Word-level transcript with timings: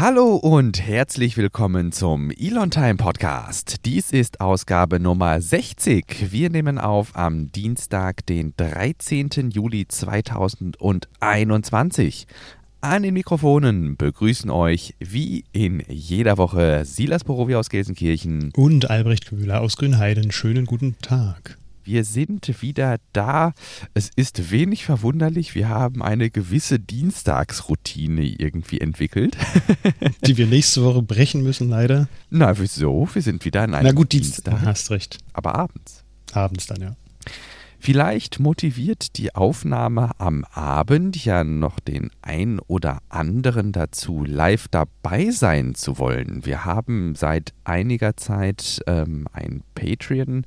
Hallo 0.00 0.36
und 0.36 0.80
herzlich 0.80 1.36
willkommen 1.36 1.90
zum 1.90 2.30
Elon 2.30 2.70
Time 2.70 2.94
Podcast. 2.94 3.84
Dies 3.84 4.12
ist 4.12 4.40
Ausgabe 4.40 5.00
Nummer 5.00 5.40
60. 5.40 6.30
Wir 6.30 6.50
nehmen 6.50 6.78
auf 6.78 7.16
am 7.16 7.50
Dienstag, 7.50 8.24
den 8.24 8.54
13. 8.56 9.50
Juli 9.50 9.88
2021. 9.88 12.28
An 12.80 13.02
den 13.02 13.14
Mikrofonen 13.14 13.96
begrüßen 13.96 14.50
euch 14.50 14.94
wie 15.00 15.42
in 15.50 15.82
jeder 15.88 16.38
Woche 16.38 16.84
Silas 16.84 17.24
Borowi 17.24 17.56
aus 17.56 17.68
Gelsenkirchen 17.68 18.52
und 18.54 18.88
Albrecht 18.88 19.26
Köhler 19.26 19.62
aus 19.62 19.76
Grünheiden. 19.76 20.30
Schönen 20.30 20.64
guten 20.64 20.94
Tag. 21.02 21.58
Wir 21.88 22.04
sind 22.04 22.60
wieder 22.60 22.98
da. 23.14 23.54
Es 23.94 24.10
ist 24.14 24.50
wenig 24.50 24.84
verwunderlich. 24.84 25.54
Wir 25.54 25.70
haben 25.70 26.02
eine 26.02 26.28
gewisse 26.28 26.78
Dienstagsroutine 26.78 28.26
irgendwie 28.26 28.78
entwickelt. 28.78 29.38
Die 30.26 30.36
wir 30.36 30.46
nächste 30.48 30.84
Woche 30.84 31.00
brechen 31.00 31.42
müssen, 31.42 31.70
leider. 31.70 32.06
Na, 32.28 32.58
wieso? 32.58 33.08
Wir 33.10 33.22
sind 33.22 33.46
wieder 33.46 33.62
an 33.62 33.72
einem 33.72 33.86
Na 33.86 33.92
gut, 33.92 34.12
Dienstag. 34.12 34.60
Hast 34.66 34.90
recht. 34.90 35.16
Aber 35.32 35.54
abends. 35.54 36.04
Abends 36.34 36.66
dann, 36.66 36.82
ja. 36.82 36.96
Vielleicht 37.78 38.38
motiviert 38.38 39.16
die 39.16 39.34
Aufnahme 39.34 40.10
am 40.18 40.44
Abend 40.52 41.24
ja 41.24 41.42
noch 41.42 41.80
den 41.80 42.10
ein 42.20 42.58
oder 42.66 42.98
anderen 43.08 43.72
dazu, 43.72 44.24
live 44.26 44.68
dabei 44.68 45.30
sein 45.30 45.74
zu 45.74 45.98
wollen. 45.98 46.44
Wir 46.44 46.66
haben 46.66 47.14
seit 47.14 47.54
einiger 47.64 48.14
Zeit 48.18 48.80
ähm, 48.86 49.26
ein 49.32 49.62
Patreon 49.74 50.44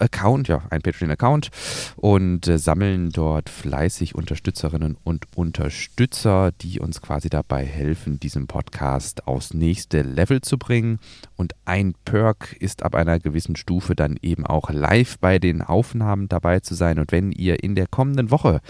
Account, 0.00 0.48
ja, 0.48 0.62
ein 0.70 0.82
Patreon-Account 0.82 1.50
und 1.96 2.48
äh, 2.48 2.58
sammeln 2.58 3.10
dort 3.10 3.48
fleißig 3.48 4.14
Unterstützerinnen 4.14 4.96
und 5.04 5.26
Unterstützer, 5.36 6.52
die 6.60 6.80
uns 6.80 7.00
quasi 7.00 7.28
dabei 7.28 7.64
helfen, 7.64 8.18
diesen 8.18 8.46
Podcast 8.46 9.26
aufs 9.26 9.54
nächste 9.54 10.02
Level 10.02 10.40
zu 10.40 10.58
bringen. 10.58 10.98
Und 11.36 11.54
ein 11.64 11.94
Perk 12.04 12.56
ist 12.58 12.82
ab 12.82 12.94
einer 12.94 13.18
gewissen 13.18 13.56
Stufe 13.56 13.94
dann 13.94 14.16
eben 14.22 14.46
auch 14.46 14.70
live 14.70 15.18
bei 15.18 15.38
den 15.38 15.62
Aufnahmen 15.62 16.28
dabei 16.28 16.60
zu 16.60 16.74
sein. 16.74 16.98
Und 16.98 17.12
wenn 17.12 17.32
ihr 17.32 17.62
in 17.62 17.74
der 17.74 17.86
kommenden 17.86 18.30
Woche 18.30 18.60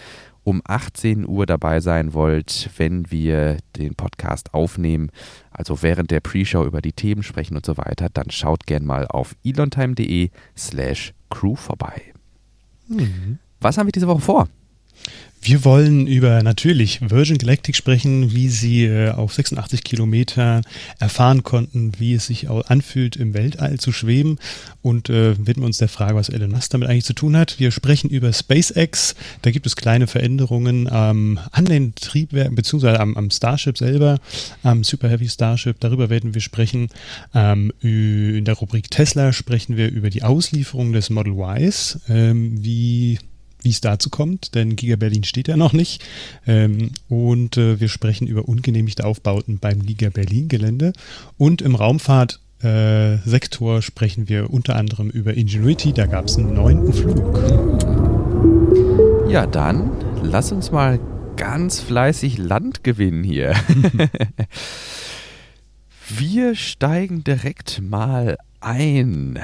um 0.43 0.63
18 0.65 1.29
Uhr 1.29 1.47
dabei 1.47 1.81
sein 1.81 2.15
wollt, 2.15 2.71
wenn 2.77 3.11
wir 3.11 3.59
den 3.77 3.95
Podcast 3.95 4.55
aufnehmen, 4.55 5.11
also 5.61 5.83
während 5.83 6.11
der 6.11 6.21
Pre-Show 6.21 6.65
über 6.65 6.81
die 6.81 6.95
Themen 6.95 7.23
sprechen 7.23 7.55
und 7.55 7.67
so 7.67 7.77
weiter, 7.77 8.09
dann 8.09 8.31
schaut 8.31 8.67
gern 8.67 8.87
mal 8.87 9.07
auf 9.07 9.37
elontime.de 9.45 10.31
slash 10.57 11.13
crew 11.29 11.55
vorbei. 11.55 12.01
Mhm. 12.89 13.39
Was 13.61 13.77
haben 13.77 13.87
wir 13.87 13.93
diese 13.93 14.09
Woche 14.09 14.23
vor? 14.23 14.49
Wir 15.43 15.65
wollen 15.65 16.07
über 16.07 16.43
natürlich 16.43 17.01
Virgin 17.01 17.39
Galactic 17.39 17.75
sprechen, 17.75 18.35
wie 18.35 18.51
sie 18.51 18.85
äh, 18.85 19.11
auf 19.11 19.33
86 19.33 19.83
Kilometer 19.83 20.61
erfahren 20.99 21.43
konnten, 21.43 21.93
wie 21.99 22.13
es 22.13 22.27
sich 22.27 22.51
anfühlt, 22.51 23.17
im 23.17 23.33
Weltall 23.33 23.79
zu 23.79 23.91
schweben 23.91 24.39
und 24.83 25.09
äh, 25.09 25.35
widmen 25.47 25.65
uns 25.65 25.79
der 25.79 25.89
Frage, 25.89 26.15
was 26.15 26.29
Elon 26.29 26.51
Musk 26.51 26.73
damit 26.73 26.89
eigentlich 26.89 27.07
zu 27.07 27.15
tun 27.15 27.39
hat. 27.39 27.59
Wir 27.59 27.71
sprechen 27.71 28.11
über 28.11 28.31
SpaceX. 28.35 29.15
Da 29.41 29.51
gibt 29.51 29.65
es 29.65 29.77
kleine 29.77 30.07
Veränderungen 30.07 30.87
ähm, 30.93 31.39
an 31.53 31.65
den 31.65 31.95
Triebwerken, 31.95 32.55
beziehungsweise 32.55 33.01
am, 33.01 33.17
am, 33.17 33.31
Starship 33.31 33.79
selber, 33.79 34.19
am 34.63 34.85
Super 34.85 35.09
Heavy 35.09 35.29
Starship. 35.29 35.81
Darüber 35.81 36.11
werden 36.11 36.35
wir 36.35 36.43
sprechen. 36.43 36.89
Ähm, 37.35 37.73
in 37.81 38.45
der 38.45 38.55
Rubrik 38.55 38.91
Tesla 38.91 39.33
sprechen 39.33 39.79
wir 39.79 39.91
über 39.91 40.11
die 40.11 40.23
Auslieferung 40.23 40.93
des 40.93 41.09
Model 41.09 41.33
Ys, 41.33 41.99
ähm, 42.11 42.63
wie 42.63 43.19
wie 43.63 43.71
es 43.71 43.81
dazu 43.81 44.11
kommt, 44.11 44.55
denn 44.55 44.77
Giga 44.77 44.97
Berlin 44.97 45.25
steht 45.25 45.49
ja 45.49 45.57
noch 45.57 45.73
nicht. 45.73 46.05
Ähm, 46.47 46.91
und 47.09 47.57
äh, 47.57 47.81
wir 47.81 47.89
sprechen 47.89 48.27
über 48.27 48.49
ungenehmigte 48.49 49.05
Aufbauten 49.05 49.59
beim 49.59 49.85
Giga 49.85 50.11
Berlin 50.11 50.49
Gelände. 50.49 50.93
Und 51.39 51.63
im 51.63 51.75
Raumfahrtsektor 51.75 53.79
äh, 53.79 53.83
sprechen 53.83 54.29
wir 54.29 54.51
unter 54.51 54.77
anderem 54.77 55.11
über 55.11 55.35
Ingenuity. 55.35 55.93
Da 55.93 56.07
gab 56.07 56.27
es 56.27 56.37
einen 56.37 56.55
neunten 56.55 56.93
Flug. 56.93 57.39
Ja, 59.29 59.47
dann 59.47 59.91
lass 60.23 60.53
uns 60.53 60.71
mal 60.71 61.01
ganz 61.37 61.81
fleißig 61.81 62.39
Land 62.39 62.85
gewinnen 62.85 63.25
hier. 63.25 63.55
wir 66.09 66.55
steigen 66.55 67.25
direkt 67.25 67.81
mal 67.81 68.37
ein. 68.61 69.39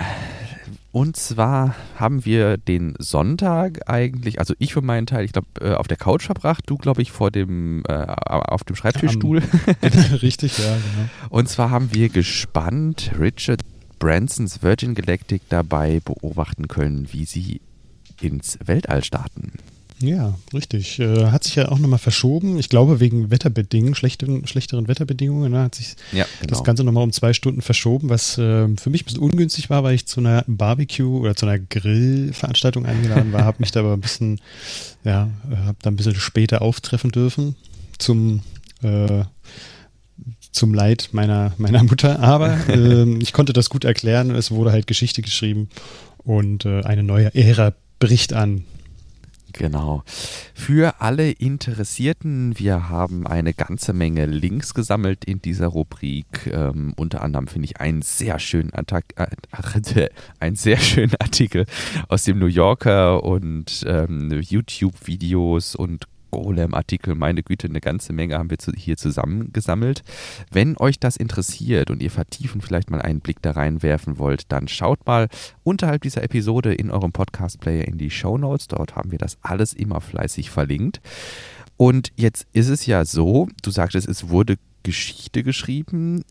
Und 0.96 1.14
zwar 1.14 1.74
haben 1.96 2.24
wir 2.24 2.56
den 2.56 2.94
Sonntag 2.98 3.86
eigentlich, 3.86 4.38
also 4.38 4.54
ich 4.58 4.72
für 4.72 4.80
meinen 4.80 5.06
Teil, 5.06 5.26
ich 5.26 5.32
glaube, 5.32 5.48
äh, 5.60 5.74
auf 5.74 5.88
der 5.88 5.98
Couch 5.98 6.24
verbracht, 6.24 6.62
du, 6.68 6.78
glaube 6.78 7.02
ich, 7.02 7.12
vor 7.12 7.30
dem, 7.30 7.82
äh, 7.86 7.92
auf 7.92 8.64
dem 8.64 8.76
Schreibtischstuhl. 8.76 9.42
Richtig, 10.22 10.56
ja, 10.56 10.64
genau. 10.64 11.10
Und 11.28 11.50
zwar 11.50 11.68
haben 11.68 11.92
wir 11.92 12.08
gespannt 12.08 13.10
Richard 13.20 13.60
Bransons 13.98 14.62
Virgin 14.62 14.94
Galactic 14.94 15.42
dabei 15.50 16.00
beobachten 16.02 16.66
können, 16.66 17.12
wie 17.12 17.26
sie 17.26 17.60
ins 18.22 18.58
Weltall 18.64 19.04
starten. 19.04 19.52
Ja, 19.98 20.34
richtig. 20.52 20.98
Äh, 20.98 21.26
hat 21.26 21.44
sich 21.44 21.54
ja 21.54 21.68
auch 21.68 21.78
nochmal 21.78 21.98
verschoben. 21.98 22.58
Ich 22.58 22.68
glaube, 22.68 23.00
wegen 23.00 23.30
Wetterbedingungen, 23.30 23.94
schlechteren, 23.94 24.46
schlechteren 24.46 24.88
Wetterbedingungen, 24.88 25.52
ne, 25.52 25.62
hat 25.62 25.74
sich 25.74 25.96
ja, 26.12 26.26
genau. 26.40 26.50
das 26.50 26.64
Ganze 26.64 26.84
nochmal 26.84 27.04
um 27.04 27.12
zwei 27.12 27.32
Stunden 27.32 27.62
verschoben, 27.62 28.10
was 28.10 28.36
äh, 28.36 28.68
für 28.76 28.90
mich 28.90 29.02
ein 29.02 29.04
bisschen 29.06 29.20
ungünstig 29.20 29.70
war, 29.70 29.84
weil 29.84 29.94
ich 29.94 30.06
zu 30.06 30.20
einer 30.20 30.44
Barbecue 30.46 31.20
oder 31.20 31.34
zu 31.34 31.46
einer 31.46 31.58
Grillveranstaltung 31.58 32.84
eingeladen 32.84 33.32
war, 33.32 33.44
habe 33.44 33.58
mich 33.60 33.70
da 33.70 33.80
aber 33.80 33.94
ein 33.94 34.00
bisschen, 34.00 34.40
ja, 35.04 35.30
habe 35.64 35.78
da 35.80 35.90
ein 35.90 35.96
bisschen 35.96 36.14
später 36.14 36.60
auftreffen 36.60 37.10
dürfen 37.10 37.56
zum 37.98 38.42
äh, 38.82 39.24
zum 40.52 40.72
Leid 40.74 41.10
meiner, 41.12 41.52
meiner 41.58 41.82
Mutter. 41.84 42.20
Aber 42.20 42.56
äh, 42.68 43.18
ich 43.18 43.32
konnte 43.32 43.52
das 43.52 43.68
gut 43.68 43.84
erklären. 43.84 44.30
Es 44.30 44.50
wurde 44.50 44.72
halt 44.72 44.86
Geschichte 44.86 45.22
geschrieben 45.22 45.68
und 46.18 46.64
äh, 46.64 46.82
eine 46.82 47.02
neue 47.02 47.34
Ära 47.34 47.72
bricht 47.98 48.32
an. 48.32 48.64
Genau. 49.58 50.02
Für 50.54 51.00
alle 51.00 51.30
Interessierten, 51.30 52.58
wir 52.58 52.90
haben 52.90 53.26
eine 53.26 53.54
ganze 53.54 53.94
Menge 53.94 54.26
Links 54.26 54.74
gesammelt 54.74 55.24
in 55.24 55.40
dieser 55.40 55.68
Rubrik. 55.68 56.46
Ähm, 56.52 56.92
unter 56.96 57.22
anderem 57.22 57.46
finde 57.46 57.66
ich 57.66 57.80
einen 57.80 58.02
sehr 58.02 58.38
schönen 58.38 58.72
Attack, 58.74 59.14
äh, 59.16 60.08
einen 60.40 60.56
sehr 60.56 60.76
schönen 60.76 61.14
Artikel 61.20 61.64
aus 62.08 62.24
dem 62.24 62.38
New 62.38 62.46
Yorker 62.46 63.24
und 63.24 63.84
ähm, 63.86 64.30
YouTube-Videos 64.30 65.74
und 65.74 66.06
Golem-Artikel, 66.36 67.14
meine 67.14 67.42
Güte, 67.42 67.68
eine 67.68 67.80
ganze 67.80 68.12
Menge 68.12 68.38
haben 68.38 68.50
wir 68.50 68.58
hier 68.76 68.96
zusammengesammelt. 68.96 70.02
Wenn 70.50 70.76
euch 70.76 70.98
das 71.00 71.16
interessiert 71.16 71.90
und 71.90 72.02
ihr 72.02 72.10
vertiefen 72.10 72.60
vielleicht 72.60 72.90
mal 72.90 73.00
einen 73.00 73.20
Blick 73.20 73.40
da 73.42 73.52
reinwerfen 73.52 74.18
wollt, 74.18 74.52
dann 74.52 74.68
schaut 74.68 75.06
mal 75.06 75.28
unterhalb 75.64 76.02
dieser 76.02 76.22
Episode 76.22 76.74
in 76.74 76.90
eurem 76.90 77.12
Podcast-Player 77.12 77.88
in 77.88 77.98
die 77.98 78.10
Show 78.10 78.36
Notes. 78.36 78.68
Dort 78.68 78.96
haben 78.96 79.12
wir 79.12 79.18
das 79.18 79.38
alles 79.40 79.72
immer 79.72 80.00
fleißig 80.00 80.50
verlinkt. 80.50 81.00
Und 81.76 82.12
jetzt 82.16 82.46
ist 82.52 82.68
es 82.68 82.86
ja 82.86 83.04
so, 83.04 83.48
du 83.62 83.70
sagtest, 83.70 84.08
es 84.08 84.28
wurde 84.28 84.56
Geschichte 84.82 85.42
geschrieben. 85.42 86.22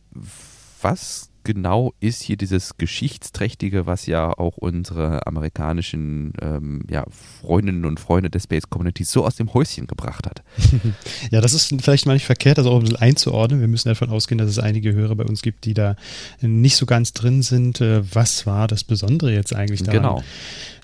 Was 0.81 1.29
genau 1.45 1.93
ist 2.01 2.21
hier 2.21 2.35
dieses 2.35 2.77
Geschichtsträchtige, 2.77 3.85
was 3.85 4.05
ja 4.05 4.37
auch 4.37 4.57
unsere 4.57 5.25
amerikanischen 5.25 6.33
ähm, 6.41 6.83
ja, 6.89 7.05
Freundinnen 7.41 7.85
und 7.85 7.99
Freunde 7.99 8.29
der 8.29 8.39
Space 8.39 8.69
Community 8.69 9.05
so 9.05 9.25
aus 9.25 9.35
dem 9.35 9.53
Häuschen 9.53 9.87
gebracht 9.87 10.25
hat. 10.25 10.43
ja, 11.31 11.39
das 11.39 11.53
ist 11.53 11.73
vielleicht 11.81 12.05
mal 12.05 12.13
nicht 12.13 12.25
verkehrt, 12.25 12.57
das 12.57 12.65
auch 12.67 12.75
ein 12.75 12.81
bisschen 12.81 12.97
einzuordnen. 12.97 13.61
Wir 13.61 13.69
müssen 13.69 13.87
davon 13.87 14.09
ausgehen, 14.09 14.37
dass 14.37 14.49
es 14.49 14.59
einige 14.59 14.93
Hörer 14.93 15.15
bei 15.15 15.23
uns 15.23 15.41
gibt, 15.41 15.63
die 15.63 15.73
da 15.73 15.95
nicht 16.41 16.75
so 16.75 16.85
ganz 16.85 17.13
drin 17.13 17.41
sind. 17.41 17.79
Äh, 17.79 18.01
was 18.13 18.45
war 18.45 18.67
das 18.67 18.83
Besondere 18.83 19.33
jetzt 19.33 19.55
eigentlich 19.55 19.83
daran? 19.83 20.01
Genau. 20.01 20.23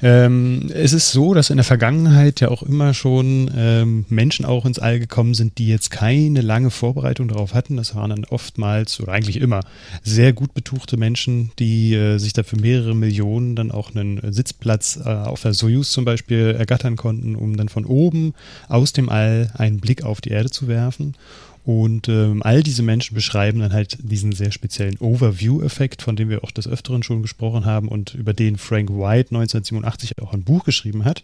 Ähm, 0.03 0.71
es 0.73 0.93
ist 0.93 1.11
so, 1.11 1.33
dass 1.33 1.49
in 1.49 1.57
der 1.57 1.63
Vergangenheit 1.63 2.39
ja 2.39 2.49
auch 2.49 2.63
immer 2.63 2.93
schon 2.93 3.51
ähm, 3.55 4.05
Menschen 4.09 4.45
auch 4.45 4.65
ins 4.65 4.79
All 4.79 4.99
gekommen 4.99 5.33
sind, 5.33 5.57
die 5.57 5.67
jetzt 5.67 5.91
keine 5.91 6.41
lange 6.41 6.71
Vorbereitung 6.71 7.27
darauf 7.27 7.53
hatten. 7.53 7.77
Das 7.77 7.93
waren 7.95 8.09
dann 8.09 8.25
oftmals 8.25 8.99
oder 8.99 9.11
eigentlich 9.11 9.37
immer 9.37 9.61
sehr 10.03 10.33
gut 10.33 10.50
betuchte 10.53 10.97
Menschen, 10.97 11.51
die 11.59 11.93
äh, 11.93 12.17
sich 12.17 12.33
da 12.33 12.43
für 12.43 12.57
mehrere 12.57 12.95
Millionen 12.95 13.55
dann 13.55 13.71
auch 13.71 13.95
einen 13.95 14.19
Sitzplatz 14.31 14.99
äh, 15.03 15.09
auf 15.09 15.41
der 15.41 15.53
Soyuz 15.53 15.91
zum 15.91 16.05
Beispiel 16.05 16.55
ergattern 16.57 16.95
konnten, 16.95 17.35
um 17.35 17.57
dann 17.57 17.69
von 17.69 17.85
oben 17.85 18.33
aus 18.67 18.93
dem 18.93 19.09
All 19.09 19.51
einen 19.55 19.79
Blick 19.79 20.03
auf 20.03 20.21
die 20.21 20.29
Erde 20.29 20.49
zu 20.49 20.67
werfen. 20.67 21.15
Und 21.63 22.09
ähm, 22.09 22.41
all 22.41 22.63
diese 22.63 22.81
Menschen 22.81 23.13
beschreiben 23.13 23.59
dann 23.59 23.71
halt 23.71 23.97
diesen 24.01 24.31
sehr 24.31 24.51
speziellen 24.51 24.97
Overview-Effekt, 24.97 26.01
von 26.01 26.15
dem 26.15 26.29
wir 26.29 26.43
auch 26.43 26.51
des 26.51 26.67
Öfteren 26.67 27.03
schon 27.03 27.21
gesprochen 27.21 27.65
haben 27.65 27.87
und 27.87 28.15
über 28.15 28.33
den 28.33 28.57
Frank 28.57 28.89
White 28.89 29.29
1987 29.35 30.19
auch 30.21 30.33
ein 30.33 30.43
Buch 30.43 30.63
geschrieben 30.63 31.05
hat. 31.05 31.23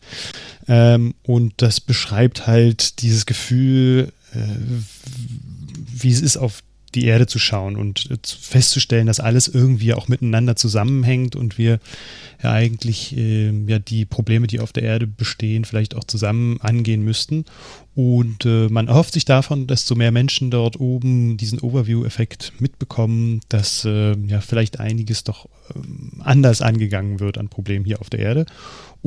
Ähm, 0.68 1.16
und 1.24 1.54
das 1.58 1.80
beschreibt 1.80 2.46
halt 2.46 3.02
dieses 3.02 3.26
Gefühl, 3.26 4.12
äh, 4.34 4.38
wie 5.96 6.12
es 6.12 6.22
ist, 6.22 6.38
auf 6.38 6.62
die 6.96 7.06
Erde 7.06 7.28
zu 7.28 7.40
schauen 7.40 7.76
und 7.76 8.10
äh, 8.12 8.18
festzustellen, 8.26 9.08
dass 9.08 9.20
alles 9.20 9.48
irgendwie 9.48 9.94
auch 9.94 10.08
miteinander 10.08 10.56
zusammenhängt 10.56 11.36
und 11.36 11.58
wir 11.58 11.80
ja 12.42 12.52
eigentlich 12.52 13.16
äh, 13.18 13.52
ja 13.68 13.80
die 13.80 14.06
Probleme, 14.06 14.48
die 14.48 14.60
auf 14.60 14.74
der 14.74 14.84
Erde 14.84 15.08
bestehen, 15.08 15.66
vielleicht 15.66 15.96
auch 15.96 16.04
zusammen 16.04 16.60
angehen 16.62 17.04
müssten. 17.04 17.46
Und 17.96 18.46
äh, 18.46 18.68
man 18.70 18.88
erhofft 18.88 19.14
sich 19.14 19.26
davon, 19.26 19.66
desto 19.66 19.96
mehr 19.96 20.12
Menschen 20.12 20.52
dort 20.52 20.80
oben 20.80 21.38
diesen 21.38 21.60
Overview-Effekt 21.60 22.54
mitbekommen, 22.60 23.42
dass 23.50 23.86
äh, 23.86 24.16
ja 24.28 24.40
vielleicht 24.42 24.80
einiges 24.80 25.24
doch 25.24 25.50
ähm, 25.76 26.22
anders 26.24 26.62
angegangen 26.62 27.20
wird 27.20 27.38
an 27.38 27.50
Problemen 27.50 27.86
hier 27.86 28.00
auf 28.00 28.10
der 28.10 28.20
Erde. 28.20 28.46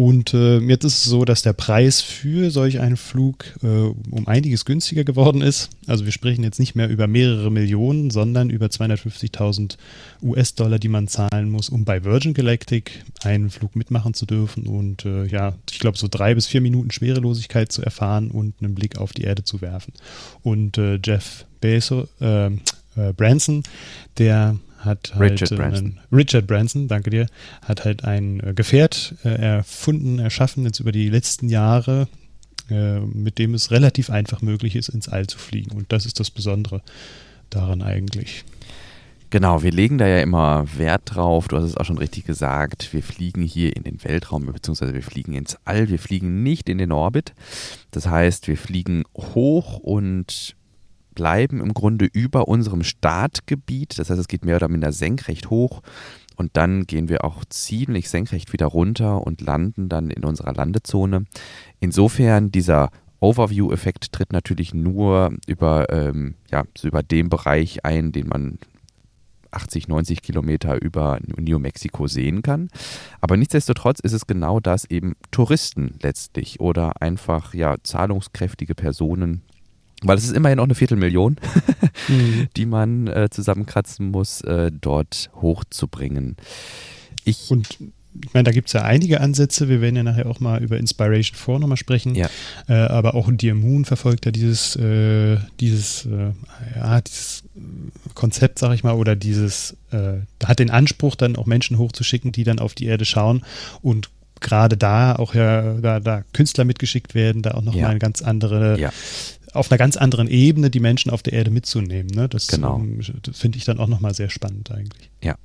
Und 0.00 0.32
äh, 0.32 0.60
jetzt 0.60 0.84
ist 0.84 0.96
es 0.96 1.04
so, 1.04 1.26
dass 1.26 1.42
der 1.42 1.52
Preis 1.52 2.00
für 2.00 2.50
solch 2.50 2.80
einen 2.80 2.96
Flug 2.96 3.44
äh, 3.62 3.66
um 3.66 4.26
einiges 4.26 4.64
günstiger 4.64 5.04
geworden 5.04 5.42
ist. 5.42 5.68
Also 5.86 6.06
wir 6.06 6.12
sprechen 6.12 6.42
jetzt 6.42 6.58
nicht 6.58 6.74
mehr 6.74 6.88
über 6.88 7.06
mehrere 7.06 7.50
Millionen, 7.50 8.08
sondern 8.08 8.48
über 8.48 8.68
250.000 8.68 9.76
US-Dollar, 10.22 10.78
die 10.78 10.88
man 10.88 11.06
zahlen 11.06 11.50
muss, 11.50 11.68
um 11.68 11.84
bei 11.84 12.02
Virgin 12.02 12.32
Galactic 12.32 13.04
einen 13.24 13.50
Flug 13.50 13.76
mitmachen 13.76 14.14
zu 14.14 14.24
dürfen 14.24 14.66
und 14.66 15.04
äh, 15.04 15.26
ja, 15.26 15.52
ich 15.70 15.80
glaube 15.80 15.98
so 15.98 16.08
drei 16.10 16.34
bis 16.34 16.46
vier 16.46 16.62
Minuten 16.62 16.90
Schwerelosigkeit 16.90 17.70
zu 17.70 17.82
erfahren 17.82 18.30
und 18.30 18.54
einen 18.62 18.74
Blick 18.74 18.96
auf 18.96 19.12
die 19.12 19.24
Erde 19.24 19.44
zu 19.44 19.60
werfen. 19.60 19.92
Und 20.42 20.78
äh, 20.78 20.98
Jeff 21.04 21.44
Bezos, 21.60 22.08
äh, 22.22 22.46
äh, 22.46 23.12
Branson, 23.14 23.64
der 24.16 24.56
hat 24.80 25.14
halt 25.14 25.32
Richard 25.32 25.56
Branson. 25.56 25.86
Einen, 25.86 26.00
Richard 26.12 26.46
Branson, 26.46 26.88
danke 26.88 27.10
dir, 27.10 27.26
hat 27.62 27.84
halt 27.84 28.04
ein 28.04 28.40
äh, 28.40 28.54
Gefährt 28.54 29.14
äh, 29.24 29.28
erfunden, 29.28 30.18
erschaffen 30.18 30.64
jetzt 30.64 30.80
über 30.80 30.92
die 30.92 31.08
letzten 31.08 31.48
Jahre, 31.48 32.08
äh, 32.70 33.00
mit 33.00 33.38
dem 33.38 33.54
es 33.54 33.70
relativ 33.70 34.10
einfach 34.10 34.42
möglich 34.42 34.76
ist, 34.76 34.88
ins 34.88 35.08
All 35.08 35.26
zu 35.26 35.38
fliegen. 35.38 35.76
Und 35.76 35.92
das 35.92 36.06
ist 36.06 36.18
das 36.20 36.30
Besondere 36.30 36.82
daran 37.50 37.82
eigentlich. 37.82 38.44
Genau, 39.30 39.62
wir 39.62 39.70
legen 39.70 39.96
da 39.96 40.08
ja 40.08 40.20
immer 40.20 40.66
Wert 40.76 41.02
drauf. 41.04 41.46
Du 41.46 41.56
hast 41.56 41.64
es 41.64 41.76
auch 41.76 41.84
schon 41.84 41.98
richtig 41.98 42.24
gesagt. 42.24 42.92
Wir 42.92 43.02
fliegen 43.02 43.42
hier 43.42 43.76
in 43.76 43.84
den 43.84 44.02
Weltraum, 44.02 44.44
beziehungsweise 44.46 44.92
wir 44.92 45.04
fliegen 45.04 45.34
ins 45.34 45.56
All. 45.64 45.88
Wir 45.88 46.00
fliegen 46.00 46.42
nicht 46.42 46.68
in 46.68 46.78
den 46.78 46.90
Orbit. 46.90 47.32
Das 47.92 48.08
heißt, 48.08 48.48
wir 48.48 48.56
fliegen 48.56 49.04
hoch 49.16 49.78
und 49.78 50.56
bleiben 51.20 51.60
im 51.60 51.74
Grunde 51.74 52.06
über 52.06 52.48
unserem 52.48 52.82
Startgebiet. 52.82 53.98
Das 53.98 54.08
heißt, 54.08 54.18
es 54.18 54.26
geht 54.26 54.46
mehr 54.46 54.56
oder 54.56 54.68
minder 54.68 54.90
senkrecht 54.90 55.50
hoch 55.50 55.82
und 56.34 56.56
dann 56.56 56.86
gehen 56.86 57.10
wir 57.10 57.24
auch 57.24 57.44
ziemlich 57.44 58.08
senkrecht 58.08 58.54
wieder 58.54 58.64
runter 58.64 59.26
und 59.26 59.42
landen 59.42 59.90
dann 59.90 60.08
in 60.08 60.24
unserer 60.24 60.54
Landezone. 60.54 61.26
Insofern 61.78 62.50
dieser 62.50 62.88
Overview-Effekt 63.20 64.12
tritt 64.12 64.32
natürlich 64.32 64.72
nur 64.72 65.34
über, 65.46 65.90
ähm, 65.90 66.36
ja, 66.50 66.64
über 66.82 67.02
den 67.02 67.28
Bereich 67.28 67.84
ein, 67.84 68.12
den 68.12 68.28
man 68.28 68.58
80, 69.50 69.88
90 69.88 70.22
Kilometer 70.22 70.80
über 70.80 71.18
New 71.36 71.58
Mexico 71.58 72.06
sehen 72.06 72.40
kann. 72.40 72.70
Aber 73.20 73.36
nichtsdestotrotz 73.36 74.00
ist 74.00 74.14
es 74.14 74.26
genau 74.26 74.58
das 74.58 74.86
eben 74.86 75.16
Touristen 75.32 75.96
letztlich 76.00 76.60
oder 76.60 77.02
einfach 77.02 77.52
ja 77.52 77.76
zahlungskräftige 77.82 78.74
Personen 78.74 79.42
weil 80.02 80.16
es 80.16 80.24
ist 80.24 80.32
immerhin 80.32 80.56
noch 80.56 80.64
eine 80.64 80.74
Viertelmillion, 80.74 81.36
mhm. 82.08 82.48
die 82.56 82.66
man 82.66 83.06
äh, 83.06 83.28
zusammenkratzen 83.30 84.10
muss, 84.10 84.40
äh, 84.42 84.70
dort 84.72 85.30
hochzubringen. 85.40 86.36
Ich 87.24 87.50
und 87.50 87.78
ich 88.22 88.34
meine, 88.34 88.44
da 88.44 88.50
gibt 88.50 88.68
es 88.68 88.72
ja 88.72 88.82
einige 88.82 89.20
Ansätze. 89.20 89.68
Wir 89.68 89.80
werden 89.80 89.94
ja 89.94 90.02
nachher 90.02 90.26
auch 90.26 90.40
mal 90.40 90.62
über 90.62 90.78
Inspiration 90.78 91.38
4 91.38 91.58
nochmal 91.60 91.76
sprechen. 91.76 92.14
Ja. 92.14 92.28
Äh, 92.68 92.72
aber 92.72 93.14
auch 93.14 93.30
Dear 93.30 93.54
Moon 93.54 93.84
verfolgt 93.84 94.26
ja 94.26 94.32
dieses, 94.32 94.74
äh, 94.76 95.38
dieses, 95.60 96.06
äh, 96.06 96.32
ja, 96.74 97.00
dieses 97.00 97.44
Konzept, 98.14 98.58
sag 98.58 98.74
ich 98.74 98.82
mal, 98.82 98.94
oder 98.94 99.14
dieses, 99.14 99.76
äh, 99.92 100.14
hat 100.44 100.58
den 100.58 100.70
Anspruch, 100.70 101.14
dann 101.14 101.36
auch 101.36 101.46
Menschen 101.46 101.78
hochzuschicken, 101.78 102.32
die 102.32 102.42
dann 102.42 102.58
auf 102.58 102.74
die 102.74 102.86
Erde 102.86 103.04
schauen 103.04 103.42
und 103.80 104.10
gerade 104.40 104.76
da 104.76 105.14
auch 105.16 105.34
ja, 105.34 105.74
da, 105.74 106.00
da 106.00 106.24
Künstler 106.32 106.64
mitgeschickt 106.64 107.14
werden, 107.14 107.42
da 107.42 107.52
auch 107.52 107.62
nochmal 107.62 107.82
ja. 107.82 107.88
eine 107.90 107.98
ganz 107.98 108.22
andere 108.22 108.80
ja 108.80 108.90
auf 109.52 109.70
einer 109.70 109.78
ganz 109.78 109.96
anderen 109.96 110.28
Ebene 110.28 110.70
die 110.70 110.80
Menschen 110.80 111.10
auf 111.10 111.22
der 111.22 111.32
Erde 111.32 111.50
mitzunehmen. 111.50 112.10
Ne? 112.14 112.28
Das, 112.28 112.46
genau. 112.46 112.76
ähm, 112.78 113.00
das 113.22 113.38
finde 113.38 113.58
ich 113.58 113.64
dann 113.64 113.78
auch 113.78 113.88
nochmal 113.88 114.14
sehr 114.14 114.30
spannend 114.30 114.70
eigentlich. 114.70 115.10
Ja. 115.22 115.36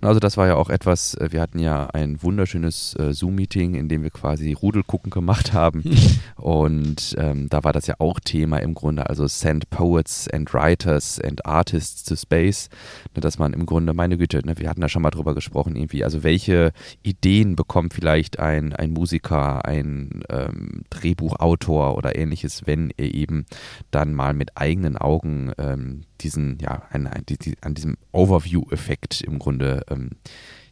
Also 0.00 0.20
das 0.20 0.36
war 0.36 0.46
ja 0.46 0.56
auch 0.56 0.70
etwas, 0.70 1.14
äh, 1.14 1.28
wir 1.30 1.40
hatten 1.40 1.58
ja 1.58 1.86
ein 1.86 2.22
wunderschönes 2.22 2.94
äh, 2.98 3.12
Zoom-Meeting, 3.12 3.74
in 3.74 3.88
dem 3.88 4.02
wir 4.02 4.10
quasi 4.10 4.52
Rudelgucken 4.52 5.10
gemacht 5.10 5.52
haben. 5.52 5.84
und 6.36 7.14
ähm, 7.18 7.48
da 7.48 7.64
war 7.64 7.72
das 7.72 7.86
ja 7.86 7.94
auch 7.98 8.20
Thema 8.20 8.58
im 8.58 8.74
Grunde, 8.74 9.08
also 9.08 9.26
Send 9.26 9.70
Poets 9.70 10.28
and 10.28 10.52
Writers 10.52 11.20
and 11.20 11.46
Artists 11.46 12.04
to 12.04 12.16
Space. 12.16 12.68
Ne, 13.14 13.20
dass 13.20 13.38
man 13.38 13.52
im 13.52 13.66
Grunde, 13.66 13.94
meine 13.94 14.18
Güte, 14.18 14.44
ne, 14.44 14.58
wir 14.58 14.68
hatten 14.68 14.80
da 14.80 14.88
schon 14.88 15.02
mal 15.02 15.10
drüber 15.10 15.34
gesprochen, 15.34 15.76
irgendwie, 15.76 16.04
also 16.04 16.22
welche 16.22 16.72
Ideen 17.02 17.56
bekommt 17.56 17.94
vielleicht 17.94 18.38
ein, 18.38 18.72
ein 18.72 18.90
Musiker, 18.90 19.64
ein 19.64 20.22
ähm, 20.28 20.82
Drehbuchautor 20.90 21.96
oder 21.96 22.16
ähnliches, 22.16 22.66
wenn 22.66 22.92
er 22.96 23.14
eben 23.14 23.46
dann 23.90 24.14
mal 24.14 24.34
mit 24.34 24.56
eigenen 24.56 24.96
Augen 24.96 25.52
ähm, 25.58 26.02
diesen, 26.22 26.58
ja, 26.60 26.82
die, 27.28 27.38
die, 27.38 27.56
an 27.60 27.74
diesem 27.74 27.96
Overview-Effekt 28.12 29.20
im 29.22 29.38
Grunde 29.38 29.82
ähm, 29.90 30.10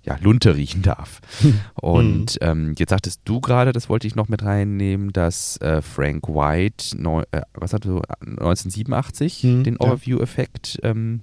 ja, 0.02 0.16
Lunte 0.20 0.56
riechen 0.56 0.82
darf. 0.82 1.20
Und 1.74 2.38
ähm, 2.40 2.74
jetzt 2.78 2.90
sagtest 2.90 3.20
du 3.24 3.40
gerade, 3.40 3.72
das 3.72 3.88
wollte 3.88 4.06
ich 4.06 4.14
noch 4.14 4.28
mit 4.28 4.42
reinnehmen, 4.42 5.12
dass 5.12 5.58
äh, 5.58 5.82
Frank 5.82 6.28
White, 6.28 6.96
neu, 7.00 7.22
äh, 7.32 7.42
was 7.52 7.72
hat 7.72 7.84
du, 7.84 8.02
1987 8.20 9.42
hm, 9.42 9.64
den 9.64 9.76
Overview-Effekt 9.76 10.80
ähm, 10.82 11.20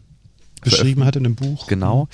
beschrieben 0.70 1.06
hat 1.06 1.16
in 1.16 1.26
einem 1.26 1.36
Buch. 1.36 1.68
Genau. 1.68 2.04
Mhm. 2.04 2.08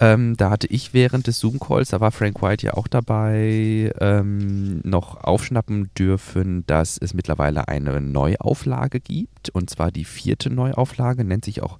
Ähm, 0.00 0.36
da 0.36 0.50
hatte 0.50 0.66
ich 0.66 0.94
während 0.94 1.26
des 1.26 1.38
Zoom-Calls, 1.40 1.90
da 1.90 2.00
war 2.00 2.12
Frank 2.12 2.42
White 2.42 2.66
ja 2.66 2.74
auch 2.74 2.88
dabei, 2.88 3.92
ähm, 4.00 4.80
noch 4.82 5.22
aufschnappen 5.22 5.90
dürfen, 5.98 6.64
dass 6.66 6.98
es 6.98 7.14
mittlerweile 7.14 7.68
eine 7.68 8.00
Neuauflage 8.00 9.00
gibt. 9.00 9.50
Und 9.50 9.70
zwar 9.70 9.90
die 9.90 10.04
vierte 10.04 10.50
Neuauflage, 10.50 11.24
nennt 11.24 11.44
sich 11.44 11.62
auch, 11.62 11.78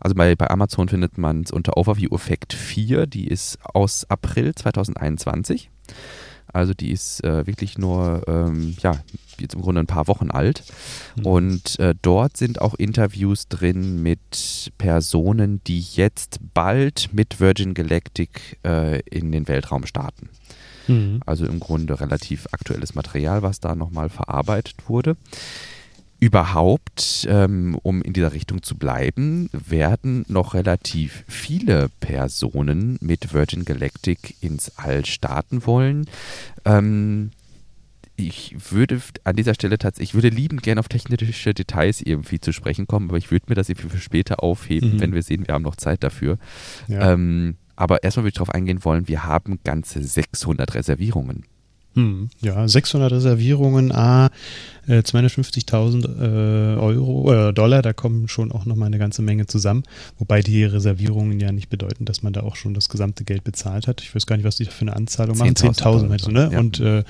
also 0.00 0.14
bei, 0.14 0.34
bei 0.34 0.50
Amazon 0.50 0.88
findet 0.88 1.18
man 1.18 1.42
es 1.42 1.50
unter 1.50 1.76
Overview 1.76 2.14
Effect 2.14 2.52
4, 2.52 3.06
die 3.06 3.28
ist 3.28 3.58
aus 3.62 4.04
April 4.08 4.54
2021. 4.54 5.70
Also 6.52 6.74
die 6.74 6.90
ist 6.90 7.22
äh, 7.24 7.46
wirklich 7.46 7.78
nur, 7.78 8.22
ähm, 8.26 8.76
ja, 8.80 8.92
jetzt 9.38 9.54
im 9.54 9.62
Grunde 9.62 9.80
ein 9.80 9.86
paar 9.86 10.08
Wochen 10.08 10.30
alt. 10.30 10.62
Mhm. 11.16 11.26
Und 11.26 11.78
äh, 11.78 11.94
dort 12.00 12.36
sind 12.36 12.60
auch 12.60 12.74
Interviews 12.74 13.48
drin 13.48 14.02
mit 14.02 14.72
Personen, 14.78 15.60
die 15.66 15.80
jetzt 15.80 16.40
bald 16.54 17.10
mit 17.12 17.40
Virgin 17.40 17.74
Galactic 17.74 18.58
äh, 18.64 19.00
in 19.00 19.32
den 19.32 19.48
Weltraum 19.48 19.86
starten. 19.86 20.28
Mhm. 20.88 21.20
Also 21.26 21.46
im 21.46 21.60
Grunde 21.60 22.00
relativ 22.00 22.46
aktuelles 22.52 22.94
Material, 22.94 23.42
was 23.42 23.60
da 23.60 23.74
nochmal 23.74 24.08
verarbeitet 24.08 24.88
wurde 24.88 25.16
überhaupt, 26.18 27.26
ähm, 27.28 27.78
um 27.82 28.02
in 28.02 28.12
dieser 28.12 28.32
Richtung 28.32 28.62
zu 28.62 28.76
bleiben, 28.76 29.50
werden 29.52 30.24
noch 30.28 30.54
relativ 30.54 31.24
viele 31.28 31.88
Personen 32.00 32.98
mit 33.00 33.32
Virgin 33.34 33.64
Galactic 33.64 34.34
ins 34.40 34.72
All 34.76 35.04
starten 35.04 35.66
wollen. 35.66 36.06
Ähm, 36.64 37.30
ich 38.16 38.56
würde 38.70 39.00
an 39.24 39.36
dieser 39.36 39.54
Stelle 39.54 39.76
tatsächlich, 39.76 40.10
ich 40.10 40.14
würde 40.14 40.30
liebend 40.30 40.62
gerne 40.62 40.80
auf 40.80 40.88
technische 40.88 41.52
Details 41.52 42.00
irgendwie 42.00 42.40
zu 42.40 42.52
sprechen 42.52 42.86
kommen, 42.86 43.10
aber 43.10 43.18
ich 43.18 43.30
würde 43.30 43.46
mir 43.48 43.54
das 43.54 43.68
irgendwie 43.68 43.90
für 43.90 43.98
später 43.98 44.42
aufheben, 44.42 44.94
mhm. 44.94 45.00
wenn 45.00 45.14
wir 45.14 45.22
sehen, 45.22 45.46
wir 45.46 45.54
haben 45.54 45.62
noch 45.62 45.76
Zeit 45.76 46.02
dafür. 46.02 46.38
Ja. 46.88 47.12
Ähm, 47.12 47.56
aber 47.76 48.02
erstmal 48.02 48.24
würde 48.24 48.30
ich 48.30 48.34
darauf 48.34 48.54
eingehen 48.54 48.84
wollen, 48.84 49.06
wir 49.06 49.24
haben 49.24 49.58
ganze 49.64 50.02
600 50.02 50.74
Reservierungen. 50.74 51.44
Hm, 51.96 52.28
ja, 52.42 52.68
600 52.68 53.10
Reservierungen, 53.10 53.90
A, 53.90 54.28
äh, 54.86 54.98
250.000 54.98 56.04
äh, 56.04 56.78
Euro 56.78 57.32
äh, 57.32 57.54
Dollar, 57.54 57.80
da 57.80 57.94
kommen 57.94 58.28
schon 58.28 58.52
auch 58.52 58.66
nochmal 58.66 58.88
eine 58.88 58.98
ganze 58.98 59.22
Menge 59.22 59.46
zusammen. 59.46 59.82
Wobei 60.18 60.42
die 60.42 60.64
Reservierungen 60.64 61.40
ja 61.40 61.52
nicht 61.52 61.70
bedeuten, 61.70 62.04
dass 62.04 62.22
man 62.22 62.34
da 62.34 62.42
auch 62.42 62.54
schon 62.54 62.74
das 62.74 62.90
gesamte 62.90 63.24
Geld 63.24 63.44
bezahlt 63.44 63.86
hat. 63.86 64.02
Ich 64.02 64.14
weiß 64.14 64.26
gar 64.26 64.36
nicht, 64.36 64.44
was 64.44 64.56
die 64.56 64.64
da 64.64 64.70
für 64.70 64.82
eine 64.82 64.94
Anzahlung 64.94 65.38
machen. 65.38 65.54
10.000 65.54 66.06
meinst 66.06 66.26
du, 66.26 66.32
ne? 66.32 66.50
Ja. 66.52 66.58
Und 66.58 66.80
äh, 66.80 67.02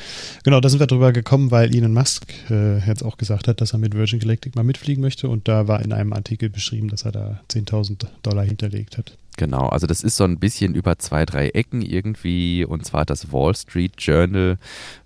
genau, 0.45 0.61
da 0.61 0.69
sind 0.69 0.79
wir 0.79 0.87
drüber 0.87 1.13
gekommen, 1.13 1.51
weil 1.51 1.75
Elon 1.75 1.93
Musk 1.93 2.33
äh, 2.49 2.79
jetzt 2.87 3.03
auch 3.03 3.19
gesagt 3.19 3.49
hat, 3.49 3.61
dass 3.61 3.73
er 3.73 3.79
mit 3.79 3.95
Virgin 3.95 4.21
Galactic 4.21 4.55
mal 4.55 4.63
mitfliegen 4.63 5.03
möchte. 5.03 5.29
Und 5.29 5.49
da 5.49 5.67
war 5.67 5.83
in 5.83 5.93
einem 5.93 6.13
Artikel 6.13 6.49
beschrieben, 6.49 6.89
dass 6.89 7.03
er 7.03 7.11
da 7.11 7.41
10.000 7.51 8.07
Dollar 8.23 8.45
hinterlegt 8.45 8.99
hat. 8.99 9.19
Genau, 9.37 9.69
also 9.69 9.87
das 9.87 10.03
ist 10.03 10.17
so 10.17 10.25
ein 10.25 10.39
bisschen 10.39 10.75
über 10.75 10.99
zwei, 10.99 11.27
drei 11.27 11.51
Ecken 11.51 11.83
irgendwie. 11.83 12.65
Und 12.65 12.87
zwar 12.87 13.03
hat 13.03 13.11
das 13.11 13.33
Wall 13.33 13.55
Street 13.55 13.93
Journal 13.99 14.57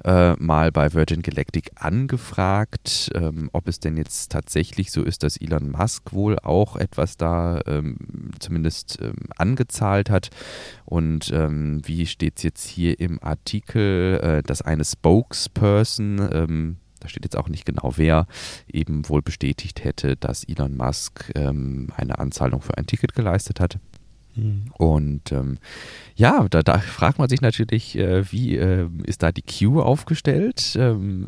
äh, 0.04 0.34
mal 0.34 0.70
bei 0.70 0.94
Virgin 0.94 1.22
Galactic 1.22 1.72
angefragt, 1.74 3.10
ähm, 3.16 3.50
ob 3.52 3.66
es 3.66 3.80
denn 3.80 3.96
jetzt 3.96 4.30
tatsächlich 4.30 4.92
so 4.92 5.02
ist, 5.02 5.24
dass 5.24 5.36
Elon 5.36 5.72
Musk 5.72 6.12
wohl 6.12 6.38
auch 6.38 6.76
etwas 6.76 7.16
da 7.16 7.60
ähm, 7.66 7.96
zumindest 8.38 9.00
ähm, 9.02 9.16
angezahlt 9.36 10.10
hat. 10.10 10.30
Und 10.84 11.32
ähm, 11.32 11.80
wie 11.84 12.06
steht 12.06 12.36
es 12.36 12.44
jetzt 12.44 12.68
hier 12.68 13.00
im 13.00 13.20
Artikel, 13.20 14.20
äh, 14.22 14.42
dass 14.44 14.62
eine 14.62 14.84
Spokesperson, 14.84 16.28
ähm, 16.32 16.76
da 17.00 17.08
steht 17.08 17.24
jetzt 17.24 17.36
auch 17.36 17.48
nicht 17.48 17.66
genau 17.66 17.94
wer, 17.96 18.28
eben 18.72 19.08
wohl 19.08 19.22
bestätigt 19.22 19.82
hätte, 19.82 20.16
dass 20.16 20.44
Elon 20.44 20.76
Musk 20.76 21.32
ähm, 21.34 21.88
eine 21.96 22.20
Anzahlung 22.20 22.62
für 22.62 22.78
ein 22.78 22.86
Ticket 22.86 23.14
geleistet 23.14 23.58
hat. 23.58 23.80
Und 24.78 25.32
ähm, 25.32 25.58
ja, 26.14 26.46
da, 26.48 26.62
da, 26.62 26.78
fragt 26.78 27.18
man 27.18 27.28
sich 27.28 27.40
natürlich, 27.40 27.98
äh, 27.98 28.30
wie 28.30 28.56
äh, 28.56 28.88
ist 29.04 29.22
da 29.22 29.32
die 29.32 29.42
Queue 29.42 29.84
aufgestellt? 29.84 30.76
Ähm 30.78 31.26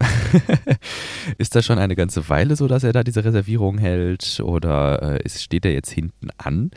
ist 1.38 1.54
das 1.54 1.66
schon 1.66 1.78
eine 1.78 1.96
ganze 1.96 2.28
Weile 2.28 2.56
so, 2.56 2.68
dass 2.68 2.84
er 2.84 2.92
da 2.92 3.02
diese 3.02 3.24
Reservierung 3.24 3.78
hält 3.78 4.40
oder 4.40 5.02
äh, 5.02 5.22
ist, 5.24 5.42
steht 5.42 5.64
er 5.64 5.72
jetzt 5.72 5.90
hinten 5.90 6.28
an? 6.38 6.70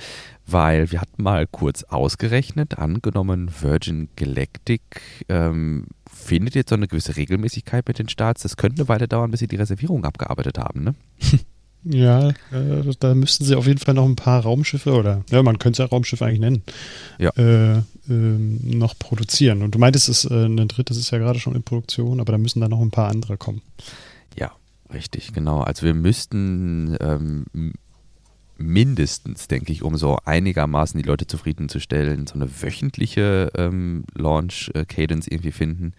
Weil 0.47 0.91
wir 0.91 1.01
hatten 1.01 1.23
mal 1.23 1.47
kurz 1.47 1.83
ausgerechnet, 1.83 2.77
angenommen 2.77 3.49
Virgin 3.61 4.09
Galactic 4.15 4.81
ähm, 5.29 5.87
findet 6.11 6.55
jetzt 6.55 6.69
so 6.69 6.75
eine 6.75 6.87
gewisse 6.87 7.15
Regelmäßigkeit 7.15 7.87
mit 7.87 7.99
den 7.99 8.09
Starts. 8.09 8.43
Das 8.43 8.57
könnte 8.57 8.81
eine 8.81 8.89
Weile 8.89 9.07
dauern, 9.07 9.31
bis 9.31 9.39
sie 9.39 9.47
die 9.47 9.55
Reservierung 9.55 10.05
abgearbeitet 10.05 10.57
haben, 10.57 10.83
ne? 10.83 10.95
Ja, 11.87 12.29
äh, 12.29 12.33
da 12.99 13.13
müssten 13.13 13.45
sie 13.45 13.55
auf 13.55 13.67
jeden 13.67 13.79
Fall 13.79 13.93
noch 13.93 14.05
ein 14.05 14.15
paar 14.15 14.41
Raumschiffe 14.41 14.93
oder, 14.93 15.23
ja, 15.29 15.43
man 15.43 15.59
könnte 15.59 15.83
es 15.83 15.85
ja 15.85 15.85
Raumschiffe 15.85 16.25
eigentlich 16.25 16.39
nennen, 16.39 16.63
ja. 17.19 17.29
äh, 17.37 17.77
äh, 17.77 17.81
noch 18.09 18.97
produzieren. 18.97 19.61
Und 19.61 19.75
du 19.75 19.79
meintest, 19.79 20.09
es, 20.09 20.25
äh, 20.25 20.45
ein 20.45 20.67
drittes 20.67 20.97
ist 20.97 21.11
ja 21.11 21.19
gerade 21.19 21.39
schon 21.39 21.53
in 21.55 21.61
Produktion, 21.61 22.19
aber 22.19 22.31
da 22.31 22.39
müssen 22.39 22.59
dann 22.59 22.71
noch 22.71 22.81
ein 22.81 22.89
paar 22.89 23.09
andere 23.09 23.37
kommen. 23.37 23.61
Ja, 24.35 24.51
richtig, 24.91 25.31
genau. 25.33 25.61
Also 25.61 25.85
wir 25.85 25.93
müssten 25.93 26.97
ähm, 26.99 27.45
mindestens, 28.57 29.47
denke 29.47 29.71
ich, 29.71 29.83
um 29.83 29.95
so 29.95 30.17
einigermaßen 30.25 30.99
die 30.99 31.07
Leute 31.07 31.27
zufriedenzustellen, 31.27 32.25
so 32.25 32.33
eine 32.33 32.49
wöchentliche 32.63 33.51
ähm, 33.55 34.05
Launch-Cadence 34.15 35.27
irgendwie 35.27 35.51
finden. 35.51 35.93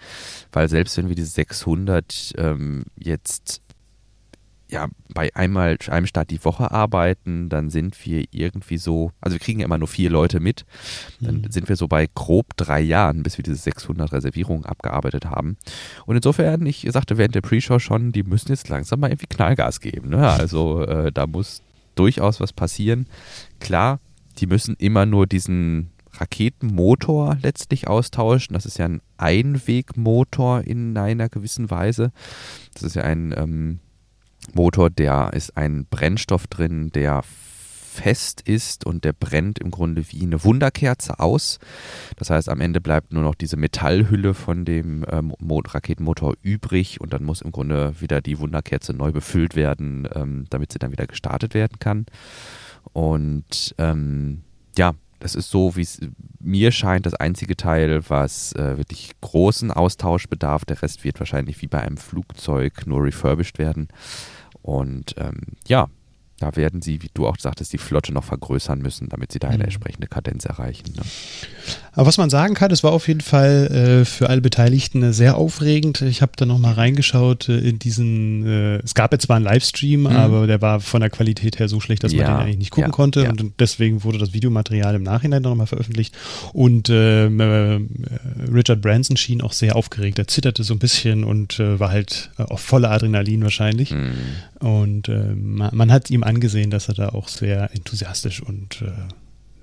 Weil 0.50 0.69
selbst 0.69 0.97
wenn 0.97 1.09
wir 1.09 1.14
diese 1.14 1.31
600 1.31 2.35
ähm, 2.38 2.85
jetzt 2.99 3.62
ja, 4.68 4.88
bei 5.14 5.35
einmal 5.35 5.78
einem 5.88 6.06
Start 6.06 6.30
die 6.30 6.44
Woche 6.44 6.70
arbeiten, 6.70 7.49
dann 7.49 7.70
sind 7.70 8.04
wir 8.04 8.25
irgendwie 8.32 8.78
so, 8.78 9.12
also 9.20 9.35
wir 9.35 9.40
kriegen 9.40 9.61
ja 9.61 9.66
immer 9.66 9.78
nur 9.78 9.88
vier 9.88 10.11
Leute 10.11 10.40
mit, 10.40 10.64
dann 11.20 11.42
mhm. 11.42 11.50
sind 11.50 11.68
wir 11.68 11.76
so 11.76 11.87
bei 11.87 12.08
grob 12.14 12.56
drei 12.56 12.80
Jahren, 12.80 13.23
bis 13.23 13.38
wir 13.38 13.44
diese 13.44 13.56
600 13.56 14.12
Reservierungen 14.12 14.64
abgearbeitet 14.64 15.26
haben. 15.26 15.56
Und 16.04 16.16
insofern, 16.16 16.66
ich 16.66 16.87
sagte 16.90 17.16
während 17.16 17.35
der 17.35 17.42
Pre-Show 17.42 17.78
schon, 17.78 18.11
die 18.11 18.25
müssen 18.25 18.49
jetzt 18.49 18.68
langsam 18.68 19.00
mal 19.00 19.11
irgendwie 19.11 19.26
Knallgas 19.26 19.80
geben. 19.80 20.11
Ne? 20.11 20.28
Also 20.28 20.82
äh, 20.82 21.12
da 21.12 21.26
muss 21.26 21.62
durchaus 21.94 22.40
was 22.40 22.52
passieren. 22.52 23.06
Klar, 23.61 24.00
die 24.38 24.46
müssen 24.46 24.75
immer 24.78 25.06
nur 25.06 25.26
diesen 25.26 25.90
Raketenmotor 26.12 27.38
letztlich 27.42 27.88
austauschen. 27.88 28.54
Das 28.54 28.66
ist 28.66 28.78
ja 28.78 28.87
ein 28.87 29.00
Einwegmotor 29.16 30.62
in 30.62 30.96
einer 30.96 31.28
gewissen 31.28 31.70
Weise. 31.70 32.11
Das 32.75 32.82
ist 32.82 32.96
ja 32.96 33.02
ein 33.02 33.35
ähm, 33.37 33.80
Motor, 34.54 34.90
der 34.90 35.32
ist 35.32 35.56
ein 35.56 35.86
Brennstoff 35.86 36.46
drin, 36.46 36.90
der 36.92 37.22
fest 37.96 38.42
ist 38.42 38.84
und 38.84 39.04
der 39.04 39.14
brennt 39.14 39.58
im 39.58 39.70
Grunde 39.70 40.04
wie 40.10 40.22
eine 40.22 40.44
Wunderkerze 40.44 41.18
aus. 41.18 41.58
Das 42.16 42.28
heißt, 42.28 42.48
am 42.50 42.60
Ende 42.60 42.80
bleibt 42.80 43.12
nur 43.12 43.22
noch 43.22 43.34
diese 43.34 43.56
Metallhülle 43.56 44.34
von 44.34 44.64
dem 44.64 45.04
ähm, 45.10 45.34
Raketenmotor 45.40 46.34
übrig 46.42 47.00
und 47.00 47.12
dann 47.12 47.24
muss 47.24 47.40
im 47.40 47.52
Grunde 47.52 47.94
wieder 48.00 48.20
die 48.20 48.38
Wunderkerze 48.38 48.92
neu 48.92 49.12
befüllt 49.12 49.56
werden, 49.56 50.06
ähm, 50.14 50.44
damit 50.50 50.72
sie 50.72 50.78
dann 50.78 50.92
wieder 50.92 51.06
gestartet 51.06 51.54
werden 51.54 51.78
kann. 51.78 52.06
Und 52.92 53.74
ähm, 53.78 54.42
ja, 54.76 54.92
das 55.18 55.35
ist 55.35 55.50
so, 55.50 55.76
wie 55.76 55.82
es 55.82 56.00
mir 56.40 56.73
scheint, 56.73 57.06
das 57.06 57.14
einzige 57.14 57.56
Teil, 57.56 58.02
was 58.08 58.52
äh, 58.54 58.76
wirklich 58.76 59.12
großen 59.20 59.70
Austausch 59.70 60.28
bedarf. 60.28 60.64
Der 60.64 60.80
Rest 60.82 61.04
wird 61.04 61.18
wahrscheinlich 61.18 61.62
wie 61.62 61.66
bei 61.66 61.80
einem 61.80 61.96
Flugzeug 61.96 62.87
nur 62.87 63.04
refurbished 63.04 63.58
werden. 63.58 63.88
Und 64.62 65.14
ähm, 65.18 65.40
ja, 65.66 65.88
da 66.38 66.55
werden 66.55 66.83
sie, 66.83 67.02
wie 67.02 67.11
du 67.14 67.26
auch 67.26 67.38
sagtest, 67.38 67.73
die 67.73 67.78
Flotte 67.78 68.12
noch 68.12 68.25
vergrößern 68.25 68.78
müssen, 68.78 69.09
damit 69.09 69.33
sie 69.33 69.38
da 69.38 69.49
eine 69.49 69.59
mhm. 69.59 69.64
entsprechende 69.64 70.07
Kadenz 70.07 70.45
erreichen. 70.45 70.93
Ne? 70.95 71.02
Aber 71.93 72.07
was 72.07 72.19
man 72.19 72.28
sagen 72.28 72.55
kann, 72.55 72.71
es 72.71 72.85
war 72.85 72.93
auf 72.93 73.09
jeden 73.09 73.23
Fall 73.23 74.02
äh, 74.02 74.05
für 74.05 74.28
alle 74.28 74.43
Beteiligten 74.43 75.02
äh, 75.02 75.12
sehr 75.14 75.38
aufregend. 75.38 76.02
Ich 76.02 76.21
habe 76.21 76.33
da 76.37 76.45
nochmal 76.45 76.75
reingeschaut 76.75 77.49
äh, 77.49 77.59
in 77.59 77.78
diesen, 77.78 78.47
äh, 78.47 78.76
es 78.85 78.95
gab 78.95 79.12
jetzt 79.12 79.25
zwar 79.25 79.37
einen 79.37 79.47
Livestream, 79.47 80.00
mhm. 80.00 80.07
aber 80.09 80.47
der 80.47 80.61
war 80.61 80.81
von 80.81 81.00
der 81.00 81.09
Qualität 81.09 81.59
her 81.59 81.69
so 81.69 81.81
schlecht, 81.81 82.05
dass 82.05 82.12
ja, 82.12 82.25
man 82.25 82.26
den 82.26 82.43
eigentlich 82.43 82.59
nicht 82.59 82.71
gucken 82.71 82.90
ja, 82.90 82.95
konnte. 82.95 83.23
Ja. 83.23 83.31
Und 83.31 83.52
deswegen 83.59 84.05
wurde 84.05 84.19
das 84.19 84.35
Videomaterial 84.35 84.95
im 84.95 85.05
Nachhinein 85.05 85.40
nochmal 85.40 85.66
veröffentlicht. 85.66 86.14
Und 86.52 86.90
ähm, 86.90 87.40
äh, 87.40 87.81
Richard 88.52 88.83
Branson 88.83 89.16
schien 89.16 89.40
auch 89.40 89.55
sehr 89.55 89.75
aufgeregt. 89.75 90.19
Er 90.19 90.28
zitterte 90.28 90.64
so 90.64 90.75
ein 90.75 90.78
bisschen 90.78 91.25
und 91.25 91.59
äh, 91.61 91.81
war 91.81 91.88
halt 91.88 92.31
auf 92.37 92.61
voller 92.61 92.90
Adrenalin 92.90 93.43
wahrscheinlich. 93.43 93.93
Mhm. 93.93 94.12
Und 94.61 95.09
man, 95.09 95.75
man 95.76 95.93
hat 95.93 96.11
ihm 96.11 96.25
angesehen, 96.26 96.71
dass 96.71 96.88
er 96.88 96.95
da 96.95 97.09
auch 97.11 97.28
sehr 97.28 97.71
enthusiastisch 97.75 98.42
und 98.42 98.85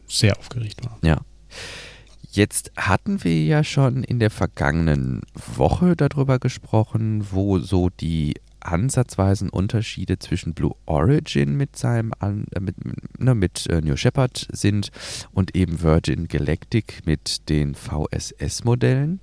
sehr 0.08 0.38
aufgeregt 0.38 0.84
war. 0.86 0.98
Ja. 1.04 1.22
Jetzt 2.32 2.72
hatten 2.76 3.24
wir 3.24 3.44
ja 3.44 3.64
schon 3.64 4.04
in 4.04 4.18
der 4.18 4.32
vergangenen 4.32 5.22
Woche 5.56 5.96
darüber 5.96 6.40
gesprochen, 6.40 7.28
wo 7.30 7.60
so 7.60 7.90
die 7.90 8.34
ansatzweisen 8.60 9.50
Unterschiede 9.50 10.20
zwischen 10.20 10.54
Blue 10.54 10.76
Origin 10.86 11.56
mit 11.56 11.76
seinem 11.76 12.12
äh, 12.22 12.60
mit, 12.60 12.76
ne, 13.20 13.36
mit 13.36 13.68
äh, 13.68 13.82
New 13.82 13.96
Shepard 13.96 14.48
sind 14.52 14.90
und 15.32 15.56
eben 15.56 15.82
Virgin 15.82 16.28
Galactic 16.28 17.02
mit 17.06 17.50
den 17.50 17.76
VSS-Modellen. 17.76 19.20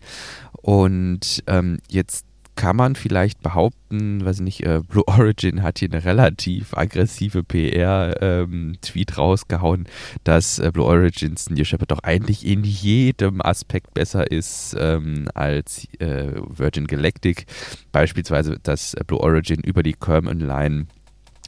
Und 0.53 1.43
ähm, 1.47 1.79
jetzt 1.89 2.27
kann 2.61 2.77
man 2.77 2.95
vielleicht 2.95 3.41
behaupten, 3.41 4.23
weiß 4.23 4.41
nicht, 4.41 4.67
äh, 4.67 4.83
Blue 4.87 5.05
Origin 5.09 5.63
hat 5.63 5.79
hier 5.79 5.89
eine 5.91 6.05
relativ 6.05 6.77
aggressive 6.77 7.43
PR-Tweet 7.43 9.11
ähm, 9.11 9.17
rausgehauen, 9.17 9.89
dass 10.25 10.59
äh, 10.59 10.71
Blue 10.71 10.85
Origins 10.85 11.49
New 11.49 11.65
Shepard 11.65 11.91
doch 11.91 12.01
eigentlich 12.03 12.47
in 12.47 12.63
jedem 12.63 13.41
Aspekt 13.41 13.95
besser 13.95 14.31
ist 14.31 14.77
ähm, 14.79 15.27
als 15.33 15.89
äh, 16.01 16.33
Virgin 16.37 16.87
Galactic. 16.87 17.47
Beispielsweise, 17.93 18.59
dass 18.63 18.93
äh, 18.93 19.05
Blue 19.07 19.21
Origin 19.21 19.61
über 19.61 19.83
die 19.83 19.95
Kerman 19.95 20.41
Line 20.41 20.87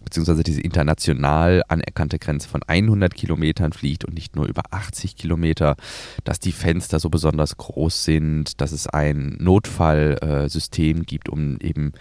beziehungsweise 0.05 0.43
diese 0.43 0.61
international 0.61 1.63
anerkannte 1.69 2.19
Grenze 2.19 2.49
von 2.49 2.63
100 2.67 3.15
Kilometern 3.15 3.73
fliegt 3.73 4.05
und 4.05 4.15
nicht 4.15 4.37
nur 4.37 4.47
über 4.47 4.63
80 4.71 5.17
Kilometer, 5.17 5.77
dass 6.25 6.41
die 6.41 6.53
Fenster 6.53 7.01
so 7.01 7.11
besonders 7.11 7.57
groß 7.57 8.05
sind, 8.05 8.61
dass 8.61 8.73
es 8.73 8.87
ein 8.87 9.37
Notfallsystem 9.41 11.05
gibt, 11.05 11.29
um 11.29 11.59
eben 11.61 11.93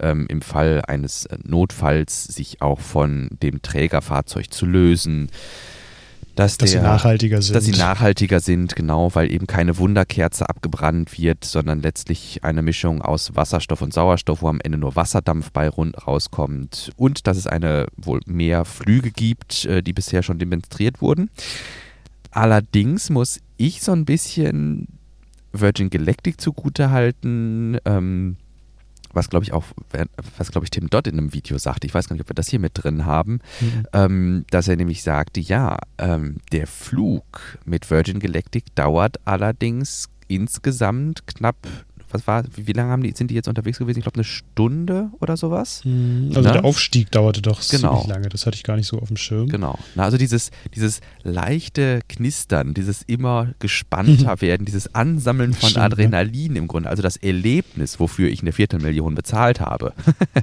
ähm, 0.00 0.26
im 0.28 0.42
Fall 0.42 0.82
eines 0.86 1.28
Notfalls 1.44 2.24
sich 2.24 2.62
auch 2.62 2.80
von 2.80 3.30
dem 3.42 3.62
Trägerfahrzeug 3.62 4.52
zu 4.52 4.66
lösen 4.66 5.30
dass, 6.34 6.56
dass 6.56 6.70
der, 6.70 6.80
sie 6.80 6.86
nachhaltiger 6.86 7.42
sind. 7.42 7.54
Dass 7.54 7.64
sie 7.64 7.72
nachhaltiger 7.72 8.40
sind, 8.40 8.74
genau, 8.74 9.14
weil 9.14 9.30
eben 9.30 9.46
keine 9.46 9.76
Wunderkerze 9.78 10.48
abgebrannt 10.48 11.18
wird, 11.18 11.44
sondern 11.44 11.82
letztlich 11.82 12.42
eine 12.42 12.62
Mischung 12.62 13.02
aus 13.02 13.34
Wasserstoff 13.34 13.82
und 13.82 13.92
Sauerstoff, 13.92 14.42
wo 14.42 14.48
am 14.48 14.60
Ende 14.62 14.78
nur 14.78 14.96
Wasserdampf 14.96 15.50
bei 15.52 15.68
rund 15.68 16.06
rauskommt. 16.06 16.92
Und 16.96 17.26
dass 17.26 17.36
es 17.36 17.46
eine 17.46 17.86
wohl 17.96 18.20
mehr 18.26 18.64
Flüge 18.64 19.10
gibt, 19.10 19.64
äh, 19.66 19.82
die 19.82 19.92
bisher 19.92 20.22
schon 20.22 20.38
demonstriert 20.38 21.02
wurden. 21.02 21.30
Allerdings 22.30 23.10
muss 23.10 23.40
ich 23.58 23.82
so 23.82 23.92
ein 23.92 24.06
bisschen 24.06 24.88
Virgin 25.52 25.90
Galactic 25.90 26.40
zugutehalten. 26.40 27.78
Ähm, 27.84 28.36
was 29.12 29.30
glaube 29.30 29.44
ich 29.44 29.52
auch, 29.52 29.64
was 30.38 30.50
glaube 30.50 30.64
ich 30.64 30.70
Tim 30.70 30.88
Dodd 30.90 31.06
in 31.06 31.18
einem 31.18 31.32
Video 31.32 31.58
sagte, 31.58 31.86
ich 31.86 31.94
weiß 31.94 32.08
gar 32.08 32.14
nicht, 32.14 32.22
ob 32.22 32.30
wir 32.30 32.34
das 32.34 32.48
hier 32.48 32.58
mit 32.58 32.72
drin 32.74 33.04
haben, 33.04 33.40
mhm. 33.60 33.86
ähm, 33.92 34.44
dass 34.50 34.68
er 34.68 34.76
nämlich 34.76 35.02
sagte, 35.02 35.40
ja, 35.40 35.78
ähm, 35.98 36.36
der 36.52 36.66
Flug 36.66 37.58
mit 37.64 37.90
Virgin 37.90 38.20
Galactic 38.20 38.74
dauert 38.74 39.16
allerdings 39.24 40.08
insgesamt 40.28 41.26
knapp 41.26 41.56
was 42.12 42.26
war, 42.26 42.44
wie, 42.54 42.72
lange 42.72 42.90
haben 42.90 43.02
die, 43.02 43.12
sind 43.12 43.30
die 43.30 43.34
jetzt 43.34 43.48
unterwegs 43.48 43.78
gewesen? 43.78 43.98
Ich 43.98 44.04
glaube, 44.04 44.16
eine 44.16 44.24
Stunde 44.24 45.10
oder 45.20 45.36
sowas. 45.36 45.82
Hm, 45.84 46.28
also 46.28 46.42
Na? 46.42 46.52
der 46.52 46.64
Aufstieg 46.64 47.10
dauerte 47.10 47.42
doch 47.42 47.60
genau. 47.68 48.00
ziemlich 48.00 48.06
lange, 48.06 48.28
das 48.28 48.46
hatte 48.46 48.56
ich 48.56 48.62
gar 48.62 48.76
nicht 48.76 48.86
so 48.86 48.98
auf 48.98 49.08
dem 49.08 49.16
Schirm. 49.16 49.48
Genau. 49.48 49.78
Na, 49.94 50.04
also 50.04 50.16
dieses, 50.16 50.50
dieses 50.74 51.00
leichte 51.22 52.00
Knistern, 52.08 52.74
dieses 52.74 53.02
immer 53.02 53.54
gespannter 53.58 54.40
werden, 54.40 54.64
dieses 54.64 54.94
Ansammeln 54.94 55.54
von 55.54 55.70
Stimmt, 55.70 55.84
Adrenalin 55.84 56.56
im 56.56 56.68
Grunde, 56.68 56.88
also 56.88 57.02
das 57.02 57.16
Erlebnis, 57.16 58.00
wofür 58.00 58.28
ich 58.28 58.42
eine 58.42 58.52
Viertelmillion 58.52 59.14
bezahlt 59.14 59.60
habe. 59.60 59.92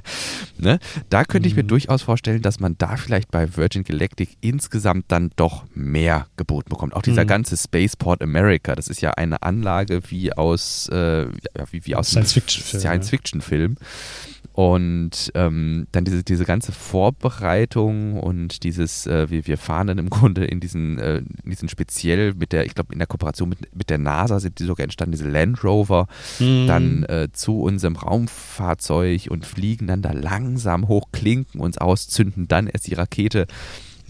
ne? 0.58 0.78
Da 1.08 1.24
könnte 1.24 1.48
ich 1.48 1.56
mir 1.56 1.62
mhm. 1.62 1.68
durchaus 1.68 2.02
vorstellen, 2.02 2.42
dass 2.42 2.60
man 2.60 2.76
da 2.78 2.96
vielleicht 2.96 3.30
bei 3.30 3.56
Virgin 3.56 3.84
Galactic 3.84 4.36
insgesamt 4.40 5.06
dann 5.08 5.30
doch 5.36 5.64
mehr 5.74 6.26
geboten 6.36 6.70
bekommt. 6.70 6.94
Auch 6.94 7.02
dieser 7.02 7.24
mhm. 7.24 7.28
ganze 7.28 7.56
Spaceport 7.56 8.22
America, 8.22 8.74
das 8.74 8.88
ist 8.88 9.00
ja 9.00 9.12
eine 9.12 9.42
Anlage 9.42 10.00
wie 10.08 10.32
aus 10.32 10.88
äh, 10.88 11.26
ja, 11.60 11.72
wie, 11.72 11.86
wie 11.86 11.94
aus 11.94 12.10
Science-Fiction-Film. 12.10 12.80
Science-Fiction-Film. 12.80 13.76
Und 14.52 15.30
ähm, 15.34 15.86
dann 15.92 16.04
diese, 16.04 16.24
diese 16.24 16.44
ganze 16.44 16.72
Vorbereitung 16.72 18.18
und 18.18 18.64
dieses, 18.64 19.06
äh, 19.06 19.30
wir, 19.30 19.46
wir 19.46 19.56
fahren 19.56 19.86
dann 19.86 19.98
im 19.98 20.10
Grunde 20.10 20.44
in 20.44 20.60
diesen, 20.60 20.98
äh, 20.98 21.18
in 21.18 21.50
diesen 21.50 21.68
speziell 21.68 22.34
mit 22.34 22.52
der, 22.52 22.66
ich 22.66 22.74
glaube, 22.74 22.92
in 22.92 22.98
der 22.98 23.06
Kooperation 23.06 23.48
mit, 23.48 23.74
mit 23.74 23.90
der 23.90 23.98
NASA 23.98 24.40
sind 24.40 24.58
die 24.58 24.64
sogar 24.64 24.84
entstanden, 24.84 25.12
diese 25.12 25.28
Land 25.28 25.62
Rover, 25.62 26.08
mhm. 26.40 26.66
dann 26.66 27.04
äh, 27.04 27.28
zu 27.32 27.60
unserem 27.60 27.96
Raumfahrzeug 27.96 29.28
und 29.30 29.46
fliegen 29.46 29.86
dann 29.86 30.02
da 30.02 30.12
langsam 30.12 30.88
hoch, 30.88 31.08
klinken 31.12 31.60
uns 31.60 31.78
aus, 31.78 32.08
zünden 32.08 32.48
dann 32.48 32.66
erst 32.66 32.88
die 32.88 32.94
Rakete 32.94 33.46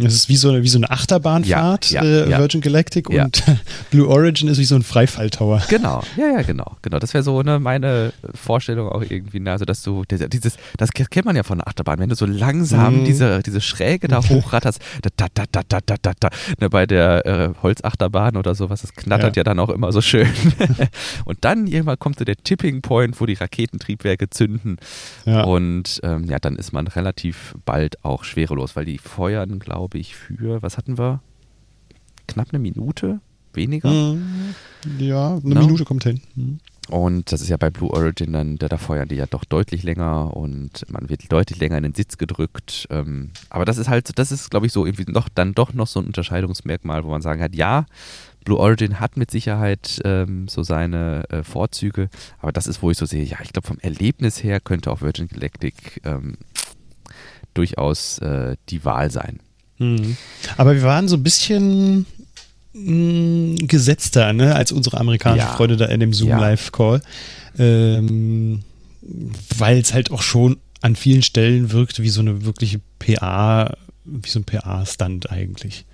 das 0.05 0.15
ist 0.15 0.29
wie 0.29 0.37
so 0.37 0.49
eine, 0.49 0.63
wie 0.63 0.69
so 0.69 0.79
eine 0.79 0.91
Achterbahnfahrt, 0.91 1.91
ja, 1.91 2.03
ja, 2.03 2.25
äh, 2.27 2.39
Virgin 2.39 2.61
Galactic 2.61 3.09
und 3.09 3.43
Blue 3.91 4.09
Origin 4.09 4.49
ist 4.49 4.59
wie 4.59 4.65
so 4.65 4.75
ein 4.75 4.83
Freifalltower. 4.83 5.63
Genau, 5.69 6.03
ja, 6.17 6.27
ja, 6.33 6.43
genau, 6.43 6.77
genau. 6.83 6.99
Das 6.99 7.15
wäre 7.15 7.23
so 7.23 7.43
ne, 7.43 7.59
meine 7.59 8.13
Vorstellung 8.35 8.89
auch 8.89 9.03
irgendwie, 9.03 9.41
ne? 9.41 9.53
also 9.53 9.65
dass 9.65 9.83
du 9.83 10.05
dieses, 10.05 10.57
das 10.77 10.91
kennt 10.91 11.25
man 11.25 11.37
ja 11.37 11.43
von 11.43 11.59
der 11.59 11.69
Achterbahn, 11.69 11.99
wenn 11.99 12.09
du 12.09 12.15
so 12.15 12.27
langsam 12.27 13.01
mhm. 13.01 13.05
diese, 13.05 13.43
diese 13.43 13.61
Schräge 13.61 14.09
da 14.09 14.23
hochratterst, 14.29 14.81
da, 15.03 15.11
da, 15.17 15.27
da, 15.35 15.63
da, 15.69 15.79
da, 15.85 15.95
da, 16.01 16.13
da, 16.19 16.29
ne, 16.61 16.71
bei 16.71 16.87
der 16.87 17.27
äh, 17.27 17.51
Holzachterbahn 17.63 18.37
oder 18.37 18.55
sowas, 18.55 18.83
das 18.83 18.95
knattert 18.95 19.37
ja, 19.37 19.45
dann 19.45 19.59
auch 19.59 19.71
immer 19.71 19.93
so 19.93 20.01
schön. 20.01 20.29
und 21.25 21.39
dann 21.45 21.67
irgendwann 21.67 21.99
kommt 21.99 22.19
so 22.19 22.25
der 22.25 22.37
Tipping 22.37 22.83
Point, 22.83 23.21
wo 23.21 23.27
die 23.27 23.35
Raketentriebwerke 23.35 24.31
zünden 24.31 24.79
und 25.25 26.01
ähm, 26.03 26.25
ja, 26.25 26.39
dann 26.39 26.57
ist 26.57 26.73
man 26.73 26.87
relativ 26.87 27.55
bald 27.65 28.05
auch 28.05 28.25
schwerelos, 28.25 28.77
weil 28.77 28.85
die 28.85 28.99
feuern, 28.99 29.59
glaube 29.59 29.90
ich, 29.99 30.17
für, 30.17 30.63
was 30.63 30.77
hatten 30.77 30.99
wir? 30.99 31.21
Knapp 32.27 32.49
eine 32.51 32.59
Minute? 32.59 33.21
Weniger? 33.53 33.91
Mhm. 33.91 34.55
Ja, 34.99 35.37
eine 35.37 35.55
No? 35.55 35.61
Minute 35.63 35.85
kommt 35.85 36.05
hin. 36.05 36.21
Mhm. 36.35 36.61
Und 36.89 37.31
das 37.31 37.41
ist 37.41 37.49
ja 37.49 37.57
bei 37.57 37.71
Blue 37.71 37.91
Origin 37.91 38.33
dann, 38.33 38.57
da, 38.57 38.69
da 38.69 38.77
feuern 38.77 39.07
die 39.07 39.15
ja 39.15 39.27
doch 39.27 39.45
deutlich 39.45 39.85
länger 39.85 40.37
und 40.37 40.85
man 40.91 41.09
wird 41.09 41.31
deutlich 41.31 41.61
länger 41.61 41.77
in 41.77 41.85
den 41.85 41.95
Sitz 41.95 42.19
gedrückt. 42.19 42.89
Ähm, 42.91 43.31
aber 43.49 43.65
das 43.65 43.79
ist 43.79 43.89
halt, 43.89 44.19
das 44.19 44.33
ist, 44.33 44.51
glaube 44.51 44.67
ich, 44.67 44.73
so 44.73 44.85
irgendwie 44.85 45.11
noch, 45.11 45.29
dann 45.29 45.55
doch 45.55 45.73
noch 45.73 45.87
so 45.87 46.01
ein 46.01 46.07
Unterscheidungsmerkmal, 46.07 47.05
wo 47.05 47.11
man 47.11 47.23
sagen 47.23 47.43
hat, 47.43 47.55
ja, 47.55 47.87
Blue 48.45 48.59
Origin 48.59 48.99
hat 48.99 49.17
mit 49.17 49.31
Sicherheit 49.31 50.01
ähm, 50.05 50.49
so 50.49 50.65
seine 50.65 51.25
äh, 51.31 51.45
Vorzüge, 51.45 52.09
aber 52.41 52.51
das 52.51 52.67
ist, 52.67 52.83
wo 52.83 52.91
ich 52.91 52.99
so 52.99 53.07
sehe, 53.07 53.23
ja, 53.23 53.39
ich 53.43 53.53
glaube, 53.53 53.69
vom 53.69 53.79
Erlebnis 53.79 54.43
her 54.43 54.59
könnte 54.59 54.91
auch 54.91 55.01
Virgin 55.01 55.29
Galactic 55.29 56.01
ähm, 56.05 56.39
durchaus 57.55 58.19
äh, 58.19 58.57
die 58.69 58.85
Wahl 58.85 59.11
sein. 59.11 59.41
Mhm. 59.81 60.17
Aber 60.57 60.75
wir 60.75 60.83
waren 60.83 61.09
so 61.09 61.17
ein 61.17 61.23
bisschen 61.25 62.07
mh, 62.73 63.67
gesetzter, 63.67 64.33
ne, 64.33 64.55
als 64.55 64.71
unsere 64.71 64.99
amerikanischen 65.01 65.49
Ja. 65.49 65.57
Freunde 65.57 65.77
da 65.77 65.87
in 65.87 65.99
dem 66.01 66.13
Zoom 66.15 66.29
Ja. 66.29 66.39
Live 66.39 66.71
Call, 66.71 67.03
ähm, 67.59 68.61
weil 69.59 69.79
es 69.79 69.93
halt 69.93 70.11
auch 70.13 70.23
schon 70.23 70.59
an 70.83 70.95
vielen 70.97 71.23
Stellen 71.23 71.73
wirkte 71.73 72.03
wie 72.03 72.09
so 72.11 72.21
eine 72.21 72.45
wirkliche 72.45 72.81
PA, 73.01 73.75
wie 74.05 74.29
so 74.31 74.39
ein 74.39 74.45
PA-Stand 74.45 75.31
eigentlich. 75.31 75.85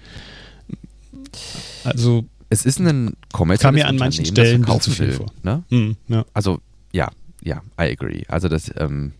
Also 1.84 2.24
Es 2.48 2.64
ist 2.64 2.78
ein 2.78 3.14
kommerzielles 3.32 3.62
Kam 3.62 3.74
mir 3.74 3.86
an 3.88 3.96
manchen 3.96 4.24
Stellen 4.24 4.62
das 4.64 4.82
zu 4.84 4.90
viel 4.90 5.12
vor. 5.12 5.26
Ne? 5.42 5.64
mh, 5.70 5.94
ja. 6.08 6.24
Also, 6.34 6.60
ja, 6.92 7.10
ja, 7.42 7.62
I 7.80 7.90
agree. 7.92 8.22
Also 8.28 8.48
das 8.48 8.70
ähm, 8.76 9.12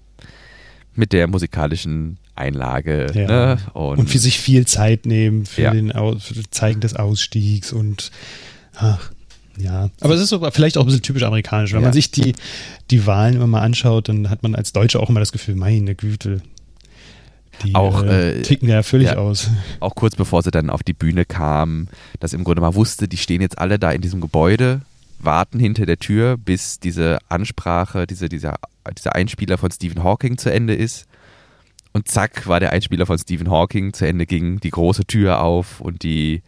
mit 0.94 1.12
der 1.12 1.26
musikalischen 1.26 2.18
Einlage 2.36 3.06
Ja. 3.14 3.26
ne? 3.26 3.58
und, 3.72 3.98
und 3.98 4.10
für 4.10 4.18
sich 4.18 4.38
viel 4.38 4.66
Zeit 4.66 5.06
nehmen 5.06 5.46
für, 5.46 5.62
Ja. 5.62 5.70
den 5.72 5.90
für 5.90 6.34
das 6.34 6.44
Zeigen 6.50 6.80
des 6.80 6.94
Ausstiegs 6.96 7.72
und 7.72 8.10
ach, 8.74 9.10
ja. 9.58 9.90
Aber 10.00 10.14
es 10.14 10.20
ist 10.20 10.28
so 10.28 10.46
vielleicht 10.50 10.76
auch 10.76 10.82
ein 10.82 10.86
bisschen 10.86 11.02
typisch 11.02 11.22
amerikanisch. 11.22 11.72
Wenn 11.72 11.80
Ja. 11.80 11.86
man 11.86 11.92
sich 11.92 12.10
die, 12.10 12.34
die 12.90 13.06
Wahlen 13.06 13.34
immer 13.36 13.46
mal 13.46 13.62
anschaut, 13.62 14.08
dann 14.08 14.28
hat 14.30 14.42
man 14.42 14.54
als 14.54 14.72
Deutsche 14.72 15.00
auch 15.00 15.08
immer 15.08 15.20
das 15.20 15.32
Gefühl, 15.32 15.54
meine 15.56 15.94
Güte, 15.94 16.42
die 17.64 17.74
Auch, 17.74 18.02
äh, 18.02 18.40
äh, 18.40 18.42
ticken 18.42 18.68
ja 18.68 18.82
völlig 18.82 19.08
ja. 19.08 19.16
aus. 19.16 19.48
auch 19.80 19.94
kurz 19.94 20.14
bevor 20.14 20.42
sie 20.42 20.50
dann 20.50 20.68
auf 20.68 20.82
die 20.82 20.92
Bühne 20.92 21.24
kam, 21.24 21.88
dass 22.20 22.34
im 22.34 22.44
Grunde 22.44 22.60
mal 22.60 22.74
wusste, 22.74 23.08
die 23.08 23.16
stehen 23.16 23.40
jetzt 23.40 23.58
alle 23.58 23.78
da 23.78 23.92
in 23.92 24.02
diesem 24.02 24.20
Gebäude, 24.20 24.82
warten 25.18 25.58
hinter 25.58 25.86
der 25.86 25.96
Tür, 25.98 26.36
bis 26.36 26.78
diese 26.80 27.18
Ansprache, 27.30 28.06
diese, 28.06 28.28
dieser, 28.28 28.56
dieser 28.96 29.14
Einspieler 29.14 29.56
von 29.56 29.70
Stephen 29.70 30.04
Hawking 30.04 30.36
zu 30.36 30.52
Ende 30.52 30.74
ist. 30.74 31.06
Und 31.96 32.08
zack, 32.08 32.46
war 32.46 32.60
der 32.60 32.72
Einspieler 32.72 33.06
von 33.06 33.16
Stephen 33.16 33.50
Hawking 33.50 33.94
zu 33.94 34.06
Ende, 34.06 34.26
ging 34.26 34.60
die 34.60 34.68
große 34.68 35.06
Tür 35.06 35.40
auf 35.40 35.80
und 35.80 36.02
die 36.02 36.42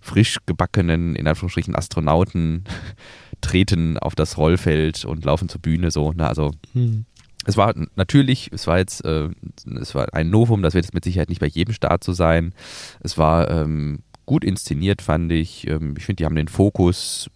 frisch 0.00 0.36
gebackenen, 0.46 1.16
in 1.16 1.26
Anführungsstrichen, 1.26 1.74
Astronauten 1.74 2.62
treten 3.40 3.98
auf 3.98 4.14
das 4.14 4.38
Rollfeld 4.38 5.04
und 5.04 5.24
laufen 5.24 5.48
zur 5.48 5.60
Bühne 5.60 5.90
so. 5.90 6.12
Ne? 6.12 6.28
Also 6.28 6.52
Hm. 6.74 7.04
es 7.44 7.56
war 7.56 7.74
natürlich, 7.96 8.50
es 8.52 8.68
war 8.68 8.78
jetzt, 8.78 9.04
äh, 9.04 9.28
es 9.80 9.92
war 9.96 10.14
ein 10.14 10.30
Novum, 10.30 10.62
das 10.62 10.74
wird 10.74 10.84
jetzt 10.84 10.94
mit 10.94 11.02
Sicherheit 11.02 11.30
nicht 11.30 11.40
bei 11.40 11.48
jedem 11.48 11.74
Start 11.74 12.04
so 12.04 12.12
sein. 12.12 12.54
Es 13.00 13.18
war 13.18 13.50
ähm, 13.50 14.04
gut 14.24 14.44
inszeniert, 14.44 15.02
fand 15.02 15.32
ich. 15.32 15.66
Ähm, 15.66 15.96
ich 15.98 16.04
finde, 16.04 16.18
die 16.18 16.26
haben 16.26 16.36
den 16.36 16.46
Fokus 16.46 17.28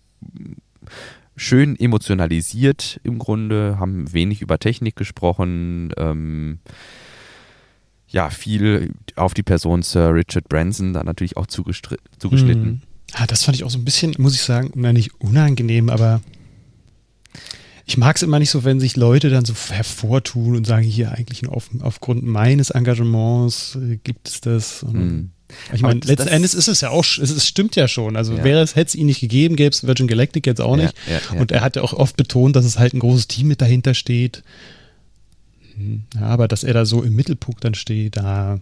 schön 1.34 1.76
emotionalisiert 1.76 3.00
im 3.02 3.18
Grunde, 3.18 3.80
haben 3.80 4.12
wenig 4.12 4.40
über 4.40 4.60
Technik 4.60 4.94
gesprochen. 4.94 5.90
Ähm, 5.96 6.60
ja, 8.16 8.30
viel 8.30 8.94
auf 9.14 9.34
die 9.34 9.42
Person 9.42 9.82
Sir 9.82 10.14
Richard 10.14 10.48
Branson 10.48 10.94
da 10.94 11.04
natürlich 11.04 11.36
auch 11.36 11.46
zugeschnitten. 11.46 12.64
Hm. 12.64 12.80
Ah, 13.12 13.26
das 13.26 13.44
fand 13.44 13.56
ich 13.58 13.62
auch 13.64 13.70
so 13.70 13.78
ein 13.78 13.84
bisschen, 13.84 14.14
muss 14.16 14.34
ich 14.34 14.40
sagen, 14.40 14.70
na, 14.74 14.94
nicht 14.94 15.20
unangenehm, 15.20 15.90
aber 15.90 16.22
ich 17.84 17.98
mag 17.98 18.16
es 18.16 18.22
immer 18.22 18.38
nicht 18.38 18.48
so, 18.50 18.64
wenn 18.64 18.80
sich 18.80 18.96
Leute 18.96 19.28
dann 19.28 19.44
so 19.44 19.52
hervortun 19.54 20.56
und 20.56 20.66
sagen, 20.66 20.82
hier 20.84 21.12
eigentlich 21.12 21.42
nur 21.42 21.54
auf, 21.54 21.68
aufgrund 21.80 22.24
meines 22.24 22.70
Engagements 22.70 23.76
äh, 23.76 23.98
gibt 24.02 24.28
es 24.28 24.40
das. 24.40 24.82
Und 24.82 24.94
Hm. 24.94 25.30
Ich 25.72 25.82
meine, 25.82 26.00
letzten 26.00 26.26
Endes 26.26 26.54
ist 26.54 26.66
es 26.66 26.80
ja 26.80 26.90
auch, 26.90 27.04
es, 27.04 27.18
es 27.18 27.46
stimmt 27.46 27.76
ja 27.76 27.86
schon. 27.86 28.16
Also 28.16 28.34
Ja. 28.34 28.42
wäre 28.42 28.62
es, 28.62 28.74
hätte 28.74 28.88
es 28.88 28.94
ihn 28.96 29.06
nicht 29.06 29.20
gegeben, 29.20 29.54
gäbe 29.54 29.70
es 29.70 29.86
Virgin 29.86 30.08
Galactic 30.08 30.44
jetzt 30.46 30.60
auch 30.60 30.74
nicht. 30.74 30.94
ja, 31.06 31.20
ja. 31.34 31.40
Und 31.40 31.52
er 31.52 31.60
hat 31.60 31.76
ja 31.76 31.82
auch 31.82 31.92
oft 31.92 32.16
betont, 32.16 32.56
dass 32.56 32.64
es 32.64 32.78
halt 32.78 32.94
ein 32.94 32.98
großes 32.98 33.28
Team 33.28 33.46
mit 33.48 33.60
dahinter 33.60 33.94
steht. 33.94 34.42
Ja, 36.14 36.22
aber 36.26 36.48
dass 36.48 36.64
er 36.64 36.74
da 36.74 36.84
so 36.84 37.02
im 37.02 37.14
Mittelpunkt 37.14 37.64
dann 37.64 37.74
steht, 37.74 38.16
da, 38.16 38.58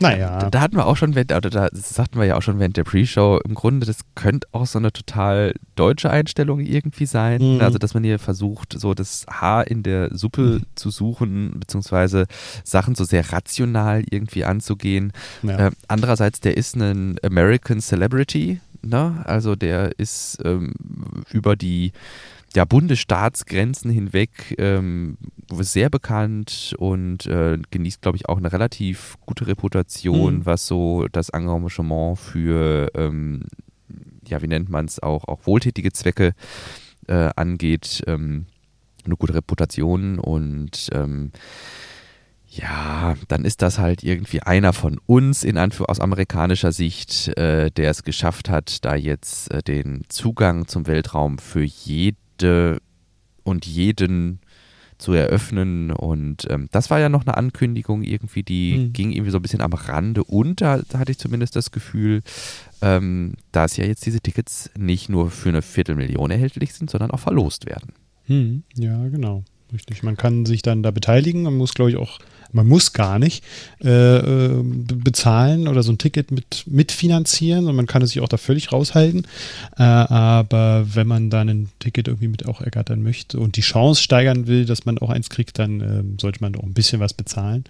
naja. 0.00 0.40
Da, 0.40 0.50
da 0.50 0.60
hatten 0.60 0.74
wir 0.76 0.86
auch 0.86 0.96
schon, 0.96 1.14
während, 1.14 1.32
oder 1.32 1.48
da 1.48 1.68
sagten 1.72 2.18
wir 2.18 2.26
ja 2.26 2.36
auch 2.36 2.42
schon 2.42 2.58
während 2.58 2.76
der 2.76 2.82
Pre-Show, 2.82 3.38
im 3.46 3.54
Grunde, 3.54 3.86
das 3.86 3.98
könnte 4.16 4.48
auch 4.50 4.66
so 4.66 4.80
eine 4.80 4.92
total 4.92 5.54
deutsche 5.76 6.10
Einstellung 6.10 6.58
irgendwie 6.58 7.06
sein. 7.06 7.40
Mhm. 7.56 7.60
Also, 7.60 7.78
dass 7.78 7.94
man 7.94 8.02
hier 8.02 8.18
versucht, 8.18 8.74
so 8.76 8.92
das 8.92 9.24
Haar 9.30 9.68
in 9.68 9.84
der 9.84 10.16
Suppe 10.16 10.42
Mhm. 10.42 10.62
zu 10.74 10.90
suchen, 10.90 11.52
beziehungsweise 11.60 12.26
Sachen 12.64 12.96
so 12.96 13.04
sehr 13.04 13.32
rational 13.32 14.02
irgendwie 14.10 14.44
anzugehen. 14.44 15.12
ja. 15.44 15.68
Äh, 15.68 15.70
andererseits, 15.86 16.40
der 16.40 16.56
ist 16.56 16.74
ein 16.74 17.18
American 17.22 17.80
Celebrity, 17.80 18.60
ne? 18.82 19.22
Also 19.26 19.54
der 19.54 19.96
ist 19.96 20.38
ähm, 20.44 20.72
über 21.30 21.54
die 21.54 21.92
ja, 22.54 22.64
Bundesstaatsgrenzen 22.64 23.90
hinweg 23.90 24.54
ähm, 24.58 25.18
sehr 25.52 25.90
bekannt 25.90 26.74
und 26.78 27.26
äh, 27.26 27.58
genießt, 27.70 28.02
glaube 28.02 28.16
ich, 28.16 28.28
auch 28.28 28.38
eine 28.38 28.52
relativ 28.52 29.16
gute 29.26 29.46
Reputation, 29.46 30.36
Mhm. 30.36 30.46
was 30.46 30.66
so 30.66 31.06
das 31.10 31.28
Engagement 31.30 32.18
für, 32.18 32.90
ähm, 32.94 33.44
ja, 34.26 34.40
wie 34.42 34.48
nennt 34.48 34.68
man 34.68 34.86
es, 34.86 35.02
auch, 35.02 35.28
auch 35.28 35.46
wohltätige 35.46 35.92
Zwecke 35.92 36.34
äh, 37.08 37.30
angeht. 37.36 38.02
Ähm, 38.06 38.46
eine 39.04 39.16
gute 39.16 39.34
Reputation 39.34 40.18
und 40.20 40.88
ähm, 40.92 41.32
ja, 42.48 43.14
dann 43.28 43.44
ist 43.44 43.62
das 43.62 43.78
halt 43.78 44.04
irgendwie 44.04 44.42
einer 44.42 44.72
von 44.72 45.00
uns 45.06 45.42
in 45.42 45.56
Anführ 45.56 45.88
aus 45.88 46.00
amerikanischer 46.00 46.70
Sicht, 46.70 47.28
äh, 47.38 47.70
der 47.70 47.90
es 47.90 48.04
geschafft 48.04 48.50
hat, 48.50 48.84
da 48.84 48.94
jetzt 48.94 49.50
äh, 49.50 49.62
den 49.62 50.04
Zugang 50.08 50.68
zum 50.68 50.86
Weltraum 50.86 51.38
für 51.38 51.62
jede 52.42 52.80
und 53.44 53.66
jeden 53.66 54.40
zu 54.98 55.12
eröffnen. 55.12 55.90
Und 55.90 56.46
ähm, 56.50 56.68
das 56.70 56.90
war 56.90 57.00
ja 57.00 57.08
noch 57.08 57.22
eine 57.26 57.36
Ankündigung 57.36 58.02
irgendwie, 58.02 58.42
die 58.42 58.78
Mhm. 58.78 58.92
ging 58.92 59.12
irgendwie 59.12 59.30
so 59.30 59.38
ein 59.38 59.42
bisschen 59.42 59.60
am 59.60 59.72
Rande 59.72 60.22
unter, 60.24 60.82
da 60.88 60.98
hatte 61.00 61.10
ich 61.12 61.18
zumindest 61.18 61.56
das 61.56 61.70
Gefühl, 61.72 62.22
ähm, 62.82 63.34
dass 63.50 63.76
ja 63.76 63.84
jetzt 63.84 64.06
diese 64.06 64.20
Tickets 64.20 64.70
nicht 64.76 65.08
nur 65.08 65.30
für 65.30 65.48
eine 65.48 65.62
Viertelmillion 65.62 66.30
erhältlich 66.30 66.72
sind, 66.74 66.90
sondern 66.90 67.10
auch 67.10 67.18
verlost 67.20 67.66
werden. 67.66 67.92
Hm, 68.26 68.62
ja, 68.76 69.08
genau. 69.08 69.42
Richtig. 69.72 70.02
Man 70.02 70.16
kann 70.16 70.44
sich 70.44 70.60
dann 70.62 70.82
da 70.82 70.90
beteiligen. 70.90 71.42
Man 71.44 71.56
muss, 71.56 71.72
glaube 71.72 71.90
ich, 71.90 71.96
auch, 71.96 72.18
man 72.52 72.66
muss 72.68 72.92
gar 72.92 73.18
nicht 73.18 73.42
äh, 73.82 73.88
äh, 74.18 74.62
be- 74.62 74.96
bezahlen 74.96 75.66
oder 75.66 75.82
so 75.82 75.90
ein 75.92 75.96
Ticket 75.98 76.30
mit 76.30 76.64
mitfinanzieren 76.66 77.66
und 77.66 77.74
man 77.76 77.86
kann 77.86 78.02
es 78.02 78.10
sich 78.10 78.20
auch 78.20 78.28
da 78.28 78.36
völlig 78.36 78.70
raushalten. 78.70 79.26
Äh, 79.78 79.82
aber 79.82 80.86
wenn 80.94 81.06
man 81.06 81.30
dann 81.30 81.48
ein 81.48 81.68
Ticket 81.78 82.08
irgendwie 82.08 82.28
mit 82.28 82.44
auch 82.46 82.60
ergattern 82.60 83.02
möchte 83.02 83.38
und 83.40 83.56
die 83.56 83.62
Chance 83.62 84.02
steigern 84.02 84.46
will, 84.46 84.66
dass 84.66 84.84
man 84.84 84.98
auch 84.98 85.08
eins 85.08 85.30
kriegt, 85.30 85.58
dann 85.58 85.80
ähm, 85.80 86.18
sollte 86.20 86.40
man 86.42 86.54
auch 86.56 86.64
ein 86.64 86.74
bisschen 86.74 87.00
was 87.00 87.14
bezahlen. 87.14 87.64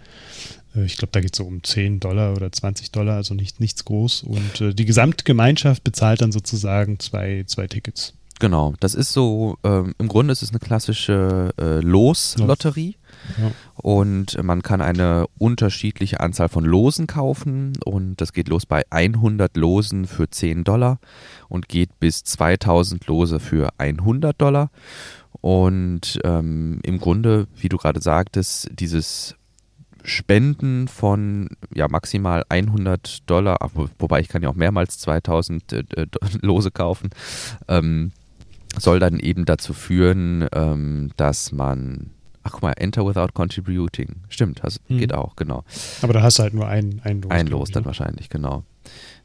Äh, 0.75 0.85
Ich 0.85 0.97
glaube, 0.97 1.13
da 1.13 1.21
geht 1.21 1.35
es 1.35 1.39
so 1.39 1.45
um 1.45 1.63
10 1.63 2.01
Dollar 2.01 2.35
oder 2.35 2.51
20 2.51 2.91
Dollar, 2.91 3.15
also 3.15 3.35
nicht, 3.35 3.61
nichts 3.61 3.85
groß. 3.85 4.25
Und 4.25 4.61
äh, 4.61 4.75
die 4.75 4.87
Gesamtgemeinschaft 4.87 5.85
bezahlt 5.85 6.21
dann 6.21 6.33
sozusagen 6.33 6.99
zwei, 6.99 7.45
zwei 7.47 7.69
Tickets. 7.69 8.15
Genau, 8.43 8.75
das 8.81 8.97
ist 8.97 9.13
so, 9.13 9.57
ähm, 9.63 9.95
im 9.99 10.09
Grunde 10.09 10.33
ist 10.33 10.43
es 10.43 10.51
eine 10.51 10.59
klassische 10.59 11.51
äh, 11.61 11.79
Loslotterie 11.79 12.97
Ja. 13.41 13.53
und 13.77 14.43
man 14.43 14.63
kann 14.63 14.81
eine 14.81 15.27
unterschiedliche 15.39 16.19
Anzahl 16.19 16.49
von 16.49 16.65
Losen 16.65 17.07
kaufen 17.07 17.75
und 17.85 18.21
das 18.21 18.33
geht 18.33 18.49
los 18.49 18.67
bei 18.67 18.83
100 18.91 19.57
Losen 19.57 20.09
für 20.09 20.29
10 20.29 20.65
Dollar 20.65 20.99
und 21.49 21.69
geht 21.69 22.01
bis 22.01 22.25
2000 22.25 23.07
Lose 23.07 23.39
für 23.39 23.69
100 23.79 24.41
Dollar 24.43 24.73
und 25.41 26.19
ähm, 26.25 26.81
im 26.83 26.99
Grunde, 26.99 27.47
wie 27.57 27.69
du 27.69 27.77
gerade 27.77 28.03
sagtest, 28.03 28.71
dieses 28.73 29.37
Spenden 30.03 30.89
von 30.89 31.49
ja 31.73 31.87
maximal 31.87 32.43
100 32.49 33.31
Dollar, 33.31 33.59
wobei 34.01 34.19
ich 34.19 34.27
kann 34.27 34.43
ja 34.43 34.49
auch 34.49 34.57
mehrmals 34.57 34.99
2000 34.99 35.73
äh, 35.73 35.85
Lose 36.41 36.73
kaufen, 36.73 37.11
ähm, 37.69 38.11
soll 38.79 38.99
dann 38.99 39.19
eben 39.19 39.45
dazu 39.45 39.73
führen, 39.73 40.47
ähm, 40.53 41.11
dass 41.17 41.53
man 41.53 42.11
Ach 42.45 42.51
guck 42.51 42.63
mal, 42.63 42.73
Enter 42.73 43.07
without 43.07 43.33
contributing. 43.35 44.17
Stimmt, 44.29 44.65
das 44.65 44.81
hm. 44.89 44.99
geht 44.99 45.15
auch, 45.15 45.37
genau. 45.37 45.65
Aber 46.03 46.13
da 46.13 46.23
hast 46.23 46.39
du 46.39 46.43
halt 46.43 46.55
nur 46.55 46.67
ein, 46.67 47.01
ein 47.05 47.23
Los. 47.23 47.31
Ein 47.31 47.47
Los 47.47 47.71
dann 47.71 47.83
ne? 47.83 47.87
wahrscheinlich, 47.87 48.31
genau. 48.31 48.65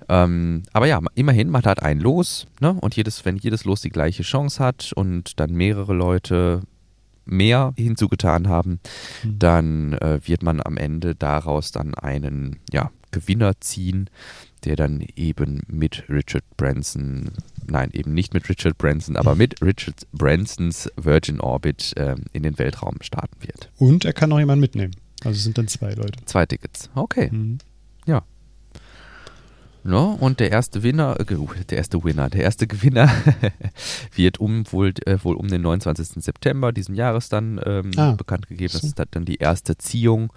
Ähm, 0.07 0.63
aber 0.71 0.85
ja, 0.85 1.01
immerhin, 1.15 1.49
man 1.49 1.63
hat 1.63 1.81
ein 1.81 1.99
Los, 1.99 2.47
ne? 2.59 2.73
Und 2.79 2.95
jedes, 2.95 3.25
wenn 3.25 3.37
jedes 3.37 3.65
Los 3.65 3.81
die 3.81 3.89
gleiche 3.89 4.23
Chance 4.23 4.63
hat 4.63 4.93
und 4.95 5.39
dann 5.39 5.51
mehrere 5.53 5.93
Leute 5.93 6.61
mehr 7.25 7.73
hinzugetan 7.75 8.47
haben, 8.47 8.79
mhm. 9.23 9.39
dann 9.39 9.93
äh, 9.93 10.19
wird 10.23 10.43
man 10.43 10.61
am 10.61 10.77
Ende 10.77 11.15
daraus 11.15 11.71
dann 11.71 11.95
einen 11.95 12.59
ja, 12.71 12.91
Gewinner 13.11 13.59
ziehen, 13.59 14.09
der 14.67 14.75
dann 14.75 15.01
eben 15.15 15.61
mit 15.69 16.03
Richard 16.09 16.43
Branson, 16.57 17.31
nein, 17.65 17.89
eben 17.93 18.13
nicht 18.13 18.33
mit 18.33 18.49
Richard 18.49 18.77
Branson, 18.77 19.15
aber 19.15 19.33
mit 19.33 19.61
Richard 19.61 20.05
Bransons 20.11 20.91
Virgin 20.97 21.39
Orbit 21.39 21.95
äh, 21.95 22.15
in 22.33 22.43
den 22.43 22.59
Weltraum 22.59 22.97
starten 23.01 23.37
wird. 23.41 23.71
Und 23.77 24.03
er 24.03 24.11
kann 24.11 24.29
noch 24.29 24.39
jemanden 24.39 24.59
mitnehmen. 24.59 24.93
Also 25.23 25.39
sind 25.39 25.57
dann 25.57 25.69
zwei 25.69 25.93
Leute. 25.93 26.19
Zwei 26.25 26.45
Tickets. 26.45 26.89
Okay. 26.95 27.29
Mhm. 27.31 27.59
Ja. 28.05 28.23
Ne? 29.87 30.17
Und 30.19 30.41
der 30.41 30.51
erste 30.51 30.83
Winner, 30.83 31.17
äh, 31.17 31.25
der 31.69 31.77
erste 31.77 32.03
Winner, 32.03 32.29
der 32.29 32.41
erste 32.41 32.67
Gewinner 32.67 33.09
wird 34.15 34.37
um 34.37 34.69
wohl, 34.73 34.93
äh, 35.05 35.17
wohl 35.23 35.37
um 35.37 35.47
den 35.47 35.61
29. 35.61 36.21
September 36.21 36.73
diesen 36.73 36.93
Jahres 36.93 37.29
dann 37.29 37.57
ähm, 37.65 37.91
ah, 37.95 38.11
bekannt 38.11 38.49
gegeben. 38.49 38.73
Das 38.73 38.83
ist 38.83 38.99
dann 39.11 39.23
die 39.23 39.37
erste 39.37 39.77
Ziehung 39.77 40.33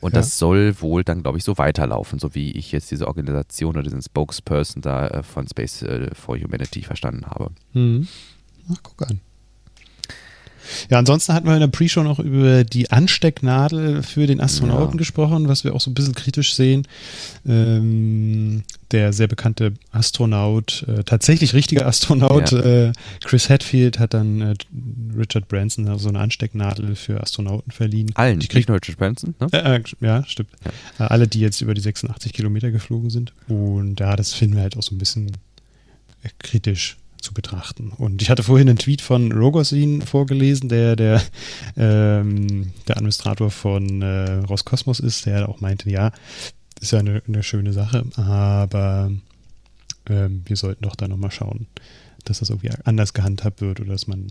und 0.00 0.14
ja. 0.14 0.20
das 0.20 0.38
soll 0.38 0.80
wohl 0.80 1.04
dann, 1.04 1.22
glaube 1.22 1.36
ich, 1.36 1.44
so 1.44 1.58
weiterlaufen, 1.58 2.18
so 2.18 2.34
wie 2.34 2.52
ich 2.52 2.72
jetzt 2.72 2.90
diese 2.90 3.06
Organisation 3.06 3.74
oder 3.74 3.82
diesen 3.82 4.00
Spokesperson 4.00 4.80
da 4.80 5.08
äh, 5.08 5.22
von 5.22 5.46
Space 5.46 5.82
äh, 5.82 6.08
for 6.14 6.38
Humanity 6.38 6.80
verstanden 6.80 7.26
habe. 7.26 7.50
Mhm. 7.74 8.08
Ach, 8.72 8.78
guck 8.82 9.02
an. 9.02 9.20
Ja, 10.90 10.98
ansonsten 10.98 11.34
hatten 11.34 11.46
wir 11.46 11.54
in 11.54 11.60
der 11.60 11.68
Pre-Show 11.68 12.02
noch 12.02 12.18
über 12.18 12.64
die 12.64 12.90
Anstecknadel 12.90 14.02
für 14.02 14.26
den 14.26 14.40
Astronauten 14.40 14.94
ja. 14.94 14.98
gesprochen, 14.98 15.48
was 15.48 15.64
wir 15.64 15.74
auch 15.74 15.80
so 15.80 15.90
ein 15.90 15.94
bisschen 15.94 16.14
kritisch 16.14 16.54
sehen. 16.54 16.86
Ähm, 17.46 18.64
der 18.90 19.12
sehr 19.12 19.26
bekannte 19.26 19.74
Astronaut, 19.90 20.84
äh, 20.88 21.02
tatsächlich 21.04 21.54
richtiger 21.54 21.86
Astronaut, 21.86 22.52
ja. 22.52 22.60
äh, 22.60 22.92
Chris 23.24 23.50
Hadfield 23.50 23.98
hat 23.98 24.14
dann 24.14 24.40
äh, 24.40 24.54
Richard 25.16 25.48
Branson 25.48 25.98
so 25.98 26.08
eine 26.08 26.20
Anstecknadel 26.20 26.94
für 26.94 27.20
Astronauten 27.20 27.72
verliehen. 27.72 28.12
Allen, 28.14 28.38
die 28.38 28.46
kriegt 28.46 28.68
nur 28.68 28.76
Richard 28.76 28.98
Branson, 28.98 29.34
ne? 29.40 29.48
Äh, 29.52 29.76
äh, 29.76 29.82
ja, 30.00 30.24
stimmt. 30.26 30.50
Ja. 30.98 31.06
Äh, 31.06 31.08
alle, 31.08 31.26
die 31.26 31.40
jetzt 31.40 31.60
über 31.60 31.74
die 31.74 31.80
86 31.80 32.32
Kilometer 32.32 32.70
geflogen 32.70 33.10
sind. 33.10 33.32
Und 33.48 34.00
ja, 34.00 34.14
das 34.16 34.32
finden 34.32 34.56
wir 34.56 34.62
halt 34.62 34.76
auch 34.76 34.82
so 34.82 34.94
ein 34.94 34.98
bisschen 34.98 35.32
kritisch 36.38 36.96
zu 37.24 37.34
betrachten. 37.34 37.90
Und 37.90 38.22
ich 38.22 38.30
hatte 38.30 38.42
vorhin 38.42 38.68
einen 38.68 38.78
Tweet 38.78 39.00
von 39.00 39.32
Rogosin 39.32 40.02
vorgelesen, 40.02 40.68
der 40.68 40.94
der, 40.94 41.22
ähm, 41.76 42.72
der 42.86 42.96
Administrator 42.96 43.50
von 43.50 44.02
äh, 44.02 44.34
Roskosmos 44.44 45.00
ist, 45.00 45.26
der 45.26 45.48
auch 45.48 45.60
meinte, 45.60 45.90
ja, 45.90 46.12
ist 46.80 46.92
ja 46.92 47.00
eine, 47.00 47.22
eine 47.26 47.42
schöne 47.42 47.72
Sache, 47.72 48.04
aber 48.16 49.10
ähm, 50.08 50.42
wir 50.46 50.56
sollten 50.56 50.84
doch 50.84 50.96
da 50.96 51.08
nochmal 51.08 51.30
schauen, 51.30 51.66
dass 52.24 52.40
das 52.40 52.50
irgendwie 52.50 52.70
anders 52.84 53.14
gehandhabt 53.14 53.60
wird 53.60 53.80
oder 53.80 53.92
dass 53.92 54.06
man 54.06 54.30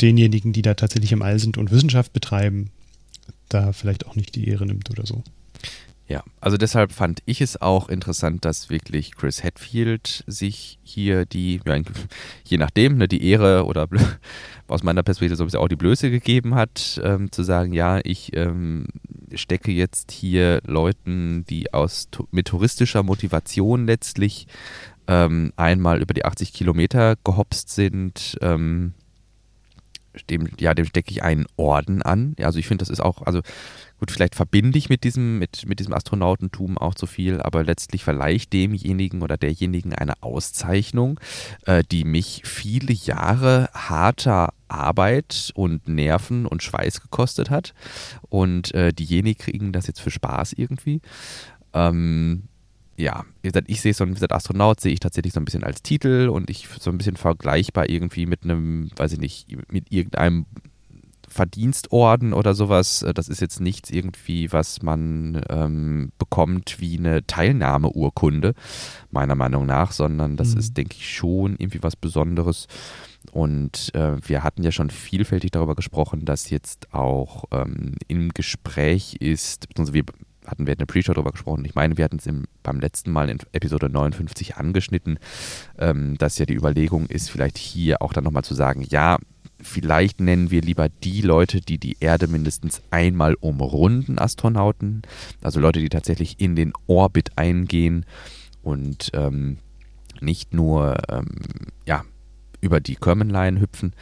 denjenigen, 0.00 0.52
die 0.52 0.62
da 0.62 0.74
tatsächlich 0.74 1.12
im 1.12 1.22
All 1.22 1.38
sind 1.38 1.58
und 1.58 1.70
Wissenschaft 1.70 2.12
betreiben, 2.12 2.70
da 3.48 3.72
vielleicht 3.72 4.06
auch 4.06 4.16
nicht 4.16 4.34
die 4.34 4.48
Ehre 4.48 4.64
nimmt 4.64 4.90
oder 4.90 5.06
so. 5.06 5.22
Ja, 6.10 6.24
also 6.40 6.56
deshalb 6.56 6.90
fand 6.90 7.22
ich 7.24 7.40
es 7.40 7.62
auch 7.62 7.88
interessant, 7.88 8.44
dass 8.44 8.68
wirklich 8.68 9.14
Chris 9.14 9.44
Hadfield 9.44 10.24
sich 10.26 10.80
hier 10.82 11.24
die, 11.24 11.60
ja, 11.64 11.76
je 12.44 12.58
nachdem, 12.58 12.96
ne, 12.96 13.06
die 13.06 13.24
Ehre 13.24 13.64
oder 13.64 13.86
aus 14.66 14.82
meiner 14.82 15.04
Perspektive 15.04 15.36
so 15.36 15.44
ein 15.44 15.46
bisschen 15.46 15.60
auch 15.60 15.68
die 15.68 15.76
Blöße 15.76 16.10
gegeben 16.10 16.56
hat, 16.56 17.00
ähm, 17.04 17.30
zu 17.30 17.44
sagen, 17.44 17.72
ja, 17.72 18.00
ich 18.02 18.36
ähm, 18.36 18.88
stecke 19.36 19.70
jetzt 19.70 20.10
hier 20.10 20.60
Leuten, 20.66 21.44
die 21.48 21.72
aus 21.72 22.08
mit 22.32 22.48
touristischer 22.48 23.04
Motivation 23.04 23.86
letztlich 23.86 24.48
ähm, 25.06 25.52
einmal 25.54 26.02
über 26.02 26.12
die 26.12 26.24
80 26.24 26.52
Kilometer 26.52 27.14
gehopst 27.22 27.70
sind, 27.70 28.36
ähm, 28.40 28.94
dem, 30.28 30.48
ja, 30.58 30.74
dem 30.74 30.86
stecke 30.86 31.12
ich 31.12 31.22
einen 31.22 31.46
Orden 31.56 32.02
an. 32.02 32.34
Ja, 32.36 32.46
also 32.46 32.58
ich 32.58 32.66
finde, 32.66 32.82
das 32.82 32.88
ist 32.88 32.98
auch, 32.98 33.22
also 33.22 33.42
gut, 34.00 34.10
vielleicht 34.10 34.34
verbinde 34.34 34.78
ich 34.78 34.88
mit 34.88 35.04
diesem, 35.04 35.38
mit, 35.38 35.66
mit 35.66 35.78
diesem 35.78 35.92
Astronautentum 35.92 36.78
auch 36.78 36.94
zu 36.94 37.06
viel, 37.06 37.40
aber 37.40 37.62
letztlich 37.62 38.02
verleihe 38.02 38.34
ich 38.34 38.48
demjenigen 38.48 39.22
oder 39.22 39.36
derjenigen 39.36 39.94
eine 39.94 40.22
Auszeichnung, 40.22 41.20
äh, 41.66 41.84
die 41.90 42.04
mich 42.04 42.42
viele 42.44 42.92
Jahre 42.92 43.68
harter 43.74 44.54
Arbeit 44.68 45.52
und 45.54 45.86
Nerven 45.86 46.46
und 46.46 46.62
Schweiß 46.62 47.02
gekostet 47.02 47.50
hat. 47.50 47.74
Und 48.28 48.74
äh, 48.74 48.92
diejenigen 48.92 49.38
kriegen 49.38 49.72
das 49.72 49.86
jetzt 49.86 50.00
für 50.00 50.10
Spaß 50.10 50.54
irgendwie. 50.54 51.00
Ähm, 51.74 52.44
ja, 52.96 53.24
ich 53.66 53.80
sehe 53.80 53.94
so 53.94 54.04
ein 54.04 54.14
gesagt, 54.14 54.32
Astronaut 54.32 54.80
sehe 54.80 54.92
ich 54.92 55.00
tatsächlich 55.00 55.32
so 55.32 55.40
ein 55.40 55.44
bisschen 55.44 55.64
als 55.64 55.82
Titel 55.82 56.28
und 56.28 56.50
ich 56.50 56.68
so 56.80 56.90
ein 56.90 56.98
bisschen 56.98 57.16
vergleichbar 57.16 57.88
irgendwie 57.88 58.26
mit 58.26 58.44
einem, 58.44 58.90
weiß 58.96 59.12
ich 59.12 59.18
nicht, 59.18 59.72
mit 59.72 59.90
irgendeinem 59.90 60.46
Verdienstorden 61.30 62.32
oder 62.32 62.54
sowas. 62.54 63.02
Äh, 63.02 63.14
das 63.14 63.28
ist 63.28 63.40
jetzt 63.40 63.60
nichts 63.60 63.90
irgendwie, 63.90 64.52
was 64.52 64.82
man 64.82 65.40
ähm, 65.48 66.12
bekommt 66.18 66.80
wie 66.80 66.98
eine 66.98 67.26
Teilnahmeurkunde, 67.26 68.54
meiner 69.10 69.36
Meinung 69.36 69.64
nach, 69.64 69.92
sondern 69.92 70.36
das 70.36 70.54
mhm. 70.54 70.58
ist, 70.58 70.76
denke 70.76 70.96
ich, 70.98 71.14
schon 71.14 71.56
irgendwie 71.56 71.82
was 71.82 71.96
Besonderes. 71.96 72.66
Und 73.32 73.94
äh, 73.94 74.16
wir 74.26 74.42
hatten 74.42 74.62
ja 74.62 74.72
schon 74.72 74.90
vielfältig 74.90 75.52
darüber 75.52 75.74
gesprochen, 75.74 76.24
dass 76.24 76.50
jetzt 76.50 76.92
auch 76.92 77.44
ähm, 77.52 77.94
im 78.08 78.30
Gespräch 78.30 79.16
ist, 79.20 79.68
beziehungsweise 79.68 79.94
wir 79.94 80.04
hatten 80.46 80.66
wir 80.66 80.72
in 80.72 80.78
der 80.78 80.86
Pre-Show 80.86 81.12
darüber 81.12 81.30
gesprochen. 81.30 81.64
Ich 81.64 81.74
meine, 81.74 81.96
wir 81.96 82.04
hatten 82.04 82.16
es 82.16 82.28
beim 82.62 82.80
letzten 82.80 83.12
Mal 83.12 83.28
in 83.28 83.38
Episode 83.52 83.88
59 83.88 84.56
angeschnitten, 84.56 85.18
ähm, 85.78 86.16
dass 86.18 86.38
ja 86.38 86.46
die 86.46 86.54
Überlegung 86.54 87.06
ist, 87.06 87.30
vielleicht 87.30 87.58
hier 87.58 88.02
auch 88.02 88.12
dann 88.12 88.24
nochmal 88.24 88.42
zu 88.42 88.54
sagen, 88.54 88.84
ja, 88.88 89.18
vielleicht 89.62 90.20
nennen 90.20 90.50
wir 90.50 90.62
lieber 90.62 90.88
die 90.88 91.20
Leute, 91.20 91.60
die 91.60 91.78
die 91.78 91.96
Erde 92.00 92.26
mindestens 92.26 92.82
einmal 92.90 93.34
umrunden, 93.34 94.18
Astronauten. 94.18 95.02
Also 95.42 95.60
Leute, 95.60 95.80
die 95.80 95.88
tatsächlich 95.88 96.40
in 96.40 96.56
den 96.56 96.72
Orbit 96.86 97.32
eingehen 97.36 98.06
und 98.62 99.10
ähm, 99.14 99.58
nicht 100.20 100.52
nur 100.52 100.96
ähm, 101.08 101.28
ja, 101.86 102.04
über 102.60 102.80
die 102.80 102.96
Kerman-Line 102.96 103.60
hüpfen, 103.60 103.94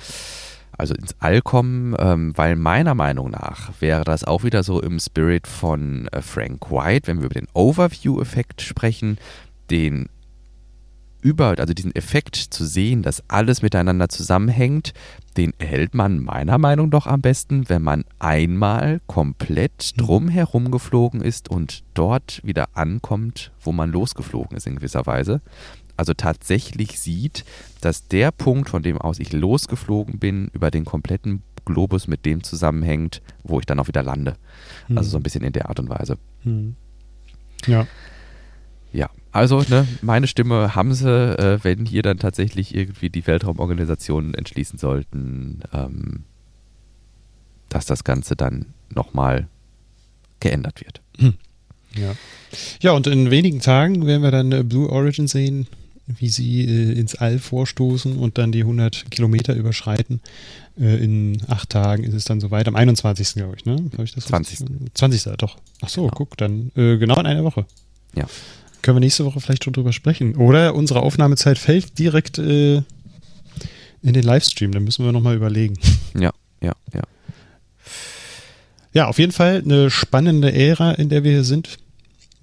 also 0.77 0.95
ins 0.95 1.17
All 1.19 1.43
kommen, 1.43 1.95
ähm, 1.99 2.33
weil 2.37 2.57
meiner 2.57 2.95
Meinung 2.95 3.31
nach 3.31 3.73
wäre 3.81 4.05
das 4.05 4.25
auch 4.25 4.45
wieder 4.45 4.63
so 4.63 4.81
im 4.81 4.99
Spirit 5.01 5.47
von 5.47 6.09
äh, 6.09 6.23
Frank 6.23 6.71
White, 6.71 7.09
wenn 7.09 7.19
wir 7.19 7.27
über 7.27 7.41
den 7.41 7.49
Overview-Effekt 7.53 8.63
sprechen, 8.63 9.19
den 9.71 10.09
über, 11.21 11.57
also 11.59 11.75
diesen 11.75 11.95
Effekt 11.95 12.37
zu 12.37 12.65
sehen, 12.65 13.03
dass 13.03 13.25
alles 13.29 13.61
miteinander 13.61 14.09
zusammenhängt, 14.09 14.93
den 15.39 15.55
erhält 15.59 15.95
man 15.95 16.19
meiner 16.19 16.59
Meinung 16.59 16.89
nach 16.89 17.07
am 17.07 17.21
besten, 17.21 17.69
wenn 17.69 17.83
man 17.83 18.05
einmal 18.19 19.01
komplett 19.07 19.93
mhm. 19.97 20.01
drumherum 20.01 20.71
geflogen 20.71 21.21
ist 21.21 21.49
und 21.49 21.85
dort 21.95 22.41
wieder 22.45 22.71
ankommt, 22.75 23.53
wo 23.61 23.73
man 23.73 23.91
losgeflogen 23.91 24.57
ist 24.57 24.67
in 24.67 24.77
gewisser 24.77 25.07
Weise. 25.07 25.41
Also 25.97 26.13
tatsächlich 26.13 26.99
sieht, 26.99 27.45
dass 27.81 28.09
der 28.09 28.33
Punkt, 28.33 28.69
von 28.69 28.83
dem 28.83 28.99
aus 28.99 29.19
ich 29.19 29.33
losgeflogen 29.33 30.19
bin, 30.19 30.51
über 30.53 30.71
den 30.71 30.85
kompletten 30.85 31.43
Globus 31.65 32.09
mit 32.09 32.27
dem 32.27 32.43
zusammenhängt, 32.43 33.23
wo 33.43 33.61
ich 33.61 33.67
dann 33.67 33.79
auch 33.79 33.89
wieder 33.89 34.03
lande. 34.03 34.35
Also 34.89 35.03
mhm. 35.03 35.13
so 35.13 35.17
ein 35.19 35.23
bisschen 35.23 35.45
in 35.45 35.53
der 35.53 35.69
Art 35.69 35.79
und 35.79 35.89
Weise. 35.89 36.19
Mhm. 36.43 36.75
Ja. 37.67 37.87
Ja, 38.99 39.11
also 39.31 39.63
ne, 39.69 39.87
meine 40.03 40.27
Stimme 40.27 40.75
haben 40.75 40.93
sie, 40.93 41.09
äh, 41.09 41.61
wenn 41.63 41.87
hier 41.87 42.03
dann 42.03 42.19
tatsächlich 42.19 42.75
irgendwie 42.75 43.11
die 43.11 43.29
Weltraumorganisationen 43.29 44.35
entschließen 44.35 44.77
sollten, 44.77 45.61
ähm, 45.73 46.25
dass 47.69 47.87
das 47.87 48.03
Ganze 48.03 48.35
dann 48.35 48.67
nochmal 48.93 49.47
geändert 50.41 50.81
wird. 50.81 51.01
Hm. 51.19 51.35
Ja. 51.95 52.17
ja, 52.81 52.91
und 52.91 53.07
in 53.07 53.31
wenigen 53.31 53.61
Tagen 53.61 54.05
werden 54.05 54.25
wir 54.25 54.33
dann 54.33 54.51
äh, 54.51 54.65
Blue 54.65 54.91
Origin 54.91 55.29
sehen, 55.29 55.69
wie 56.09 56.29
sie 56.29 56.65
äh, 56.65 56.99
ins 56.99 57.15
All 57.15 57.39
vorstoßen 57.39 58.17
und 58.17 58.37
dann 58.37 58.51
die 58.51 58.63
100 58.63 59.13
Kilometer 59.13 59.55
überschreiten. 59.55 60.21
Äh, 60.77 60.97
in 61.05 61.41
acht 61.47 61.71
Tagen 61.71 62.03
ist 62.03 62.15
es 62.15 62.25
dann 62.25 62.41
soweit, 62.41 62.67
am 62.67 62.75
21. 62.75 63.35
glaube 63.35 63.55
ich, 63.57 63.65
ne? 63.65 63.77
Ich 64.03 64.17
das 64.17 64.25
20. 64.25 64.67
20. 64.93 65.37
doch. 65.37 65.57
Ach 65.83 65.89
so, 65.89 66.03
genau. 66.03 66.15
guck, 66.17 66.37
dann 66.37 66.73
äh, 66.75 66.97
genau 66.97 67.21
in 67.21 67.27
einer 67.27 67.45
Woche. 67.45 67.65
Ja. 68.17 68.27
Können 68.83 68.97
wir 68.97 69.01
nächste 69.01 69.25
Woche 69.25 69.41
vielleicht 69.41 69.65
schon 69.65 69.73
drüber 69.73 69.93
sprechen. 69.93 70.37
Oder 70.37 70.75
unsere 70.75 71.01
Aufnahmezeit 71.01 71.59
fällt 71.59 71.99
direkt 71.99 72.39
äh, 72.39 72.77
in 72.77 74.13
den 74.13 74.23
Livestream. 74.23 74.73
Dann 74.73 74.85
müssen 74.85 75.05
wir 75.05 75.13
nochmal 75.13 75.37
überlegen. 75.37 75.79
Ja, 76.19 76.33
ja, 76.61 76.73
ja. 76.95 77.03
ja, 78.93 79.07
auf 79.07 79.19
jeden 79.19 79.31
Fall 79.31 79.63
eine 79.63 79.89
spannende 79.89 80.53
Ära, 80.53 80.93
in 80.93 81.11
der 81.11 81.23
wir 81.23 81.31
hier 81.31 81.45
sind. 81.45 81.79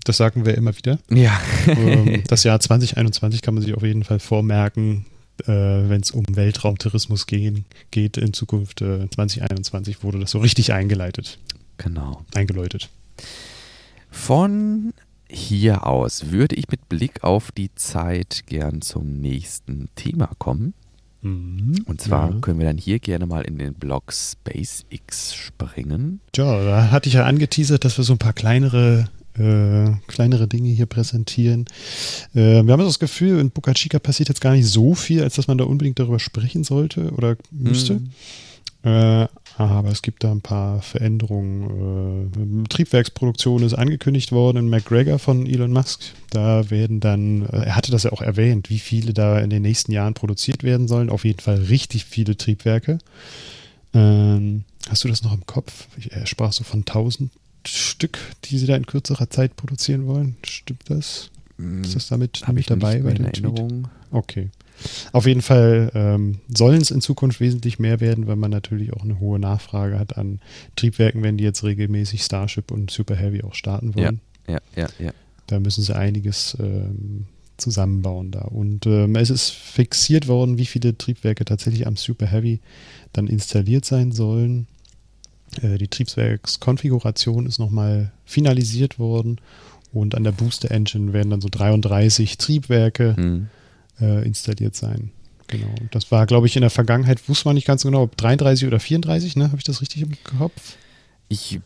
Das 0.06 0.18
sagen 0.18 0.46
wir 0.46 0.56
immer 0.56 0.78
wieder. 0.78 1.00
Ja. 1.10 1.38
Ähm, 1.68 2.24
das 2.28 2.44
Jahr 2.44 2.60
2021 2.60 3.42
kann 3.42 3.56
man 3.56 3.64
sich 3.64 3.74
auf 3.74 3.84
jeden 3.84 4.04
Fall 4.04 4.20
vormerken, 4.20 5.08
äh, 5.44 5.48
wenn 5.48 6.00
es 6.00 6.12
um 6.12 6.24
Weltraumtourismus 6.30 7.26
gehen, 7.26 7.66
geht 7.92 8.18
in 8.18 8.32
Zukunft. 8.32 8.82
Äh, 8.82 9.10
2021 9.10 10.04
wurde 10.04 10.20
das 10.20 10.32
so 10.32 10.40
richtig 10.40 10.72
eingeleitet. 10.72 11.40
Genau. 11.78 12.24
Eingeläutet. 12.34 12.90
Von 14.12 14.94
hier 15.30 15.86
aus 15.88 16.32
würde 16.32 16.56
ich 16.56 16.70
mit 16.70 16.88
Blick 16.90 17.24
auf 17.24 17.52
die 17.52 17.74
Zeit 17.76 18.44
gern 18.48 18.82
zum 18.82 19.20
nächsten 19.22 19.90
Thema 19.96 20.30
kommen. 20.38 20.74
Mhm. 21.22 21.76
Und 21.86 22.02
zwar 22.02 22.32
Ja. 22.32 22.40
können 22.40 22.60
wir 22.60 22.68
dann 22.68 22.78
hier 22.78 23.00
gerne 23.00 23.26
mal 23.26 23.42
in 23.42 23.58
den 23.58 23.74
Blog 23.74 24.14
SpaceX 24.14 25.34
springen. 25.34 26.20
Ja, 26.36 26.64
da 26.64 26.92
hatte 26.92 27.10
ich 27.10 27.16
ja 27.16 27.26
angeteasert, 27.26 27.84
dass 27.84 27.98
wir 27.98 28.04
so 28.04 28.14
ein 28.14 28.20
paar 28.20 28.34
kleinere, 28.34 29.10
äh, 29.38 29.92
kleinere 30.08 30.48
Dinge 30.48 30.70
hier 30.70 30.86
präsentieren. 30.86 31.66
Äh, 32.36 32.64
wir 32.64 32.72
haben 32.72 32.82
so 32.82 32.86
das 32.88 33.00
Gefühl, 33.00 33.40
in 33.40 33.50
Boca 33.50 33.74
Chica 33.74 33.98
passiert 34.00 34.30
jetzt 34.30 34.42
gar 34.42 34.54
nicht 34.54 34.68
so 34.68 34.94
viel, 34.94 35.24
als 35.24 35.36
dass 35.36 35.48
man 35.48 35.58
da 35.58 35.64
unbedingt 35.66 35.98
darüber 36.00 36.20
sprechen 36.20 36.64
sollte 36.64 37.10
oder 37.12 37.36
müsste. 37.52 37.96
Mhm. 37.96 38.10
Äh, 38.84 39.28
aber 39.58 39.90
es 39.90 40.02
gibt 40.02 40.24
da 40.24 40.32
ein 40.32 40.42
paar 40.42 40.82
Veränderungen. 40.82 42.64
Äh, 42.64 42.68
Triebwerksproduktion 42.68 43.64
ist 43.64 43.74
angekündigt 43.74 44.32
worden 44.32 44.58
in 44.58 44.70
McGregor 44.70 45.18
von 45.18 45.46
Elon 45.46 45.72
Musk. 45.72 46.02
Da 46.30 46.70
werden 46.70 47.00
dann, 47.00 47.44
äh, 47.48 47.66
er 47.66 47.76
hatte 47.76 47.92
das 47.92 48.04
ja 48.04 48.12
auch 48.12 48.22
erwähnt, 48.22 48.70
wie 48.70 48.80
viele 48.80 49.14
da 49.14 49.40
in 49.40 49.50
den 49.50 49.62
nächsten 49.62 49.92
Jahren 49.92 50.14
produziert 50.14 50.64
werden 50.64 50.88
sollen. 50.88 51.10
Auf 51.10 51.24
jeden 51.24 51.40
Fall 51.40 51.56
richtig 51.56 52.06
viele 52.06 52.36
Triebwerke. 52.36 52.98
Ähm, 53.94 54.66
hast 54.90 55.04
du 55.06 55.08
das 55.08 55.24
noch 55.24 55.34
im 55.34 55.46
Kopf? 55.46 55.88
Er 56.10 56.26
sprach 56.26 56.52
so 56.52 56.64
von 56.64 56.82
1000 56.82 57.32
Stück, 57.66 58.20
die 58.46 58.58
sie 58.58 58.68
da 58.68 58.76
in 58.76 58.86
kürzerer 58.86 59.30
Zeit 59.30 59.56
produzieren 59.56 60.06
wollen. 60.06 60.36
Stimmt 60.44 60.84
das? 60.90 61.32
Ist 61.82 61.96
das 61.96 62.08
damit 62.10 62.42
Habe 62.44 62.54
mit 62.54 62.62
ich 62.62 62.66
dabei 62.68 63.00
bei 63.00 63.12
in 63.12 63.24
dem 63.24 63.32
Tweet? 63.32 63.46
Erinnerung. 63.46 63.88
Okay. 64.12 64.50
Auf 65.12 65.26
jeden 65.26 65.42
Fall 65.42 65.92
ähm, 65.94 66.40
sollen 66.54 66.82
es 66.82 66.92
in 66.92 67.02
Zukunft 67.02 67.40
wesentlich 67.40 67.80
mehr 67.80 68.00
werden, 68.00 68.28
weil 68.28 68.36
man 68.36 68.52
natürlich 68.52 68.94
auch 68.94 69.04
eine 69.04 69.20
hohe 69.20 69.40
Nachfrage 69.40 69.98
hat 70.00 70.18
an 70.18 70.40
Triebwerken, 70.76 71.24
wenn 71.24 71.38
die 71.38 71.44
jetzt 71.44 71.64
regelmäßig 71.64 72.24
Starship 72.24 72.72
und 72.72 72.92
Super 72.92 73.16
Heavy 73.16 73.44
auch 73.44 73.54
starten 73.54 73.96
wollen. 73.96 74.20
Ja, 74.48 74.60
ja, 74.76 74.88
ja. 75.00 75.12
Da 75.48 75.60
müssen 75.60 75.84
sie 75.84 75.96
einiges 75.96 76.58
ähm, 76.60 77.26
zusammenbauen 77.58 78.32
da. 78.32 78.42
Und 78.42 78.86
ähm, 78.86 79.16
es 79.16 79.30
ist 79.30 79.52
fixiert 79.52 80.28
worden, 80.28 80.58
wie 80.58 80.66
viele 80.66 80.98
Triebwerke 80.98 81.46
tatsächlich 81.46 81.88
am 81.88 81.96
Super 81.96 82.28
Heavy 82.28 82.60
dann 83.14 83.28
installiert 83.28 83.86
sein 83.86 84.12
sollen. 84.12 84.68
Äh, 85.62 85.78
die 85.78 85.88
Triebwerkskonfiguration 85.88 87.46
ist 87.46 87.60
nochmal 87.60 88.12
finalisiert 88.26 89.00
worden 89.00 89.40
und 89.94 90.16
an 90.16 90.24
der 90.24 90.32
Booster 90.32 90.72
Engine 90.72 91.14
werden 91.14 91.30
dann 91.30 91.42
so 91.42 91.48
33 91.50 92.38
Triebwerke 92.38 93.16
Hm. 93.16 93.48
Äh, 94.00 94.26
installiert 94.26 94.76
sein. 94.76 95.12
Genau. 95.48 95.68
Und 95.80 95.94
Das 95.94 96.12
war, 96.12 96.26
glaube 96.26 96.48
ich, 96.48 96.56
in 96.56 96.62
der 96.62 96.70
Vergangenheit, 96.70 97.28
wusste 97.30 97.48
man 97.48 97.56
nicht 97.56 97.68
ganz 97.68 97.84
genau, 97.84 98.04
ob 98.04 98.18
33 98.18 98.68
oder 98.68 98.80
34, 98.80 99.36
ne? 99.36 99.46
Habe 99.46 99.58
ich 99.58 99.64
das 99.64 99.82
richtig 99.82 100.02
im 100.02 100.12
Kopf? 100.38 100.78
Ich 101.28 101.60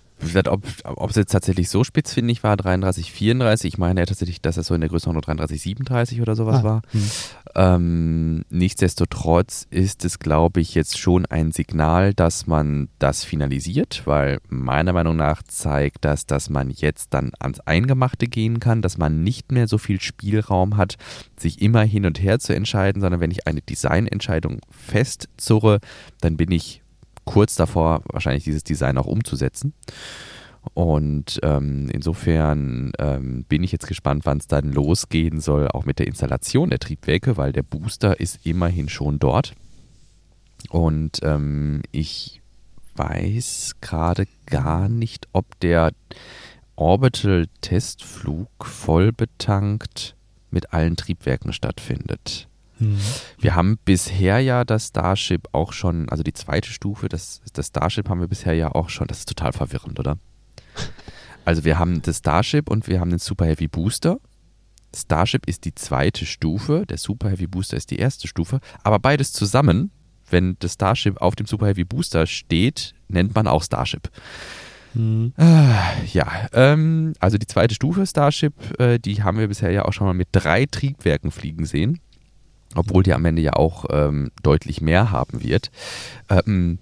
ob, 0.47 0.63
ob 0.83 1.09
es 1.09 1.15
jetzt 1.15 1.31
tatsächlich 1.31 1.69
so 1.69 1.83
spitzfindig 1.83 2.43
war, 2.43 2.57
33, 2.57 3.11
34. 3.11 3.73
Ich 3.73 3.77
meine 3.77 4.01
ja 4.01 4.05
tatsächlich, 4.05 4.41
dass 4.41 4.57
es 4.57 4.67
so 4.67 4.73
in 4.75 4.81
der 4.81 4.89
Größenordnung 4.89 5.21
33, 5.23 5.61
37 5.61 6.21
oder 6.21 6.35
sowas 6.35 6.61
Ah, 6.61 6.63
war. 6.63 6.81
hm. 6.91 7.09
Ähm, 7.55 8.45
nichtsdestotrotz 8.49 9.67
ist 9.69 10.05
es, 10.05 10.19
glaube 10.19 10.61
ich, 10.61 10.75
jetzt 10.75 10.97
schon 10.97 11.25
ein 11.25 11.51
Signal, 11.51 12.13
dass 12.13 12.47
man 12.47 12.89
das 12.99 13.23
finalisiert, 13.23 14.03
weil 14.05 14.39
meiner 14.49 14.93
Meinung 14.93 15.15
nach 15.15 15.43
zeigt 15.43 16.05
das, 16.05 16.25
dass 16.25 16.49
man 16.49 16.69
jetzt 16.69 17.13
dann 17.13 17.31
ans 17.39 17.59
Eingemachte 17.61 18.27
gehen 18.27 18.59
kann, 18.59 18.81
dass 18.81 18.97
man 18.97 19.23
nicht 19.23 19.51
mehr 19.51 19.67
so 19.67 19.77
viel 19.77 19.99
Spielraum 20.01 20.77
hat, 20.77 20.95
sich 21.37 21.61
immer 21.61 21.81
hin 21.83 22.05
und 22.05 22.21
her 22.21 22.39
zu 22.39 22.53
entscheiden, 22.53 23.01
sondern 23.01 23.19
wenn 23.21 23.31
ich 23.31 23.47
eine 23.47 23.61
Designentscheidung 23.61 24.59
festzurre, 24.69 25.79
dann 26.21 26.37
bin 26.37 26.51
ich 26.51 26.78
kurz 27.29 27.55
davor, 27.55 28.01
wahrscheinlich 28.11 28.43
dieses 28.43 28.63
Design 28.63 28.97
auch 28.97 29.05
umzusetzen. 29.05 29.73
Und 30.73 31.39
ähm, 31.43 31.87
insofern 31.93 32.91
ähm, 32.97 33.45
bin 33.47 33.63
ich 33.63 33.71
jetzt 33.71 33.85
gespannt, 33.85 34.25
wann 34.25 34.39
es 34.39 34.47
dann 34.47 34.73
losgehen 34.73 35.39
soll, 35.39 35.67
auch 35.67 35.85
mit 35.85 35.99
der 35.99 36.07
Installation 36.07 36.71
der 36.71 36.79
Triebwerke, 36.79 37.37
weil 37.37 37.51
der 37.51 37.61
Booster 37.61 38.19
ist 38.19 38.47
immerhin 38.47 38.89
schon 38.89 39.19
dort. 39.19 39.53
Und 40.69 41.19
ähm, 41.21 41.83
ich 41.91 42.41
weiß 42.95 43.75
gerade 43.79 44.25
gar 44.47 44.89
nicht, 44.89 45.27
ob 45.31 45.45
der 45.59 45.91
Orbital-Testflug 46.77 48.49
voll 48.65 49.11
betankt 49.11 50.15
mit 50.49 50.73
allen 50.73 50.95
Triebwerken 50.95 51.53
stattfindet. 51.53 52.48
Hm. 52.79 52.97
Wir 53.37 53.55
haben 53.55 53.77
bisher 53.85 54.39
ja 54.39 54.63
das 54.63 54.87
Starship 54.87 55.47
auch 55.51 55.73
schon, 55.73 56.09
also 56.09 56.23
die 56.23 56.33
zweite 56.33 56.69
Stufe, 56.69 57.09
das, 57.09 57.41
das 57.53 57.67
Starship 57.67 58.09
haben 58.09 58.21
wir 58.21 58.27
bisher 58.27 58.53
ja 58.53 58.73
auch 58.73 58.89
schon, 58.89 59.07
das 59.07 59.19
ist 59.19 59.29
total 59.29 59.53
verwirrend, 59.53 59.99
oder? 59.99 60.17
Also 61.45 61.65
wir 61.65 61.77
haben 61.77 62.01
das 62.01 62.19
Starship 62.19 62.69
und 62.69 62.87
wir 62.87 62.99
haben 62.99 63.09
den 63.09 63.19
Super 63.19 63.45
Heavy 63.45 63.67
Booster. 63.67 64.19
Starship 64.95 65.47
ist 65.47 65.65
die 65.65 65.75
zweite 65.75 66.25
Stufe, 66.25 66.85
der 66.87 66.97
Super 66.97 67.29
Heavy 67.29 67.47
Booster 67.47 67.77
ist 67.77 67.91
die 67.91 67.97
erste 67.97 68.27
Stufe, 68.27 68.59
aber 68.83 68.99
beides 68.99 69.33
zusammen, 69.33 69.91
wenn 70.29 70.57
das 70.59 70.73
Starship 70.73 71.21
auf 71.21 71.35
dem 71.35 71.45
Super 71.45 71.67
Heavy 71.67 71.83
Booster 71.83 72.25
steht, 72.25 72.93
nennt 73.07 73.35
man 73.35 73.47
auch 73.47 73.63
Starship. 73.63 74.09
Hm. 74.93 75.33
Ja, 76.11 76.47
ähm, 76.53 77.13
also 77.19 77.37
die 77.37 77.45
zweite 77.45 77.75
Stufe 77.75 78.05
Starship, 78.07 78.53
äh, 78.79 78.97
die 78.97 79.21
haben 79.21 79.37
wir 79.37 79.47
bisher 79.47 79.71
ja 79.71 79.85
auch 79.85 79.93
schon 79.93 80.07
mal 80.07 80.13
mit 80.13 80.29
drei 80.31 80.65
Triebwerken 80.65 81.29
fliegen 81.29 81.65
sehen, 81.65 81.99
obwohl 82.75 83.03
die 83.03 83.13
am 83.13 83.25
Ende 83.25 83.41
ja 83.41 83.53
auch 83.53 83.85
ähm, 83.89 84.31
deutlich 84.43 84.81
mehr 84.81 85.11
haben 85.11 85.43
wird. 85.43 85.71
Ähm, 86.29 86.79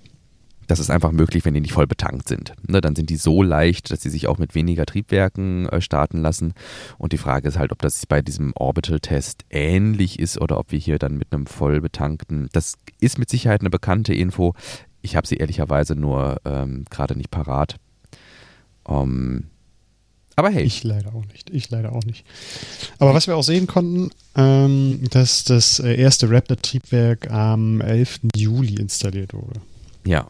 das 0.67 0.79
ist 0.79 0.89
einfach 0.89 1.13
möglich, 1.13 1.45
wenn 1.45 1.53
die 1.53 1.61
nicht 1.61 1.73
voll 1.73 1.87
betankt 1.87 2.27
sind. 2.27 2.53
Ne, 2.67 2.81
dann 2.81 2.95
sind 2.95 3.09
die 3.09 3.15
so 3.15 3.41
leicht, 3.41 3.89
dass 3.89 4.01
sie 4.01 4.09
sich 4.09 4.27
auch 4.27 4.37
mit 4.37 4.53
weniger 4.53 4.85
Triebwerken 4.85 5.67
äh, 5.69 5.81
starten 5.81 6.17
lassen. 6.21 6.53
Und 6.97 7.13
die 7.13 7.17
Frage 7.17 7.47
ist 7.47 7.57
halt, 7.57 7.71
ob 7.71 7.81
das 7.81 8.05
bei 8.05 8.21
diesem 8.21 8.51
Orbital-Test 8.53 9.45
ähnlich 9.49 10.19
ist 10.19 10.39
oder 10.39 10.59
ob 10.59 10.71
wir 10.71 10.79
hier 10.79 10.99
dann 10.99 11.17
mit 11.17 11.31
einem 11.31 11.45
voll 11.45 11.79
betankten. 11.79 12.49
Das 12.51 12.75
ist 12.99 13.17
mit 13.17 13.29
Sicherheit 13.29 13.61
eine 13.61 13.69
bekannte 13.69 14.13
Info. 14.13 14.53
Ich 15.01 15.15
habe 15.15 15.25
sie 15.25 15.37
ehrlicherweise 15.37 15.95
nur 15.95 16.41
ähm, 16.43 16.83
gerade 16.89 17.17
nicht 17.17 17.31
parat. 17.31 17.77
Ähm, 18.89 19.45
aber 20.37 20.49
hey, 20.51 20.63
Ich 20.63 20.83
leider 20.83 21.13
auch 21.13 21.25
nicht. 21.33 21.49
Ich 21.49 21.69
leider 21.71 21.93
auch 21.93 22.05
nicht. 22.05 22.23
Aber 22.99 23.13
was 23.13 23.27
wir 23.27 23.35
auch 23.35 23.43
sehen 23.43 23.67
konnten, 23.67 24.11
ähm, 24.35 25.01
dass 25.09 25.43
das 25.43 25.79
äh, 25.79 25.95
erste 25.95 26.29
Raptor-Triebwerk 26.29 27.31
am 27.31 27.81
11. 27.81 28.19
Juli 28.35 28.75
installiert 28.75 29.33
wurde. 29.33 29.59
ja. 30.05 30.27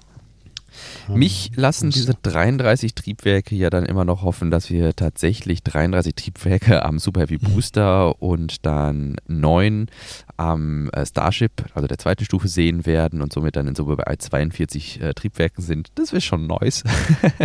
Ähm, 1.09 1.15
Mich 1.15 1.51
lassen 1.55 1.89
diese 1.89 2.13
33 2.13 2.95
Triebwerke 2.95 3.55
ja 3.55 3.69
dann 3.69 3.85
immer 3.85 4.05
noch 4.05 4.23
hoffen, 4.23 4.51
dass 4.51 4.69
wir 4.69 4.95
tatsächlich 4.95 5.63
33 5.63 6.15
Triebwerke 6.15 6.83
am 6.83 6.99
Super 6.99 7.21
Heavy 7.21 7.37
Booster 7.37 8.21
und 8.21 8.65
dann 8.65 9.17
neun 9.27 9.87
am 10.37 10.89
äh, 10.91 11.05
Starship, 11.05 11.65
also 11.73 11.87
der 11.87 11.97
zweiten 11.97 12.23
Stufe, 12.23 12.47
sehen 12.47 12.85
werden 12.85 13.21
und 13.21 13.33
somit 13.33 13.55
dann 13.55 13.67
in 13.67 13.75
Summe 13.75 13.95
bei 13.95 14.15
42 14.15 15.01
äh, 15.01 15.13
Triebwerken 15.13 15.63
sind. 15.63 15.89
Das 15.95 16.11
wäre 16.11 16.21
schon 16.21 16.47
nice. 16.47 16.83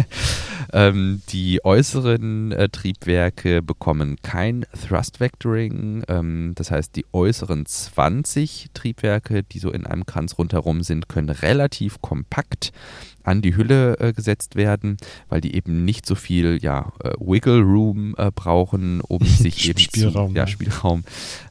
ähm, 0.72 1.22
die 1.30 1.64
äußeren 1.64 2.52
äh, 2.52 2.68
Triebwerke 2.68 3.62
bekommen 3.62 4.16
kein 4.22 4.66
Thrust 4.86 5.20
Vectoring. 5.20 6.04
Ähm, 6.08 6.52
das 6.54 6.70
heißt, 6.70 6.94
die 6.96 7.06
äußeren 7.12 7.66
20 7.66 8.70
Triebwerke, 8.74 9.42
die 9.42 9.58
so 9.58 9.70
in 9.70 9.86
einem 9.86 10.06
Kranz 10.06 10.36
rundherum 10.38 10.82
sind, 10.82 11.08
können 11.08 11.30
relativ 11.30 12.00
kompakt 12.02 12.72
an 13.24 13.42
die 13.42 13.56
Hülle 13.56 13.98
äh, 14.00 14.12
gesetzt 14.12 14.56
werden, 14.56 14.96
weil 15.28 15.40
die 15.40 15.54
eben 15.54 15.84
nicht 15.84 16.06
so 16.06 16.14
viel 16.14 16.58
ja, 16.62 16.92
äh, 17.02 17.12
Wiggle 17.18 17.60
Room 17.60 18.14
äh, 18.18 18.30
brauchen, 18.34 19.00
um 19.00 19.22
sich 19.24 19.68
eben 19.68 19.78
Spielraum, 19.78 20.32
zu, 20.32 20.36
ja. 20.36 20.46
Spielraum, 20.46 21.04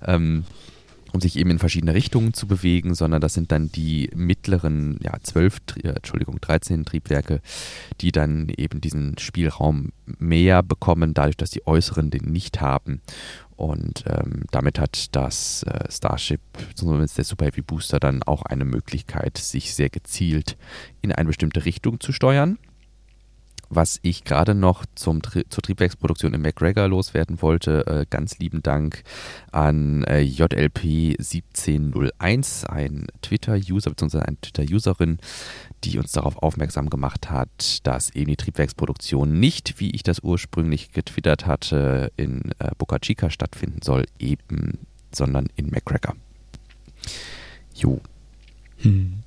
ähm, 0.06 0.44
um 1.14 1.20
sich 1.20 1.38
eben 1.38 1.50
in 1.50 1.60
verschiedene 1.60 1.94
Richtungen 1.94 2.34
zu 2.34 2.48
bewegen, 2.48 2.96
sondern 2.96 3.20
das 3.20 3.34
sind 3.34 3.52
dann 3.52 3.72
die 3.72 4.10
mittleren, 4.16 4.98
ja, 5.04 5.14
12, 5.22 5.58
Tri- 5.66 5.84
äh, 5.86 5.96
Entschuldigung, 5.96 6.40
13 6.40 6.86
Triebwerke, 6.86 7.42
die 8.00 8.12
dann 8.12 8.50
eben 8.56 8.80
diesen 8.80 9.18
Spielraum 9.18 9.92
mehr 10.20 10.64
bekommen, 10.64 11.14
dadurch, 11.14 11.38
dass 11.38 11.52
die 11.52 11.68
äußeren 11.68 12.12
den 12.12 12.32
nicht 12.32 12.62
haben. 12.62 13.02
Und 13.62 14.06
ähm, 14.08 14.46
damit 14.50 14.80
hat 14.80 15.16
das 15.16 15.62
äh, 15.64 15.84
Starship, 15.88 16.42
zumindest 16.74 17.20
der 17.20 17.26
Super 17.26 17.46
Heavy 17.46 17.62
Booster, 17.62 18.00
dann 18.00 18.24
auch 18.24 18.42
eine 18.42 18.66
Möglichkeit, 18.66 19.38
sich 19.38 19.76
sehr 19.76 19.92
gezielt 19.92 20.58
in 21.04 21.12
eine 21.12 21.28
bestimmte 21.28 21.64
Richtung 21.64 22.00
zu 22.00 22.12
steuern. 22.12 22.58
Was 23.72 24.00
ich 24.04 24.24
gerade 24.26 24.54
noch 24.54 24.86
zum, 24.96 25.22
zur 25.24 25.64
Triebwerksproduktion 25.64 26.34
im 26.34 26.42
McGregor 26.42 26.90
loswerden 26.90 27.42
wollte, 27.42 27.88
äh, 27.88 28.06
ganz 28.10 28.38
lieben 28.38 28.62
Dank 28.62 29.04
an 29.52 30.04
äh, 30.04 30.20
JLP1701, 30.20 32.66
ein 32.66 33.08
Twitter-User 33.22 33.92
bzw. 33.92 34.20
eine 34.20 34.36
Twitter-Userin, 34.42 35.20
die 35.86 35.98
uns 35.98 36.12
darauf 36.12 36.44
aufmerksam 36.44 36.90
gemacht 36.90 37.32
hat, 37.32 37.88
dass 37.88 38.10
eben 38.10 38.32
die 38.32 38.38
Triebwerksproduktion 38.38 39.40
nicht, 39.40 39.80
wie 39.80 39.92
ich 39.92 40.04
das 40.04 40.20
ursprünglich 40.22 40.92
getwittert 40.92 41.46
hatte, 41.46 42.12
in 42.18 42.52
äh, 42.60 42.72
Boca 42.78 43.00
Chica 43.00 43.30
stattfinden 43.30 43.80
soll, 43.82 44.04
eben, 44.20 44.80
sondern 45.14 45.48
in 45.56 45.70
McGregor. 45.70 46.18
Jo. 47.74 48.02
Hm. 48.80 49.24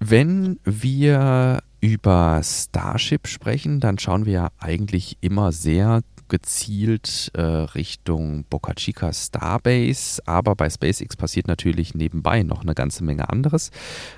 Wenn 0.00 0.58
wir 0.64 1.62
über 1.84 2.40
Starship 2.42 3.28
sprechen, 3.28 3.78
dann 3.78 3.98
schauen 3.98 4.24
wir 4.24 4.32
ja 4.32 4.48
eigentlich 4.58 5.18
immer 5.20 5.52
sehr 5.52 6.00
gezielt 6.28 7.30
äh, 7.34 7.42
Richtung 7.42 8.44
Boca 8.48 8.72
Chica 8.72 9.12
Starbase, 9.12 10.22
aber 10.24 10.54
bei 10.54 10.70
SpaceX 10.70 11.14
passiert 11.14 11.46
natürlich 11.46 11.94
nebenbei 11.94 12.42
noch 12.42 12.62
eine 12.62 12.74
ganze 12.74 13.04
Menge 13.04 13.28
anderes. 13.28 13.70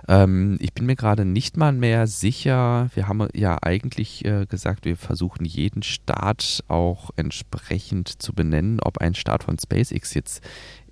Ähm, 0.06 0.56
ich 0.60 0.72
bin 0.74 0.86
mir 0.86 0.94
gerade 0.94 1.24
nicht 1.24 1.56
mal 1.56 1.72
mehr 1.72 2.06
sicher, 2.06 2.88
wir 2.94 3.08
haben 3.08 3.26
ja 3.34 3.58
eigentlich 3.60 4.24
äh, 4.24 4.46
gesagt, 4.46 4.84
wir 4.84 4.96
versuchen 4.96 5.44
jeden 5.44 5.82
Start 5.82 6.62
auch 6.68 7.10
entsprechend 7.16 8.22
zu 8.22 8.32
benennen, 8.32 8.78
ob 8.80 8.98
ein 8.98 9.16
Start 9.16 9.42
von 9.42 9.58
SpaceX 9.58 10.14
jetzt 10.14 10.44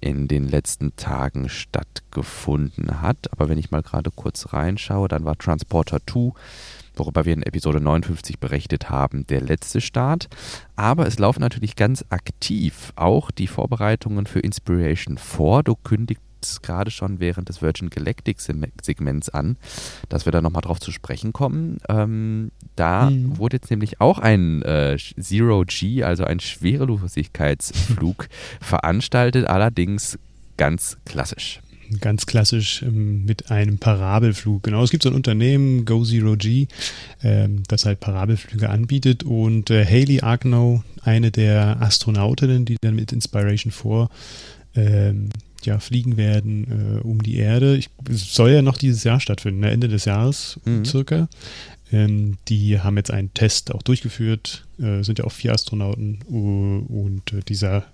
in 0.05 0.29
den 0.29 0.47
letzten 0.47 0.95
Tagen 0.97 1.49
stattgefunden 1.49 3.01
hat. 3.01 3.33
Aber 3.33 3.49
wenn 3.49 3.57
ich 3.57 3.71
mal 3.71 3.83
gerade 3.83 4.11
kurz 4.11 4.53
reinschaue, 4.53 5.09
dann 5.09 5.25
war 5.25 5.37
Transporter 5.39 5.99
2 6.07 6.33
worüber 6.97 7.25
wir 7.25 7.33
in 7.33 7.43
Episode 7.43 7.81
59 7.81 8.39
berichtet 8.39 8.89
haben, 8.89 9.27
der 9.27 9.41
letzte 9.41 9.81
Start. 9.81 10.29
Aber 10.77 11.07
es 11.07 11.19
laufen 11.19 11.41
natürlich 11.41 11.75
ganz 11.75 12.05
aktiv 12.11 12.93
auch 12.95 13.33
die 13.33 13.49
Vorbereitungen 13.49 14.27
für 14.27 14.39
Inspiration 14.41 15.19
4. 15.19 15.63
Du 15.65 15.75
gerade 16.63 16.91
schon 16.91 17.21
während 17.21 17.49
des 17.49 17.63
Virgin 17.63 17.91
Galactic 17.91 18.41
Segments 18.41 19.31
an, 19.31 19.57
dass 20.09 20.27
wir 20.27 20.33
da 20.33 20.41
nochmal 20.41 20.63
drauf 20.63 20.81
zu 20.81 20.93
sprechen 20.93 21.33
kommen. 21.33 21.79
Ähm, 21.89 22.51
da 22.77 23.11
mhm. 23.11 23.39
wurde 23.39 23.57
jetzt 23.57 23.71
nämlich 23.71 24.01
auch 24.01 24.19
ein 24.19 24.63
äh, 24.63 24.97
Zero 25.19 25.65
G, 25.67 26.03
also 26.03 26.25
ein 26.25 26.41
Schwerelosigkeitsflug 26.41 28.29
veranstaltet, 28.61 29.47
allerdings 29.47 30.19
ganz 30.57 30.99
klassisch 31.05 31.61
ganz 32.01 32.27
klassisch 32.27 32.83
ähm, 32.83 33.25
mit 33.25 33.51
einem 33.51 33.79
Parabelflug. 33.79 34.63
Genau, 34.63 34.83
es 34.83 34.91
gibt 34.91 35.03
so 35.03 35.11
ein 35.11 35.15
Unternehmen, 35.15 35.85
Go 35.85 36.05
Zero 36.05 36.37
G, 36.37 36.67
ähm, 37.23 37.63
das 37.69 37.85
halt 37.85 38.01
Parabelflüge 38.01 38.71
anbietet 38.71 39.23
und 39.23 39.71
äh, 39.71 39.85
Haley 39.85 40.21
Agnew, 40.23 40.81
eine 41.03 41.31
der 41.31 41.81
Astronautinnen, 41.81 42.65
die 42.65 42.77
dann 42.81 42.97
mit 42.97 43.13
Inspiration 43.13 43.73
4 43.73 44.09
ähm, 44.77 45.29
ja, 45.67 45.79
fliegen 45.79 46.17
werden 46.17 46.99
äh, 46.99 47.01
um 47.01 47.23
die 47.23 47.37
Erde. 47.37 47.77
Ich, 47.77 47.91
es 48.11 48.35
soll 48.35 48.51
ja 48.51 48.63
noch 48.63 48.79
dieses 48.79 49.05
Jahr 49.05 49.21
stattfinden, 49.21 49.61
ne? 49.61 49.71
Ende 49.71 49.89
des 49.89 50.05
Jahres 50.05 50.61
mhm. 50.65 50.85
circa. 50.85 51.29
Ähm, 51.93 52.39
die 52.49 52.81
haben 52.81 52.97
jetzt 52.97 53.11
einen 53.11 53.33
Test 53.35 53.73
auch 53.73 53.83
durchgeführt, 53.83 54.67
äh, 54.81 55.03
sind 55.03 55.19
ja 55.19 55.27
auch 55.27 55.33
vier 55.33 55.53
Astronauten 55.53 56.19
uh, 56.29 56.79
und 56.89 57.33
äh, 57.33 57.41
dieser 57.47 57.85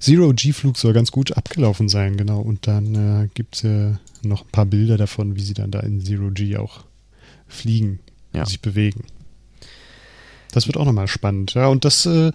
Zero-G-Flug 0.00 0.76
soll 0.78 0.92
ganz 0.92 1.12
gut 1.12 1.36
abgelaufen 1.36 1.88
sein, 1.88 2.16
genau. 2.16 2.40
Und 2.40 2.66
dann 2.66 2.94
äh, 2.94 3.28
gibt 3.34 3.56
es 3.56 3.64
äh, 3.64 3.92
noch 4.22 4.42
ein 4.42 4.50
paar 4.50 4.66
Bilder 4.66 4.96
davon, 4.96 5.36
wie 5.36 5.42
sie 5.42 5.54
dann 5.54 5.70
da 5.70 5.80
in 5.80 6.00
Zero-G 6.00 6.56
auch 6.56 6.84
fliegen, 7.46 8.00
ja. 8.32 8.46
sich 8.46 8.60
bewegen. 8.60 9.04
Das 10.52 10.66
wird 10.66 10.76
auch 10.76 10.86
nochmal 10.86 11.08
spannend, 11.08 11.54
ja. 11.54 11.68
Und 11.68 11.84
das 11.84 12.06
äh, 12.06 12.32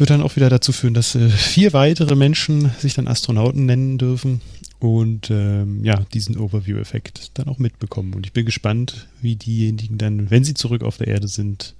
wird 0.00 0.10
dann 0.10 0.22
auch 0.22 0.36
wieder 0.36 0.48
dazu 0.48 0.72
führen, 0.72 0.94
dass 0.94 1.14
äh, 1.14 1.28
vier 1.28 1.72
weitere 1.72 2.16
Menschen 2.16 2.70
sich 2.78 2.94
dann 2.94 3.06
Astronauten 3.06 3.66
nennen 3.66 3.98
dürfen 3.98 4.40
und 4.78 5.30
ähm, 5.30 5.84
ja, 5.84 6.00
diesen 6.12 6.38
Overview-Effekt 6.38 7.38
dann 7.38 7.48
auch 7.48 7.58
mitbekommen. 7.58 8.14
Und 8.14 8.26
ich 8.26 8.32
bin 8.32 8.46
gespannt, 8.46 9.08
wie 9.20 9.36
diejenigen 9.36 9.98
dann, 9.98 10.30
wenn 10.30 10.44
sie 10.44 10.54
zurück 10.54 10.82
auf 10.82 10.96
der 10.96 11.08
Erde 11.08 11.28
sind, 11.28 11.74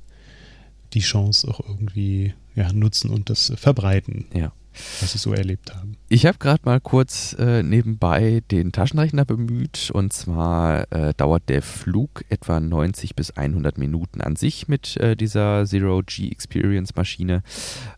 die 0.93 1.01
Chance 1.01 1.49
auch 1.49 1.61
irgendwie 1.61 2.35
ja, 2.55 2.73
nutzen 2.73 3.11
und 3.11 3.31
das 3.31 3.53
verbreiten. 3.57 4.27
Ja 4.35 4.53
was 5.01 5.13
sie 5.13 5.19
so 5.19 5.33
erlebt 5.33 5.75
haben. 5.75 5.97
Ich 6.09 6.27
habe 6.27 6.39
gerade 6.39 6.63
mal 6.65 6.81
kurz 6.81 7.35
äh, 7.39 7.63
nebenbei 7.63 8.43
den 8.51 8.73
Taschenrechner 8.73 9.25
bemüht 9.25 9.91
und 9.93 10.13
zwar 10.13 10.91
äh, 10.93 11.15
dauert 11.17 11.49
der 11.49 11.63
Flug 11.63 12.25
etwa 12.29 12.61
90 12.61 13.15
bis 13.15 13.31
100 13.31 13.79
Minuten 13.79 14.21
an 14.21 14.37
sich 14.37 14.69
mit 14.69 14.97
äh, 14.97 15.17
dieser 15.17 15.65
Zero 15.67 16.03
G 16.05 16.31
Experience 16.31 16.95
Maschine. 16.97 17.43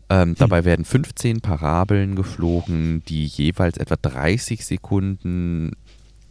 Ähm, 0.09 0.29
hm. 0.29 0.35
Dabei 0.35 0.65
werden 0.65 0.85
15 0.85 1.41
Parabeln 1.41 2.15
geflogen, 2.15 3.03
die 3.07 3.25
jeweils 3.25 3.77
etwa 3.77 3.95
30 3.95 4.65
Sekunden 4.65 5.71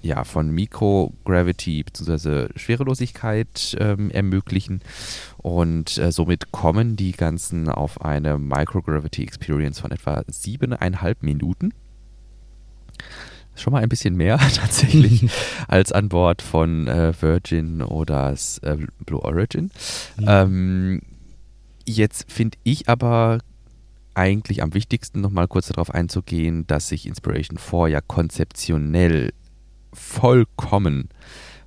ja, 0.03 0.25
von 0.25 0.51
Microgravity 0.51 1.85
bzw. 1.85 2.49
Schwerelosigkeit 2.57 3.77
ähm, 3.79 4.11
ermöglichen. 4.11 4.83
Und 5.38 5.97
äh, 5.99 6.11
somit 6.12 6.53
kommen 6.53 6.97
die 6.97 7.12
ganzen 7.12 7.69
auf 7.69 8.01
eine 8.05 8.38
Microgravity 8.38 9.23
Experience 9.23 9.79
von 9.79 9.93
etwa 9.93 10.25
siebeneinhalb 10.27 11.23
Minuten. 11.23 11.73
Schon 13.55 13.73
mal 13.73 13.83
ein 13.83 13.88
bisschen 13.88 14.17
mehr 14.17 14.38
tatsächlich 14.55 15.31
als 15.69 15.93
an 15.93 16.09
Bord 16.09 16.43
von 16.43 16.88
äh, 16.88 17.12
Virgin 17.21 17.83
oder 17.83 18.35
äh, 18.62 18.77
Blue 19.07 19.23
Origin. 19.23 19.71
Mhm. 20.17 20.25
Ähm, 20.27 21.03
jetzt 21.87 22.31
finde 22.31 22.59
ich 22.65 22.88
aber 22.88 23.38
eigentlich 24.15 24.62
am 24.62 24.75
wichtigsten 24.75 25.21
nochmal 25.21 25.49
kurz 25.49 25.69
darauf 25.69 25.91
einzugehen, 25.91 26.67
dass 26.67 26.88
sich 26.88 27.07
Inspiration 27.07 27.59
4 27.59 27.88
ja 27.88 28.01
konzeptionell 28.01 29.33
vollkommen 29.92 31.09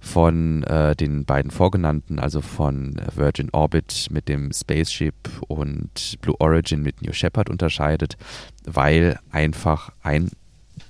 von 0.05 0.63
äh, 0.63 0.95
den 0.95 1.25
beiden 1.25 1.49
vorgenannten, 1.49 2.19
also 2.19 2.41
von 2.41 3.01
Virgin 3.15 3.49
Orbit 3.51 4.07
mit 4.11 4.29
dem 4.29 4.51
Spaceship 4.53 5.15
und 5.47 6.17
Blue 6.21 6.39
Origin 6.39 6.83
mit 6.83 7.01
New 7.01 7.11
Shepard 7.11 7.49
unterscheidet, 7.49 8.15
weil 8.63 9.19
einfach 9.31 9.91
ein, 10.03 10.29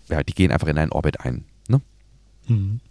ja, 0.09 0.21
die 0.21 0.33
gehen 0.33 0.51
einfach 0.51 0.67
in 0.67 0.77
einen 0.77 0.91
Orbit 0.91 1.21
ein. 1.21 1.45
Ne? 1.69 1.81
Mhm. 2.47 2.81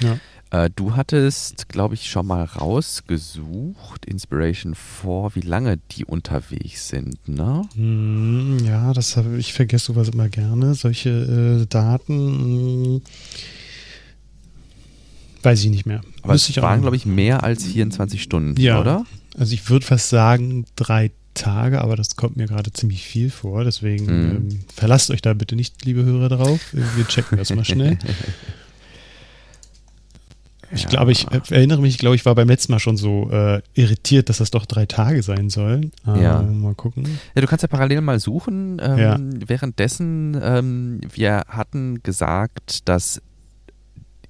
Ja. 0.00 0.18
Äh, 0.50 0.70
du 0.74 0.96
hattest, 0.96 1.68
glaube 1.68 1.94
ich, 1.94 2.10
schon 2.10 2.26
mal 2.26 2.42
rausgesucht, 2.42 4.06
Inspiration 4.06 4.74
4, 4.74 5.30
wie 5.34 5.40
lange 5.40 5.78
die 5.92 6.04
unterwegs 6.04 6.88
sind, 6.88 7.28
ne? 7.28 7.62
Mhm, 7.76 8.58
ja, 8.64 8.92
das 8.92 9.16
habe 9.16 9.36
ich 9.36 9.52
vergesse 9.52 9.86
sowas 9.86 10.08
immer 10.08 10.28
gerne, 10.28 10.74
solche 10.74 11.10
äh, 11.62 11.66
Daten. 11.66 12.96
Mh 12.96 13.00
Weiß 15.44 15.62
ich 15.62 15.70
nicht 15.70 15.86
mehr. 15.86 16.00
Aber 16.22 16.32
Müsste 16.32 16.52
es 16.52 16.62
waren, 16.62 16.80
glaube 16.80 16.96
ich, 16.96 17.06
mehr 17.06 17.44
als 17.44 17.64
24 17.64 18.22
Stunden, 18.22 18.60
ja. 18.60 18.80
oder? 18.80 19.04
Also 19.36 19.52
ich 19.52 19.68
würde 19.68 19.84
fast 19.84 20.08
sagen 20.08 20.64
drei 20.76 21.10
Tage, 21.34 21.80
aber 21.80 21.96
das 21.96 22.16
kommt 22.16 22.36
mir 22.36 22.46
gerade 22.46 22.72
ziemlich 22.72 23.04
viel 23.04 23.30
vor. 23.30 23.64
Deswegen 23.64 24.04
mhm. 24.06 24.30
ähm, 24.30 24.60
verlasst 24.72 25.10
euch 25.10 25.20
da 25.22 25.34
bitte 25.34 25.56
nicht, 25.56 25.84
liebe 25.84 26.04
Hörer, 26.04 26.28
drauf. 26.28 26.60
Wir 26.72 27.06
checken 27.06 27.38
das 27.38 27.54
mal 27.54 27.64
schnell. 27.64 27.98
Ich 30.74 30.84
ja. 30.84 30.88
glaube, 30.88 31.12
ich 31.12 31.26
erinnere 31.50 31.80
mich, 31.80 31.94
ich 31.94 31.98
glaube, 31.98 32.16
ich 32.16 32.26
war 32.26 32.34
beim 32.34 32.48
letzten 32.48 32.72
Mal 32.72 32.80
schon 32.80 32.96
so 32.96 33.30
äh, 33.30 33.62
irritiert, 33.74 34.28
dass 34.28 34.38
das 34.38 34.50
doch 34.50 34.66
drei 34.66 34.86
Tage 34.86 35.22
sein 35.22 35.48
sollen. 35.48 35.92
Äh, 36.06 36.22
ja. 36.22 36.42
Mal 36.42 36.74
gucken. 36.74 37.06
Ja, 37.34 37.42
du 37.42 37.46
kannst 37.46 37.62
ja 37.62 37.68
parallel 37.68 38.00
mal 38.00 38.18
suchen. 38.18 38.80
Ähm, 38.82 38.98
ja. 38.98 39.18
Währenddessen, 39.46 40.36
ähm, 40.42 41.00
wir 41.12 41.44
hatten 41.48 42.02
gesagt, 42.02 42.88
dass 42.88 43.22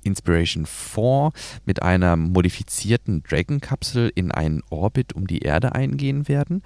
Inspiration 0.04 0.66
4 0.66 1.32
mit 1.64 1.82
einer 1.82 2.16
modifizierten 2.16 3.22
Dragon-Kapsel 3.22 4.12
in 4.14 4.30
einen 4.30 4.62
Orbit 4.70 5.14
um 5.14 5.26
die 5.26 5.40
Erde 5.40 5.74
eingehen 5.74 6.28
werden. 6.28 6.62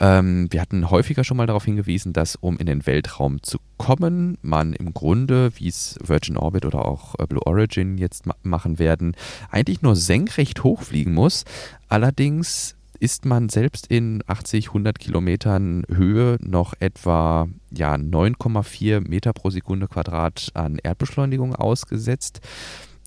Ähm, 0.00 0.48
wir 0.50 0.60
hatten 0.60 0.90
häufiger 0.90 1.24
schon 1.24 1.36
mal 1.36 1.46
darauf 1.46 1.64
hingewiesen, 1.64 2.12
dass 2.12 2.36
um 2.36 2.58
in 2.58 2.66
den 2.66 2.86
Weltraum 2.86 3.42
zu 3.42 3.58
kommen, 3.76 4.38
man 4.42 4.72
im 4.72 4.94
Grunde, 4.94 5.52
wie 5.56 5.68
es 5.68 5.96
Virgin 6.02 6.36
Orbit 6.36 6.64
oder 6.64 6.84
auch 6.84 7.14
äh, 7.18 7.26
Blue 7.26 7.44
Origin 7.46 7.98
jetzt 7.98 8.26
ma 8.26 8.34
machen 8.42 8.78
werden, 8.78 9.16
eigentlich 9.50 9.82
nur 9.82 9.96
senkrecht 9.96 10.62
hochfliegen 10.64 11.14
muss. 11.14 11.44
Allerdings 11.88 12.76
ist 13.04 13.26
man 13.26 13.50
selbst 13.50 13.86
in 13.88 14.24
80, 14.26 14.68
100 14.68 14.98
Kilometern 14.98 15.84
Höhe 15.88 16.38
noch 16.40 16.72
etwa 16.80 17.48
ja, 17.70 17.96
9,4 17.96 19.06
Meter 19.06 19.34
pro 19.34 19.50
Sekunde 19.50 19.88
Quadrat 19.88 20.48
an 20.54 20.78
Erdbeschleunigung 20.82 21.54
ausgesetzt. 21.54 22.40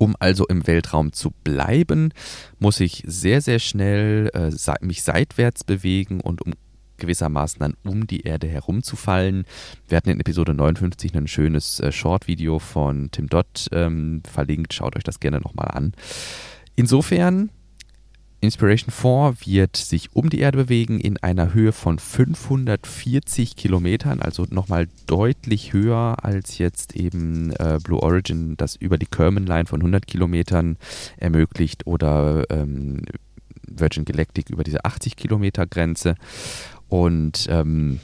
Um 0.00 0.16
also 0.18 0.46
im 0.46 0.66
Weltraum 0.66 1.12
zu 1.12 1.30
bleiben, 1.44 2.14
muss 2.58 2.80
ich 2.80 3.02
sehr, 3.06 3.42
sehr 3.42 3.58
schnell 3.58 4.30
äh, 4.32 4.50
mich 4.80 5.02
seitwärts 5.02 5.62
bewegen 5.62 6.22
und 6.22 6.40
um 6.40 6.54
gewissermaßen 6.96 7.58
dann 7.58 7.74
um 7.84 8.06
die 8.06 8.22
Erde 8.22 8.48
herumzufallen. 8.48 9.44
Wir 9.88 9.98
hatten 9.98 10.08
in 10.08 10.18
Episode 10.18 10.54
59 10.54 11.14
ein 11.14 11.28
schönes 11.28 11.80
äh, 11.80 11.92
Short-Video 11.92 12.58
von 12.58 13.10
Tim 13.10 13.26
Dott 13.26 13.66
ähm, 13.72 14.22
verlinkt. 14.26 14.72
Schaut 14.72 14.96
euch 14.96 15.04
das 15.04 15.20
gerne 15.20 15.38
nochmal 15.38 15.68
an. 15.68 15.92
Insofern 16.76 17.50
Inspiration 18.42 18.90
4 18.90 19.34
wird 19.44 19.76
sich 19.76 20.14
um 20.14 20.30
die 20.30 20.38
Erde 20.38 20.56
bewegen 20.56 20.98
in 20.98 21.18
einer 21.18 21.52
Höhe 21.52 21.72
von 21.72 21.98
540 21.98 23.54
Kilometern, 23.54 24.22
also 24.22 24.46
nochmal 24.48 24.88
deutlich 25.06 25.74
höher 25.74 26.16
als 26.22 26.56
jetzt 26.56 26.96
eben 26.96 27.52
äh, 27.52 27.78
Blue 27.82 28.02
Origin, 28.02 28.56
das 28.56 28.76
über 28.76 28.96
die 28.96 29.06
Kerman 29.06 29.44
Line 29.44 29.66
von 29.66 29.80
100 29.80 30.06
Kilometern 30.06 30.78
ermöglicht 31.18 31.86
oder 31.86 32.46
ähm, 32.48 33.02
Virgin 33.66 34.06
Galactic 34.06 34.48
über 34.48 34.64
diese 34.64 34.86
80 34.86 35.16
Kilometer 35.16 35.66
Grenze. 35.66 36.14
Und 36.88 37.46
ähm, 37.50 38.00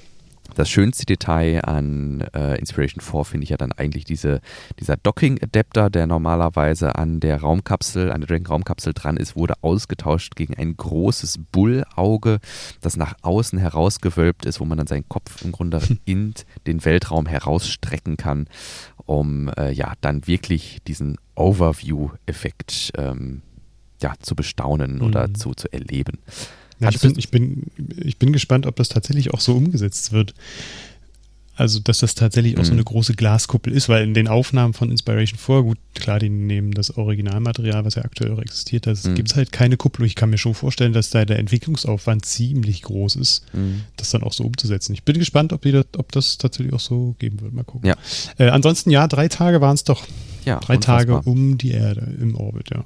das 0.57 0.71
schönste 0.71 1.05
Detail 1.05 1.61
an 1.65 2.23
äh, 2.35 2.59
Inspiration 2.59 3.03
4 3.03 3.25
finde 3.25 3.45
ich 3.45 3.51
ja 3.51 3.59
dann 3.59 3.73
eigentlich 3.73 4.05
diese, 4.05 4.41
dieser 4.81 4.97
Docking-Adapter, 4.97 5.91
der 5.91 6.07
normalerweise 6.07 6.97
an 6.97 7.21
der 7.21 7.41
Raumkapsel, 7.41 8.11
an 8.11 8.23
der 8.23 8.29
Dragon-Raumkapsel 8.29 8.95
dran 8.95 9.19
ist, 9.19 9.37
wurde 9.37 9.55
ausgetauscht 9.61 10.35
gegen 10.35 10.55
ein 10.55 10.77
großes 10.77 11.41
Bullauge, 11.53 12.39
das 12.81 12.97
nach 12.97 13.15
außen 13.23 13.59
herausgewölbt 13.59 14.47
ist, 14.47 14.59
wo 14.59 14.65
man 14.65 14.79
dann 14.79 14.87
seinen 14.87 15.09
Kopf 15.09 15.45
im 15.45 15.53
Grunde 15.53 15.81
in 16.07 16.33
den 16.67 16.85
Weltraum 16.85 17.27
herausstrecken 17.27 18.17
kann, 18.17 18.49
um 19.05 19.51
äh, 19.59 19.71
ja 19.73 19.93
dann 20.01 20.27
wirklich 20.27 20.79
diesen 20.87 21.19
Overview-Effekt 21.35 22.93
ähm, 22.97 23.43
ja, 24.01 24.15
zu 24.21 24.35
bestaunen 24.35 24.97
mhm. 24.97 25.03
oder 25.03 25.35
zu, 25.35 25.53
zu 25.53 25.71
erleben. 25.71 26.19
Ja, 26.79 26.91
ich, 26.91 27.01
bin, 27.01 27.15
ich, 27.17 27.31
bin, 27.31 27.65
ich 27.97 28.19
bin 28.19 28.33
gespannt, 28.33 28.67
ob 28.67 28.77
das 28.77 28.89
tatsächlich 28.89 29.33
auch 29.33 29.41
so 29.41 29.55
umgesetzt 29.55 30.13
wird. 30.13 30.35
Also, 31.59 31.81
dass 31.81 32.01
das 32.01 32.15
tatsächlich 32.15 32.59
auch 32.59 32.65
so 32.65 32.73
mhm. 32.73 32.81
eine 32.81 32.85
große 32.85 33.15
Glaskuppel 33.15 33.73
ist, 33.73 33.89
weil 33.89 34.05
in 34.05 34.13
den 34.13 34.29
Aufnahmen 34.29 34.75
von 34.75 34.91
Inspiration 34.91 35.39
4, 35.39 35.63
gut, 35.63 35.79
klar, 35.95 36.19
die 36.19 36.29
nehmen 36.29 36.73
das 36.73 36.99
Originalmaterial, 36.99 37.83
was 37.87 37.95
ja 37.95 38.05
aktuell 38.05 38.33
auch 38.33 38.41
existiert, 38.41 38.87
da 38.87 38.93
mhm. 38.93 39.15
gibt 39.15 39.31
es 39.31 39.37
halt 39.37 39.53
keine 39.53 39.79
Kuppel. 39.79 40.05
Ich 40.05 40.17
kann 40.17 40.29
mir 40.29 40.37
schon 40.37 40.53
vorstellen, 40.53 40.93
dass 40.93 41.09
da 41.09 41.25
der 41.25 41.39
Entwicklungsaufwand 41.39 42.27
ziemlich 42.27 42.83
groß 42.83 43.17
ist, 43.17 43.47
mhm. 43.55 43.85
das 43.97 44.11
dann 44.11 44.23
auch 44.23 44.35
so 44.35 44.45
umzusetzen. 44.45 44.93
Ich 44.93 45.05
bin 45.05 45.19
gespannt, 45.19 45.55
ob, 45.55 45.63
das, 45.63 45.87
ob 45.97 46.13
das 46.13 46.37
tatsächlich 46.37 46.75
auch 46.75 46.81
so 46.81 47.17
geben 47.19 47.41
wird. 47.41 47.55
Mal 47.55 47.65
gucken. 47.65 47.89
Ja. 47.89 47.97
Äh, 48.37 48.51
ansonsten, 48.51 48.91
ja, 48.91 49.09
drei 49.09 49.29
Tage 49.29 49.63
waren 49.63 49.77
es 49.77 49.85
doch. 49.85 50.05
Ja, 50.45 50.61
drei 50.61 50.77
unfassbar. 50.77 51.23
Tage 51.23 51.31
um 51.31 51.57
die 51.57 51.71
Erde 51.71 52.07
im 52.21 52.37
Orbit, 52.37 52.69
ja. 52.69 52.85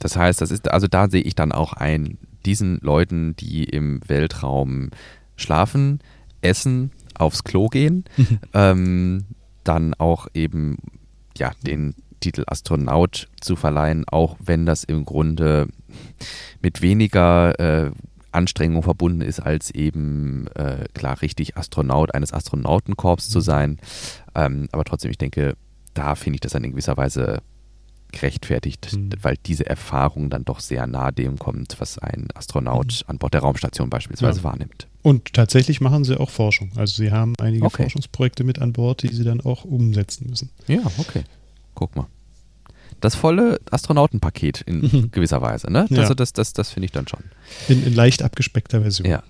Das 0.00 0.16
heißt, 0.16 0.40
das 0.40 0.50
ist, 0.50 0.70
also 0.70 0.86
da 0.86 1.08
sehe 1.08 1.22
ich 1.22 1.34
dann 1.34 1.52
auch 1.52 1.72
ein, 1.72 2.18
diesen 2.46 2.78
Leuten, 2.80 3.36
die 3.36 3.64
im 3.64 4.00
Weltraum 4.06 4.90
schlafen, 5.36 6.00
essen, 6.40 6.90
aufs 7.14 7.44
Klo 7.44 7.68
gehen, 7.68 8.04
mhm. 8.16 8.38
ähm, 8.54 9.24
dann 9.64 9.94
auch 9.94 10.28
eben 10.34 10.78
ja 11.36 11.52
den 11.64 11.94
Titel 12.20 12.44
Astronaut 12.46 13.28
zu 13.40 13.56
verleihen, 13.56 14.04
auch 14.08 14.36
wenn 14.42 14.64
das 14.66 14.84
im 14.84 15.04
Grunde 15.04 15.68
mit 16.62 16.82
weniger 16.82 17.58
äh, 17.58 17.90
Anstrengung 18.30 18.82
verbunden 18.82 19.20
ist, 19.20 19.40
als 19.40 19.70
eben 19.70 20.46
äh, 20.54 20.86
klar 20.94 21.20
richtig 21.20 21.56
Astronaut 21.56 22.14
eines 22.14 22.32
Astronautenkorps 22.32 23.28
mhm. 23.28 23.32
zu 23.32 23.40
sein. 23.40 23.78
Ähm, 24.34 24.68
aber 24.72 24.84
trotzdem, 24.84 25.10
ich 25.10 25.18
denke, 25.18 25.54
da 25.94 26.14
finde 26.14 26.36
ich 26.36 26.40
das 26.40 26.52
dann 26.52 26.64
in 26.64 26.70
gewisser 26.70 26.96
Weise 26.96 27.42
gerechtfertigt, 28.12 28.92
mhm. 28.92 29.10
weil 29.20 29.36
diese 29.46 29.66
Erfahrung 29.66 30.30
dann 30.30 30.44
doch 30.44 30.60
sehr 30.60 30.86
nahe 30.86 31.12
dem 31.12 31.38
kommt, 31.38 31.76
was 31.78 31.98
ein 31.98 32.28
Astronaut 32.34 33.02
mhm. 33.04 33.10
an 33.10 33.18
Bord 33.18 33.34
der 33.34 33.40
Raumstation 33.40 33.90
beispielsweise 33.90 34.38
ja. 34.38 34.44
wahrnimmt. 34.44 34.86
Und 35.02 35.32
tatsächlich 35.32 35.80
machen 35.80 36.04
sie 36.04 36.18
auch 36.18 36.30
Forschung. 36.30 36.70
Also 36.76 37.02
sie 37.02 37.10
haben 37.10 37.34
einige 37.40 37.64
okay. 37.64 37.82
Forschungsprojekte 37.82 38.44
mit 38.44 38.60
an 38.60 38.72
Bord, 38.72 39.02
die 39.02 39.08
sie 39.08 39.24
dann 39.24 39.40
auch 39.40 39.64
umsetzen 39.64 40.28
müssen. 40.30 40.50
Ja, 40.68 40.80
okay. 40.98 41.24
Guck 41.74 41.96
mal. 41.96 42.06
Das 43.00 43.16
volle 43.16 43.60
Astronautenpaket 43.70 44.60
in 44.60 44.80
mhm. 44.80 45.10
gewisser 45.10 45.42
Weise, 45.42 45.72
ne? 45.72 45.86
Ja. 45.90 46.02
Also 46.02 46.14
das, 46.14 46.32
das, 46.32 46.52
das 46.52 46.70
finde 46.70 46.84
ich 46.84 46.92
dann 46.92 47.08
schon. 47.08 47.24
In, 47.68 47.84
in 47.84 47.94
leicht 47.94 48.22
abgespeckter 48.22 48.82
Version. 48.82 49.08
Ja. 49.08 49.24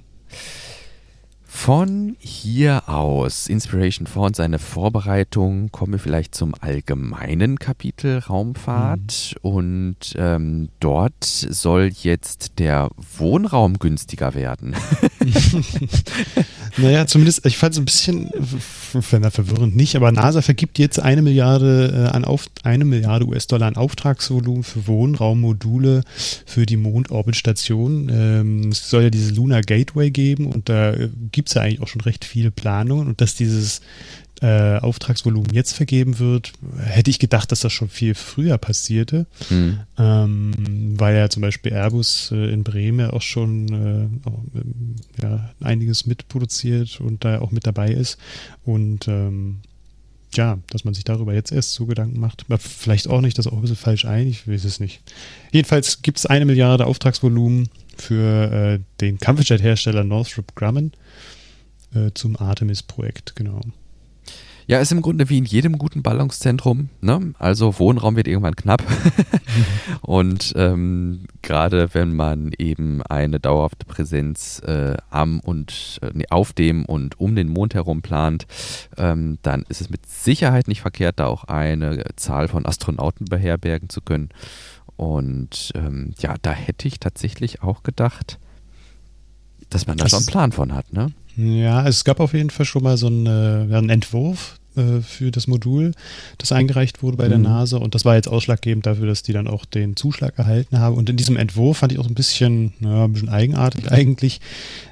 Von 1.54 2.16
hier 2.18 2.88
aus, 2.88 3.46
Inspiration 3.46 4.08
4 4.08 4.22
und 4.22 4.36
seine 4.36 4.58
Vorbereitung, 4.58 5.70
kommen 5.70 5.92
wir 5.92 6.00
vielleicht 6.00 6.34
zum 6.34 6.54
allgemeinen 6.58 7.58
Kapitel 7.58 8.18
Raumfahrt. 8.18 9.36
Mhm. 9.42 9.48
Und 9.48 9.96
ähm, 10.16 10.70
dort 10.80 11.22
soll 11.22 11.92
jetzt 11.94 12.58
der 12.58 12.88
Wohnraum 13.16 13.78
günstiger 13.78 14.34
werden. 14.34 14.74
naja, 16.78 17.06
zumindest, 17.06 17.46
ich 17.46 17.58
fand 17.58 17.74
es 17.74 17.78
ein 17.78 17.84
bisschen 17.84 18.30
verwirrend 19.00 19.76
nicht, 19.76 19.94
aber 19.94 20.10
NASA 20.10 20.42
vergibt 20.42 20.78
jetzt 20.78 20.98
eine 20.98 21.22
Milliarde 21.22 22.08
äh, 22.10 22.16
an 22.16 22.24
auf, 22.24 22.46
eine 22.64 22.84
Milliarde 22.84 23.26
US-Dollar 23.26 23.68
an 23.68 23.76
Auftragsvolumen 23.76 24.64
für 24.64 24.86
Wohnraummodule 24.86 26.02
für 26.46 26.66
die 26.66 26.76
Mondorbitstation. 26.76 28.08
Ähm, 28.08 28.68
es 28.70 28.90
soll 28.90 29.04
ja 29.04 29.10
diese 29.10 29.32
Lunar 29.34 29.62
Gateway 29.62 30.10
geben 30.10 30.46
und 30.46 30.68
da 30.68 30.92
äh, 30.92 31.08
gibt 31.30 31.41
es 31.48 31.54
ja 31.54 31.62
eigentlich 31.62 31.80
auch 31.80 31.88
schon 31.88 32.00
recht 32.02 32.24
viele 32.24 32.50
Planungen 32.50 33.08
und 33.08 33.20
dass 33.20 33.34
dieses 33.34 33.80
äh, 34.42 34.78
Auftragsvolumen 34.78 35.52
jetzt 35.52 35.72
vergeben 35.72 36.18
wird, 36.18 36.52
hätte 36.78 37.10
ich 37.10 37.20
gedacht, 37.20 37.52
dass 37.52 37.60
das 37.60 37.72
schon 37.72 37.88
viel 37.88 38.14
früher 38.14 38.58
passierte, 38.58 39.26
mhm. 39.50 39.80
ähm, 39.98 40.94
weil 40.98 41.16
ja 41.16 41.28
zum 41.28 41.42
Beispiel 41.42 41.72
Airbus 41.72 42.32
äh, 42.32 42.52
in 42.52 42.64
Bremen 42.64 43.10
auch 43.10 43.22
schon 43.22 43.68
äh, 43.68 44.28
auch, 44.28 44.42
ähm, 44.56 44.96
ja, 45.22 45.50
einiges 45.60 46.06
mitproduziert 46.06 47.00
und 47.00 47.24
da 47.24 47.40
auch 47.40 47.52
mit 47.52 47.66
dabei 47.66 47.92
ist 47.92 48.18
und 48.64 49.06
ähm, 49.06 49.58
ja, 50.34 50.58
dass 50.70 50.84
man 50.84 50.94
sich 50.94 51.04
darüber 51.04 51.34
jetzt 51.34 51.52
erst 51.52 51.74
so 51.74 51.86
Gedanken 51.86 52.18
macht. 52.18 52.44
Aber 52.48 52.58
vielleicht 52.58 53.06
auch 53.06 53.20
nicht, 53.20 53.38
das 53.38 53.46
auch 53.46 53.52
ein 53.52 53.60
bisschen 53.60 53.76
falsch 53.76 54.06
ein, 54.06 54.26
ich 54.26 54.48
weiß 54.48 54.64
es 54.64 54.80
nicht. 54.80 55.02
Jedenfalls 55.52 56.02
gibt 56.02 56.18
es 56.18 56.26
eine 56.26 56.46
Milliarde 56.46 56.86
Auftragsvolumen 56.86 57.68
für 57.96 58.50
äh, 58.50 58.78
den 59.00 59.18
Kampfjet-Hersteller 59.18 60.04
Northrop 60.04 60.54
Grumman 60.54 60.92
äh, 61.94 62.10
zum 62.14 62.36
Artemis-Projekt, 62.36 63.36
genau. 63.36 63.60
Ja, 64.66 64.78
ist 64.78 64.92
im 64.92 65.02
Grunde 65.02 65.28
wie 65.28 65.38
in 65.38 65.44
jedem 65.44 65.76
guten 65.76 66.02
Ballungszentrum. 66.02 66.88
Ne? 67.00 67.34
Also 67.38 67.78
Wohnraum 67.78 68.16
wird 68.16 68.28
irgendwann 68.28 68.56
knapp. 68.56 68.82
und 70.02 70.52
ähm, 70.56 71.24
gerade 71.42 71.92
wenn 71.94 72.14
man 72.14 72.52
eben 72.58 73.02
eine 73.02 73.40
dauerhafte 73.40 73.84
Präsenz 73.86 74.60
äh, 74.60 74.96
am 75.10 75.40
und 75.40 75.98
äh, 76.00 76.22
auf 76.30 76.52
dem 76.52 76.84
und 76.84 77.18
um 77.18 77.34
den 77.34 77.48
Mond 77.48 77.74
herum 77.74 78.02
plant, 78.02 78.46
ähm, 78.96 79.38
dann 79.42 79.64
ist 79.68 79.80
es 79.80 79.90
mit 79.90 80.06
Sicherheit 80.06 80.68
nicht 80.68 80.80
verkehrt, 80.80 81.18
da 81.18 81.26
auch 81.26 81.44
eine 81.44 82.04
Zahl 82.16 82.46
von 82.46 82.64
Astronauten 82.64 83.26
beherbergen 83.26 83.88
zu 83.88 84.00
können. 84.00 84.28
Und 84.96 85.72
ähm, 85.74 86.14
ja, 86.18 86.36
da 86.40 86.52
hätte 86.52 86.86
ich 86.86 87.00
tatsächlich 87.00 87.62
auch 87.62 87.82
gedacht, 87.82 88.38
dass 89.72 89.86
man 89.86 89.96
da 89.96 90.08
schon 90.08 90.18
einen 90.18 90.26
Plan 90.26 90.52
von 90.52 90.72
hat, 90.74 90.92
ne? 90.92 91.12
Ja, 91.36 91.86
es 91.86 92.04
gab 92.04 92.20
auf 92.20 92.34
jeden 92.34 92.50
Fall 92.50 92.66
schon 92.66 92.82
mal 92.82 92.96
so 92.96 93.06
einen, 93.06 93.26
äh, 93.26 93.74
einen 93.74 93.88
Entwurf 93.88 94.58
äh, 94.76 95.00
für 95.00 95.30
das 95.30 95.46
Modul, 95.46 95.92
das 96.38 96.52
eingereicht 96.52 97.02
wurde 97.02 97.16
bei 97.16 97.28
der 97.28 97.38
mhm. 97.38 97.44
NASA 97.44 97.78
und 97.78 97.94
das 97.94 98.04
war 98.04 98.16
jetzt 98.16 98.28
ausschlaggebend 98.28 98.86
dafür, 98.86 99.06
dass 99.06 99.22
die 99.22 99.32
dann 99.32 99.48
auch 99.48 99.64
den 99.64 99.96
Zuschlag 99.96 100.38
erhalten 100.38 100.78
haben. 100.78 100.96
Und 100.96 101.08
in 101.08 101.16
diesem 101.16 101.36
Entwurf 101.36 101.78
fand 101.78 101.92
ich 101.92 101.98
auch 101.98 102.06
ein 102.06 102.14
bisschen, 102.14 102.74
naja, 102.80 103.04
ein 103.04 103.12
bisschen 103.12 103.30
eigenartig 103.30 103.90
eigentlich. 103.90 104.40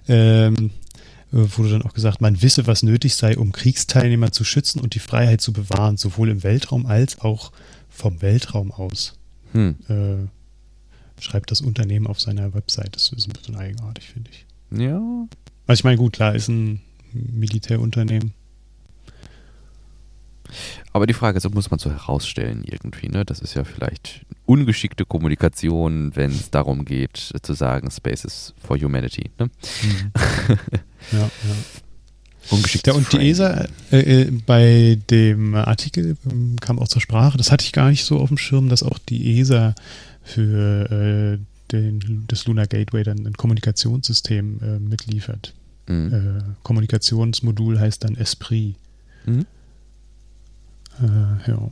Ähm, 0.08 0.70
wurde 1.32 1.70
dann 1.70 1.82
auch 1.82 1.94
gesagt, 1.94 2.20
man 2.20 2.42
wisse, 2.42 2.66
was 2.66 2.82
nötig 2.82 3.14
sei, 3.14 3.36
um 3.38 3.52
Kriegsteilnehmer 3.52 4.32
zu 4.32 4.42
schützen 4.44 4.80
und 4.80 4.94
die 4.94 4.98
Freiheit 4.98 5.40
zu 5.40 5.52
bewahren, 5.52 5.96
sowohl 5.96 6.28
im 6.28 6.42
Weltraum 6.42 6.86
als 6.86 7.20
auch 7.20 7.52
vom 7.88 8.20
Weltraum 8.20 8.72
aus. 8.72 9.14
Hm. 9.52 9.76
Äh, 9.88 11.22
schreibt 11.22 11.50
das 11.50 11.60
Unternehmen 11.60 12.06
auf 12.06 12.20
seiner 12.20 12.54
Website. 12.54 12.96
Das 12.96 13.12
ist 13.12 13.28
ein 13.28 13.32
bisschen 13.32 13.56
eigenartig, 13.56 14.08
finde 14.08 14.30
ich. 14.32 14.46
Ja, 14.72 15.00
also 15.66 15.80
ich 15.80 15.84
meine, 15.84 15.96
gut, 15.96 16.14
klar, 16.14 16.34
ist 16.34 16.48
ein 16.48 16.80
Militärunternehmen. 17.12 18.34
Aber 20.92 21.06
die 21.06 21.14
Frage 21.14 21.36
ist, 21.36 21.44
das 21.44 21.52
muss 21.52 21.70
man 21.70 21.78
so 21.78 21.90
herausstellen 21.90 22.64
irgendwie, 22.64 23.08
ne? 23.08 23.24
Das 23.24 23.40
ist 23.40 23.54
ja 23.54 23.64
vielleicht 23.64 24.26
ungeschickte 24.46 25.04
Kommunikation, 25.04 26.14
wenn 26.16 26.32
es 26.32 26.50
darum 26.50 26.84
geht, 26.84 27.32
zu 27.42 27.52
sagen, 27.52 27.90
Space 27.90 28.24
is 28.24 28.54
for 28.58 28.76
Humanity, 28.76 29.30
ne? 29.38 29.50
Mhm. 29.82 30.12
ja, 31.12 31.18
ja. 31.18 31.30
Ungeschickt. 32.50 32.86
Ja, 32.88 32.94
und 32.94 33.12
die 33.12 33.28
ESA 33.28 33.68
äh, 33.92 34.22
äh, 34.22 34.30
bei 34.44 34.98
dem 35.08 35.54
Artikel 35.54 36.12
äh, 36.12 36.56
kam 36.60 36.80
auch 36.80 36.88
zur 36.88 37.00
Sprache, 37.00 37.38
das 37.38 37.52
hatte 37.52 37.64
ich 37.64 37.72
gar 37.72 37.90
nicht 37.90 38.04
so 38.04 38.18
auf 38.18 38.28
dem 38.28 38.38
Schirm, 38.38 38.68
dass 38.68 38.82
auch 38.82 38.98
die 38.98 39.38
ESA 39.38 39.74
für 40.22 41.38
äh, 41.38 41.38
den, 41.72 42.24
das 42.28 42.46
Lunar 42.46 42.66
Gateway 42.66 43.02
dann 43.02 43.26
ein 43.26 43.34
Kommunikationssystem 43.34 44.60
äh, 44.62 44.78
mitliefert. 44.78 45.54
Mhm. 45.88 46.12
Äh, 46.12 46.42
Kommunikationsmodul 46.62 47.78
heißt 47.78 48.04
dann 48.04 48.16
Esprit. 48.16 48.76
Mhm. 49.26 49.46
Äh, 51.00 51.50
ja. 51.50 51.70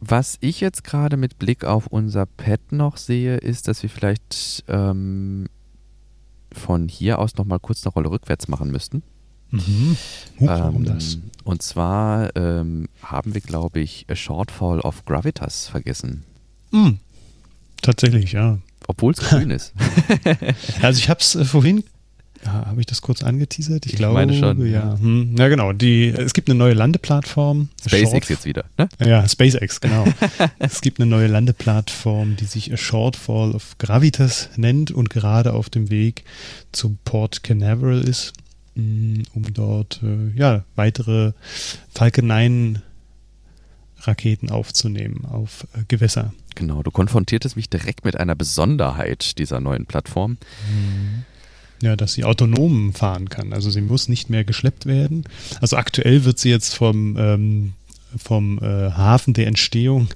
Was 0.00 0.36
ich 0.40 0.60
jetzt 0.60 0.82
gerade 0.82 1.16
mit 1.16 1.38
Blick 1.38 1.64
auf 1.64 1.86
unser 1.86 2.26
Pad 2.26 2.72
noch 2.72 2.96
sehe, 2.96 3.36
ist, 3.36 3.68
dass 3.68 3.82
wir 3.82 3.90
vielleicht 3.90 4.64
ähm, 4.66 5.46
von 6.50 6.88
hier 6.88 7.18
aus 7.18 7.36
nochmal 7.36 7.60
kurz 7.60 7.86
eine 7.86 7.92
Rolle 7.92 8.10
rückwärts 8.10 8.48
machen 8.48 8.70
müssten. 8.70 9.02
Mhm. 9.50 9.96
Huch, 10.40 10.48
warum 10.48 10.84
Ähm, 10.84 10.94
das? 10.94 11.18
Und 11.44 11.62
zwar 11.62 12.34
ähm, 12.36 12.88
haben 13.02 13.34
wir, 13.34 13.40
glaube 13.40 13.80
ich, 13.80 14.06
A 14.08 14.16
Shortfall 14.16 14.80
of 14.80 15.04
Gravitas 15.04 15.68
vergessen. 15.68 16.24
Hm. 16.72 16.98
Tatsächlich, 17.82 18.32
ja. 18.32 18.58
Obwohl 18.88 19.12
es 19.12 19.18
grün 19.28 19.50
ist. 19.50 19.72
Also 20.80 20.98
ich 20.98 21.08
habe 21.08 21.20
es 21.20 21.34
äh, 21.34 21.44
vorhin, 21.44 21.84
ja, 22.44 22.66
habe 22.66 22.80
ich 22.80 22.86
das 22.86 23.00
kurz 23.02 23.22
angeteasert? 23.22 23.86
Ich, 23.86 23.92
Ich 23.92 23.98
glaube, 23.98 24.14
meine 24.14 24.34
schon, 24.34 24.66
Ja, 24.66 24.98
hm. 24.98 25.36
ja 25.38 25.46
genau. 25.48 25.72
Die, 25.72 26.08
es 26.08 26.34
gibt 26.34 26.48
eine 26.50 26.58
neue 26.58 26.74
Landeplattform. 26.74 27.68
SpaceX 27.80 28.10
Short- 28.10 28.30
jetzt 28.30 28.44
wieder. 28.44 28.64
Ne? 28.76 28.88
Ja, 29.04 29.28
SpaceX, 29.28 29.80
genau. 29.80 30.04
es 30.58 30.80
gibt 30.80 30.98
eine 31.00 31.08
neue 31.08 31.28
Landeplattform, 31.28 32.34
die 32.36 32.46
sich 32.46 32.72
A 32.72 32.76
Shortfall 32.76 33.52
of 33.52 33.78
Gravitas 33.78 34.48
nennt 34.56 34.90
und 34.90 35.10
gerade 35.10 35.52
auf 35.52 35.70
dem 35.70 35.88
Weg 35.90 36.24
zum 36.72 36.98
Port 37.04 37.44
Canaveral 37.44 38.00
ist, 38.02 38.32
mh, 38.74 39.22
um 39.34 39.54
dort 39.54 40.00
äh, 40.02 40.36
ja, 40.36 40.64
weitere 40.74 41.32
Falcon 41.94 42.26
9 42.26 42.82
Raketen 44.00 44.50
aufzunehmen 44.50 45.24
auf 45.30 45.68
äh, 45.74 45.82
Gewässer. 45.86 46.32
Genau, 46.54 46.82
du 46.82 46.90
konfrontiertest 46.90 47.56
mich 47.56 47.68
direkt 47.68 48.04
mit 48.04 48.16
einer 48.16 48.34
Besonderheit 48.34 49.38
dieser 49.38 49.60
neuen 49.60 49.86
Plattform. 49.86 50.36
Ja, 51.82 51.96
dass 51.96 52.12
sie 52.12 52.24
autonom 52.24 52.92
fahren 52.92 53.28
kann. 53.28 53.52
Also 53.52 53.70
sie 53.70 53.80
muss 53.80 54.08
nicht 54.08 54.30
mehr 54.30 54.44
geschleppt 54.44 54.86
werden. 54.86 55.24
Also 55.60 55.76
aktuell 55.76 56.24
wird 56.24 56.38
sie 56.38 56.50
jetzt 56.50 56.74
vom, 56.74 57.16
ähm, 57.18 57.72
vom 58.16 58.58
äh, 58.58 58.92
Hafen 58.92 59.34
der 59.34 59.48
Entstehung 59.48 60.08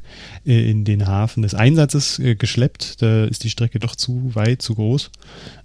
äh, 0.46 0.70
in 0.70 0.84
den 0.84 1.06
Hafen 1.08 1.42
des 1.42 1.54
Einsatzes 1.54 2.18
äh, 2.18 2.36
geschleppt. 2.36 3.02
Da 3.02 3.24
ist 3.24 3.42
die 3.42 3.50
Strecke 3.50 3.80
doch 3.80 3.96
zu 3.96 4.34
weit, 4.34 4.62
zu 4.62 4.74
groß. 4.76 5.10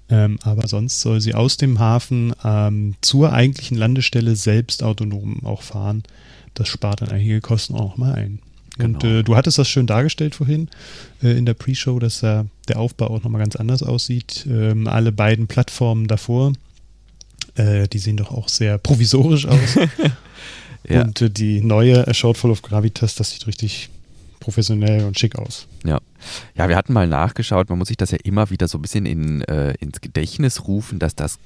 Ähm, 0.10 0.40
aber 0.44 0.68
sonst 0.68 1.02
soll 1.02 1.22
sie 1.22 1.36
aus 1.36 1.58
dem 1.58 1.80
Hafen 1.80 2.34
ähm, 2.44 2.96
zur 3.02 3.32
eigentlichen 3.32 3.78
Landestelle 3.78 4.36
selbst 4.36 4.84
autonom 4.84 5.46
auch 5.46 5.62
fahren. 5.62 6.04
Das 6.54 6.68
spart 6.68 7.02
dann 7.02 7.10
einige 7.10 7.42
Kosten 7.42 7.76
auch 7.76 7.92
nochmal 7.92 8.16
ein. 8.16 8.40
Und 8.80 9.00
Genau. 9.02 9.20
äh, 9.20 9.24
du 9.24 9.36
hattest 9.36 9.58
das 9.58 9.68
schön 9.68 9.86
dargestellt 9.88 10.36
vorhin 10.36 10.70
äh, 11.22 11.38
in 11.38 11.46
der 11.46 11.54
Pre-Show, 11.54 12.00
dass 12.00 12.22
da 12.22 12.46
der 12.68 12.80
Aufbau 12.80 13.08
auch 13.08 13.24
nochmal 13.24 13.42
ganz 13.42 13.56
anders 13.56 13.84
aussieht. 13.84 14.46
Ähm, 14.50 14.88
alle 14.88 15.12
beiden 15.12 15.48
Plattformen 15.48 16.08
davor, 16.08 16.54
äh, 17.56 17.88
die 17.88 18.00
sehen 18.00 18.18
doch 18.18 18.32
auch 18.32 18.48
sehr 18.48 18.78
provisorisch 18.78 19.46
aus. 19.46 19.78
Ja. 20.90 21.04
Und 21.04 21.22
äh, 21.22 21.30
die 21.30 21.62
neue 21.62 22.08
A 22.08 22.14
Shortfall 22.14 22.50
of 22.50 22.64
Gravitas, 22.64 23.14
das 23.14 23.30
sieht 23.30 23.46
richtig 23.46 23.90
professionell 24.40 25.04
und 25.06 25.20
schick 25.20 25.36
aus. 25.38 25.68
Ja. 25.86 26.00
ja, 26.56 26.68
wir 26.68 26.76
hatten 26.76 26.92
mal 26.92 27.08
nachgeschaut, 27.08 27.70
man 27.70 27.78
muss 27.78 27.90
sich 27.90 27.98
das 27.98 28.10
ja 28.10 28.18
immer 28.24 28.50
wieder 28.50 28.68
so 28.68 28.80
ein 28.80 28.82
bisschen 28.82 29.06
in, 29.06 29.42
äh, 29.44 29.76
ins 29.80 30.02
Gedächtnis 30.02 30.68
rufen, 30.68 30.98
dass 30.98 31.16
das 31.16 31.38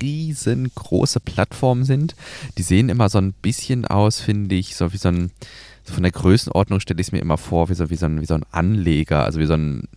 riesengroße 0.00 1.20
Plattformen 1.20 1.84
sind. 1.84 2.16
Die 2.56 2.62
sehen 2.62 2.88
immer 2.88 3.10
so 3.10 3.18
ein 3.18 3.34
bisschen 3.34 3.84
aus, 3.84 4.20
finde 4.20 4.54
ich, 4.54 4.74
so 4.74 4.92
wie 4.92 4.96
so 4.96 5.08
ein, 5.08 5.30
von 5.92 6.02
der 6.02 6.12
Größenordnung 6.12 6.80
stelle 6.80 7.00
ich 7.00 7.08
es 7.08 7.12
mir 7.12 7.20
immer 7.20 7.38
vor, 7.38 7.68
wie 7.68 7.74
so, 7.74 7.90
wie, 7.90 7.96
so 7.96 8.06
ein, 8.06 8.20
wie 8.20 8.26
so 8.26 8.34
ein 8.34 8.44
Anleger, 8.50 9.24
also 9.24 9.40
wie 9.40 9.46
so 9.46 9.54
ein, 9.54 9.88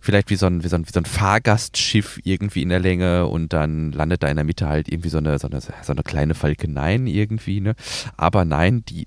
vielleicht 0.00 0.30
wie 0.30 0.36
so, 0.36 0.46
ein, 0.46 0.64
wie, 0.64 0.68
so 0.68 0.76
ein, 0.76 0.86
wie 0.86 0.92
so 0.92 1.00
ein 1.00 1.04
Fahrgastschiff 1.04 2.20
irgendwie 2.24 2.62
in 2.62 2.68
der 2.68 2.80
Länge 2.80 3.26
und 3.26 3.52
dann 3.52 3.92
landet 3.92 4.22
da 4.22 4.28
in 4.28 4.36
der 4.36 4.44
Mitte 4.44 4.68
halt 4.68 4.88
irgendwie 4.90 5.10
so 5.10 5.18
eine, 5.18 5.38
so 5.38 5.48
eine, 5.48 5.60
so 5.60 5.72
eine 5.86 6.02
kleine 6.02 6.34
Falkeneien 6.34 7.06
irgendwie, 7.06 7.60
ne? 7.60 7.74
Aber 8.16 8.44
nein, 8.44 8.84
die, 8.88 9.06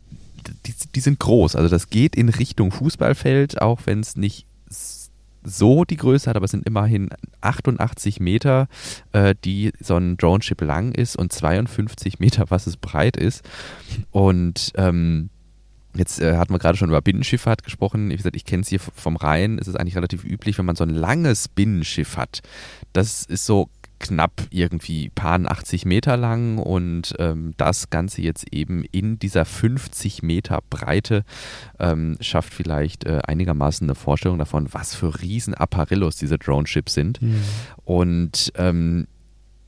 die, 0.66 0.74
die 0.94 1.00
sind 1.00 1.20
groß. 1.20 1.56
Also 1.56 1.70
das 1.70 1.90
geht 1.90 2.16
in 2.16 2.30
Richtung 2.30 2.72
Fußballfeld, 2.72 3.62
auch 3.62 3.82
wenn 3.86 4.00
es 4.00 4.16
nicht 4.16 4.46
so 5.44 5.86
die 5.86 5.98
Größe 5.98 6.30
hat, 6.30 6.36
aber 6.36 6.46
es 6.46 6.52
sind 6.52 6.66
immerhin 6.68 7.10
88 7.42 8.20
Meter, 8.20 8.68
äh, 9.12 9.36
die 9.44 9.72
so 9.80 9.96
ein 9.96 10.18
Drone-Chip 10.18 10.62
lang 10.62 10.92
ist 10.92 11.16
und 11.16 11.34
52 11.34 12.20
Meter, 12.20 12.46
was 12.50 12.68
es 12.68 12.78
breit 12.78 13.18
ist. 13.18 13.44
Und 14.12 14.72
ähm, 14.76 15.30
Jetzt 15.96 16.22
äh, 16.22 16.38
hatten 16.38 16.54
wir 16.54 16.60
gerade 16.60 16.78
schon 16.78 16.90
über 16.90 17.02
Binnenschifffahrt 17.02 17.64
gesprochen. 17.64 18.10
Wie 18.10 18.16
gesagt, 18.16 18.36
ich 18.36 18.46
kenne 18.46 18.62
es 18.62 18.70
hier 18.70 18.80
vom 18.80 19.16
Rhein. 19.16 19.60
Es 19.60 19.68
ist 19.68 19.76
eigentlich 19.76 19.96
relativ 19.96 20.24
üblich, 20.24 20.58
wenn 20.58 20.66
man 20.66 20.76
so 20.76 20.84
ein 20.84 20.90
langes 20.90 21.48
Binnenschiff 21.48 22.18
hat. 22.18 22.42
Das 22.94 23.26
ist 23.26 23.46
so 23.46 23.70
knapp 24.02 24.48
irgendwie 24.50 25.10
paar 25.10 25.40
80 25.40 25.86
Meter 25.86 26.18
lang 26.18 26.58
und 26.58 27.14
ähm, 27.20 27.54
das 27.58 27.90
Ganze 27.90 28.22
jetzt 28.22 28.52
eben 28.52 28.84
in 28.92 29.20
dieser 29.20 29.46
50 29.46 30.24
Meter 30.24 30.60
Breite 30.70 31.24
ähm, 31.80 32.18
schafft 32.20 32.54
vielleicht 32.54 33.06
äh, 33.06 33.20
einigermaßen 33.28 33.86
eine 33.86 33.96
Vorstellung 33.96 34.40
davon, 34.40 34.68
was 34.72 34.96
für 34.96 35.22
riesen 35.22 35.54
Apparillos 35.54 36.16
diese 36.16 36.40
Drone-Ships 36.40 36.94
sind 36.94 37.20
und 37.86 38.52
ähm, 38.56 39.08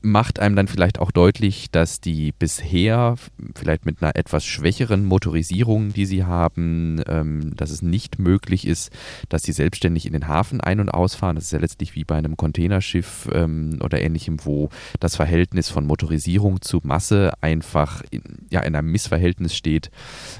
macht 0.04 0.38
einem 0.38 0.54
dann 0.54 0.68
vielleicht 0.68 0.98
auch 0.98 1.10
deutlich, 1.10 1.70
dass 1.70 1.98
die 2.00 2.32
bisher 2.32 3.14
vielleicht 3.56 3.86
mit 3.86 4.02
einer 4.02 4.16
etwas 4.16 4.44
schwächeren 4.44 5.02
Motorisierung, 5.04 5.94
die 5.94 6.04
sie 6.04 6.24
haben, 6.24 7.00
ähm, 7.08 7.56
dass 7.56 7.70
es 7.70 7.80
nicht 7.80 8.18
möglich 8.18 8.66
ist, 8.66 8.92
dass 9.30 9.42
sie 9.42 9.52
selbstständig 9.52 10.04
in 10.06 10.12
den 10.12 10.28
Hafen 10.28 10.60
ein- 10.60 10.80
und 10.80 10.90
ausfahren. 10.90 11.36
Das 11.36 11.44
ist 11.44 11.52
ja 11.52 11.58
letztlich 11.58 11.94
wie 11.94 12.04
bei 12.04 12.16
einem 12.16 12.36
Containerschiff 12.36 13.30
ähm, 13.32 13.78
oder 13.82 14.02
ähnlichem, 14.02 14.44
wo 14.44 14.68
das 15.00 15.16
Verhältnis 15.16 15.70
von 15.70 15.86
Motorisierung 15.86 16.60
zu 16.60 16.80
Masse 16.82 17.32
einfach 17.40 18.02
in, 18.10 18.46
ja, 18.50 18.60
in 18.60 18.76
einem 18.76 18.92
Missverhältnis 18.92 19.56
steht 19.56 19.90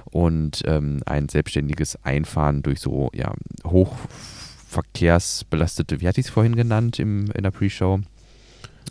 und 0.04 0.60
ähm, 0.66 1.00
ein 1.06 1.30
selbstständiges 1.30 2.04
Einfahren 2.04 2.62
durch 2.62 2.80
so 2.80 3.10
ja, 3.14 3.32
hochverkehrsbelastete, 3.66 6.02
wie 6.02 6.08
hatte 6.08 6.20
ich 6.20 6.26
es 6.26 6.32
vorhin 6.32 6.54
genannt 6.54 6.98
im, 6.98 7.30
in 7.30 7.42
der 7.42 7.50
Pre-Show? 7.50 8.00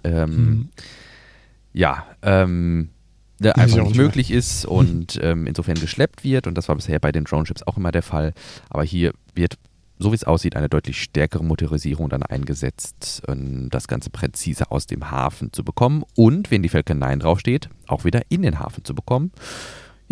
Ähm, 0.04 0.38
Hm. 0.38 0.70
ja, 1.74 2.06
ähm, 2.22 2.89
ich 3.39 3.56
einfach 3.56 3.84
nicht 3.84 3.96
möglich 3.96 4.32
ist 4.32 4.66
und 4.66 5.20
ähm, 5.22 5.48
insofern 5.48 5.76
geschleppt 5.76 6.24
wird. 6.24 6.48
Und 6.48 6.58
das 6.58 6.68
war 6.70 6.76
bisher 6.76 7.00
bei 7.00 7.12
den 7.12 7.26
Drone-Ships 7.26 7.64
auch 7.64 7.78
immer 7.78 7.91
der 7.91 8.04
Fall. 8.04 8.34
Aber 8.70 8.84
hier 8.84 9.14
wird, 9.36 9.58
so 10.00 10.12
wie 10.12 10.16
es 10.16 10.24
aussieht, 10.24 10.56
eine 10.56 10.70
deutlich 10.70 11.02
stärkere 11.02 11.44
Motorisierung 11.44 12.10
dann 12.10 12.24
eingesetzt, 12.24 13.22
um 13.28 13.70
das 13.70 13.88
Ganze 13.88 14.10
präzise 14.10 14.72
aus 14.72 14.88
dem 14.88 15.12
Hafen 15.12 15.52
zu 15.52 15.64
bekommen 15.64 16.04
und, 16.16 16.52
wenn 16.52 16.64
die 16.64 16.70
Falcon 16.70 17.00
9 17.00 17.20
draufsteht, 17.20 17.70
auch 17.88 18.06
wieder 18.06 18.22
in 18.30 18.41
den 18.44 18.60
Hafen 18.60 18.86
zu 18.86 18.96
bekommen. 18.96 19.32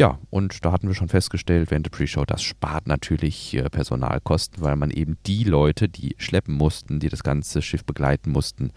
Ja, 0.01 0.17
und 0.31 0.65
da 0.65 0.71
hatten 0.71 0.87
wir 0.87 0.95
schon 0.95 1.09
festgestellt, 1.09 1.69
während 1.69 1.85
der 1.85 1.91
Pre-Show, 1.91 2.25
das 2.25 2.41
spart 2.41 2.87
natürlich 2.87 3.53
äh, 3.53 3.69
Personalkosten, 3.69 4.63
weil 4.63 4.75
man 4.75 4.89
eben 4.89 5.19
die 5.27 5.43
Leute, 5.43 5.87
die 5.89 6.15
schleppen 6.17 6.55
mussten, 6.55 6.99
die 6.99 7.07
das 7.07 7.21
ganze 7.21 7.61
Schiff 7.61 7.85
begleiten 7.85 8.31
mussten, 8.31 8.71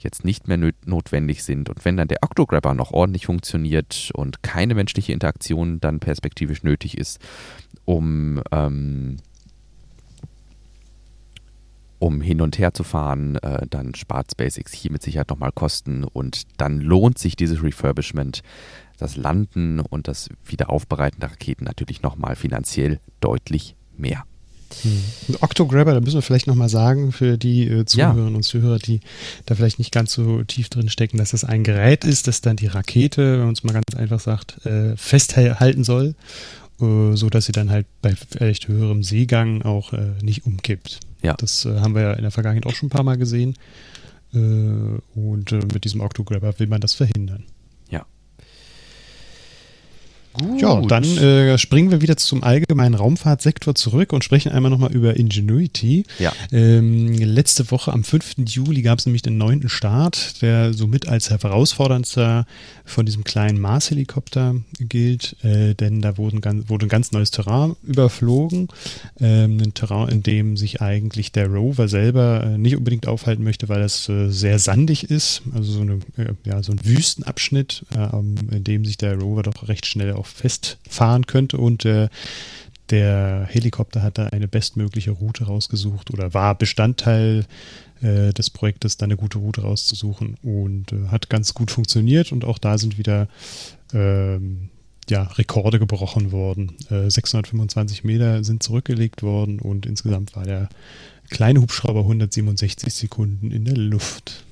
jetzt 0.00 0.24
nicht 0.24 0.48
mehr 0.48 0.72
notwendig 0.84 1.44
sind. 1.44 1.68
Und 1.68 1.84
wenn 1.84 1.96
dann 1.96 2.08
der 2.08 2.24
Octograbber 2.24 2.74
noch 2.74 2.90
ordentlich 2.90 3.26
funktioniert 3.26 4.10
und 4.14 4.42
keine 4.42 4.74
menschliche 4.74 5.12
Interaktion 5.12 5.78
dann 5.78 6.00
perspektivisch 6.00 6.64
nötig 6.64 6.98
ist, 6.98 7.20
um, 7.84 8.42
ähm, 8.50 9.18
um 12.00 12.20
hin 12.20 12.40
und 12.40 12.58
her 12.58 12.74
zu 12.74 12.82
fahren, 12.82 13.36
äh, 13.36 13.64
dann 13.70 13.94
spart 13.94 14.32
SpaceX 14.32 14.72
hier 14.72 14.90
mit 14.90 15.04
Sicherheit 15.04 15.30
nochmal 15.30 15.52
Kosten 15.52 16.02
und 16.02 16.42
dann 16.56 16.80
lohnt 16.80 17.16
sich 17.16 17.36
dieses 17.36 17.62
Refurbishment, 17.62 18.42
das 18.98 19.16
Landen 19.16 19.80
und 19.80 20.08
das 20.08 20.28
Wiederaufbereiten 20.44 21.20
der 21.20 21.30
Raketen 21.30 21.64
natürlich 21.64 22.02
nochmal 22.02 22.36
finanziell 22.36 23.00
deutlich 23.20 23.74
mehr. 23.96 24.24
Ein 25.28 25.36
Octograbber, 25.40 25.94
da 25.94 26.00
müssen 26.00 26.16
wir 26.16 26.22
vielleicht 26.22 26.46
nochmal 26.46 26.68
sagen, 26.68 27.12
für 27.12 27.38
die 27.38 27.68
äh, 27.68 27.84
Zuhörerinnen 27.84 28.34
und 28.34 28.42
Zuhörer, 28.42 28.78
die 28.78 29.00
da 29.46 29.54
vielleicht 29.54 29.78
nicht 29.78 29.92
ganz 29.92 30.12
so 30.12 30.42
tief 30.42 30.68
drin 30.68 30.88
stecken, 30.88 31.18
dass 31.18 31.30
das 31.30 31.44
ein 31.44 31.62
Gerät 31.62 32.04
ist, 32.04 32.26
das 32.26 32.40
dann 32.40 32.56
die 32.56 32.66
Rakete, 32.66 33.38
wenn 33.38 33.44
man 33.44 33.52
es 33.52 33.62
mal 33.62 33.72
ganz 33.72 33.94
einfach 33.96 34.20
sagt, 34.20 34.64
äh, 34.66 34.96
festhalten 34.96 35.84
soll, 35.84 36.14
äh, 36.80 37.14
so 37.14 37.30
dass 37.30 37.46
sie 37.46 37.52
dann 37.52 37.70
halt 37.70 37.86
bei 38.02 38.14
vielleicht 38.14 38.68
höherem 38.68 39.02
Seegang 39.02 39.62
auch 39.62 39.92
äh, 39.92 40.12
nicht 40.22 40.44
umkippt. 40.44 41.00
Ja. 41.22 41.34
Das 41.34 41.64
äh, 41.64 41.80
haben 41.80 41.94
wir 41.94 42.02
ja 42.02 42.12
in 42.14 42.22
der 42.22 42.30
Vergangenheit 42.30 42.66
auch 42.66 42.74
schon 42.74 42.88
ein 42.88 42.90
paar 42.90 43.04
Mal 43.04 43.16
gesehen. 43.16 43.56
Äh, 44.34 44.38
und 44.38 45.52
äh, 45.52 45.60
mit 45.72 45.84
diesem 45.84 46.00
Octograbber 46.00 46.58
will 46.58 46.66
man 46.66 46.80
das 46.80 46.94
verhindern. 46.94 47.44
Gut. 50.34 50.60
Ja, 50.60 50.80
dann 50.80 51.04
äh, 51.04 51.56
springen 51.58 51.92
wir 51.92 52.00
wieder 52.00 52.16
zum 52.16 52.42
allgemeinen 52.42 52.96
Raumfahrtsektor 52.96 53.76
zurück 53.76 54.12
und 54.12 54.24
sprechen 54.24 54.50
einmal 54.50 54.70
nochmal 54.70 54.92
über 54.92 55.16
Ingenuity. 55.16 56.04
Ja. 56.18 56.32
Ähm, 56.50 57.12
letzte 57.14 57.70
Woche 57.70 57.92
am 57.92 58.02
5. 58.02 58.36
Juli 58.46 58.82
gab 58.82 58.98
es 58.98 59.06
nämlich 59.06 59.22
den 59.22 59.38
neunten 59.38 59.68
Start, 59.68 60.42
der 60.42 60.72
somit 60.74 61.06
als 61.06 61.30
herausforderndster 61.30 62.46
von 62.84 63.06
diesem 63.06 63.22
kleinen 63.22 63.60
Mars-Helikopter 63.60 64.56
gilt, 64.80 65.36
äh, 65.44 65.74
denn 65.74 66.02
da 66.02 66.18
wurden 66.18 66.42
wurde 66.68 66.86
ein 66.86 66.90
ganz 66.90 67.12
neues 67.12 67.30
Terrain 67.30 67.76
überflogen. 67.84 68.68
Ähm, 69.20 69.58
ein 69.62 69.74
Terrain, 69.74 70.08
in 70.08 70.22
dem 70.22 70.56
sich 70.56 70.82
eigentlich 70.82 71.30
der 71.30 71.46
Rover 71.46 71.86
selber 71.86 72.44
äh, 72.44 72.58
nicht 72.58 72.76
unbedingt 72.76 73.06
aufhalten 73.06 73.44
möchte, 73.44 73.68
weil 73.68 73.82
es 73.82 74.08
äh, 74.08 74.28
sehr 74.30 74.58
sandig 74.58 75.10
ist. 75.10 75.42
Also 75.54 75.72
so, 75.72 75.80
eine, 75.80 75.94
äh, 76.16 76.34
ja, 76.44 76.62
so 76.62 76.72
ein 76.72 76.84
Wüstenabschnitt, 76.84 77.84
äh, 77.96 78.56
in 78.56 78.64
dem 78.64 78.84
sich 78.84 78.98
der 78.98 79.16
Rover 79.18 79.44
doch 79.44 79.68
recht 79.68 79.86
schnell 79.86 80.12
auch 80.14 80.23
festfahren 80.26 81.26
könnte 81.26 81.58
und 81.58 81.84
äh, 81.84 82.08
Der 82.90 83.46
Helikopter 83.48 84.02
hat 84.02 84.18
da 84.18 84.26
eine 84.26 84.46
bestmögliche 84.46 85.12
Route 85.12 85.44
rausgesucht 85.44 86.10
oder 86.12 86.34
war 86.34 86.54
Bestandteil 86.54 87.46
äh, 88.02 88.32
des 88.32 88.50
Projektes, 88.50 88.98
da 88.98 89.04
eine 89.04 89.16
gute 89.16 89.38
Route 89.38 89.62
rauszusuchen 89.62 90.36
und 90.42 90.92
äh, 90.92 91.08
hat 91.08 91.30
ganz 91.30 91.54
gut 91.54 91.70
funktioniert 91.70 92.30
und 92.32 92.44
auch 92.44 92.58
da 92.58 92.76
sind 92.76 92.98
wieder 92.98 93.28
ähm, 93.94 94.68
ja, 95.08 95.22
Rekorde 95.22 95.78
gebrochen 95.78 96.30
worden. 96.30 96.76
Äh, 96.90 97.10
625 97.10 98.04
Meter 98.04 98.44
sind 98.44 98.62
zurückgelegt 98.62 99.22
worden 99.22 99.60
und 99.60 99.86
insgesamt 99.86 100.36
war 100.36 100.44
der 100.44 100.68
kleine 101.30 101.60
Hubschrauber 101.62 102.00
167 102.00 102.92
Sekunden 102.92 103.50
in 103.50 103.64
der 103.64 103.76
Luft. 103.76 104.43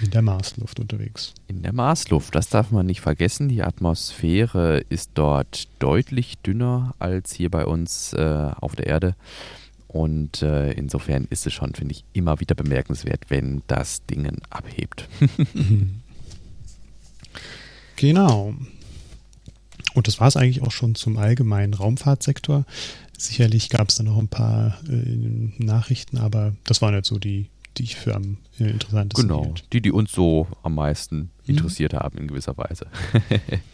In 0.00 0.10
der 0.10 0.22
Marsluft 0.22 0.78
unterwegs. 0.78 1.34
In 1.48 1.62
der 1.62 1.72
Marsluft, 1.72 2.34
das 2.34 2.48
darf 2.48 2.70
man 2.70 2.86
nicht 2.86 3.00
vergessen. 3.00 3.48
Die 3.48 3.62
Atmosphäre 3.62 4.84
ist 4.88 5.10
dort 5.14 5.68
deutlich 5.80 6.38
dünner 6.38 6.94
als 7.00 7.32
hier 7.32 7.50
bei 7.50 7.66
uns 7.66 8.12
äh, 8.12 8.50
auf 8.60 8.76
der 8.76 8.86
Erde. 8.86 9.16
Und 9.88 10.42
äh, 10.42 10.72
insofern 10.72 11.26
ist 11.30 11.46
es 11.46 11.54
schon, 11.54 11.74
finde 11.74 11.94
ich, 11.94 12.04
immer 12.12 12.38
wieder 12.40 12.54
bemerkenswert, 12.54 13.24
wenn 13.28 13.62
das 13.66 14.04
Ding 14.06 14.30
abhebt. 14.50 15.08
genau. 17.96 18.54
Und 19.94 20.06
das 20.06 20.20
war 20.20 20.28
es 20.28 20.36
eigentlich 20.36 20.62
auch 20.62 20.70
schon 20.70 20.94
zum 20.94 21.16
allgemeinen 21.16 21.74
Raumfahrtsektor. 21.74 22.64
Sicherlich 23.16 23.70
gab 23.70 23.88
es 23.88 23.96
da 23.96 24.04
noch 24.04 24.18
ein 24.18 24.28
paar 24.28 24.78
äh, 24.88 24.92
Nachrichten, 25.58 26.18
aber 26.18 26.54
das 26.64 26.82
waren 26.82 26.94
jetzt 26.94 27.08
so 27.08 27.18
die, 27.18 27.48
die 27.78 27.84
ich 27.84 27.96
für 27.96 28.14
am 28.14 28.38
äh, 28.58 28.70
interessantesten 28.70 29.28
Genau, 29.28 29.44
hielt. 29.44 29.72
die, 29.72 29.80
die 29.80 29.92
uns 29.92 30.12
so 30.12 30.46
am 30.62 30.74
meisten 30.74 31.16
mhm. 31.16 31.30
interessiert 31.46 31.92
mhm. 31.92 31.98
haben 31.98 32.18
in 32.18 32.28
gewisser 32.28 32.56
Weise. 32.56 32.86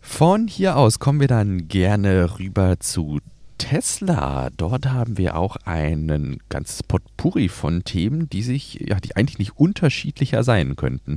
Von 0.00 0.46
hier 0.46 0.76
aus 0.76 0.98
kommen 0.98 1.20
wir 1.20 1.28
dann 1.28 1.68
gerne 1.68 2.38
rüber 2.38 2.78
zu 2.78 3.18
Tesla. 3.58 4.50
Dort 4.56 4.86
haben 4.86 5.18
wir 5.18 5.36
auch 5.36 5.56
einen 5.64 6.38
ganzes 6.48 6.82
Potpourri 6.82 7.48
von 7.48 7.84
Themen, 7.84 8.28
die 8.30 8.42
sich, 8.42 8.84
ja, 8.86 9.00
die 9.00 9.16
eigentlich 9.16 9.38
nicht 9.38 9.56
unterschiedlicher 9.56 10.44
sein 10.44 10.76
könnten. 10.76 11.16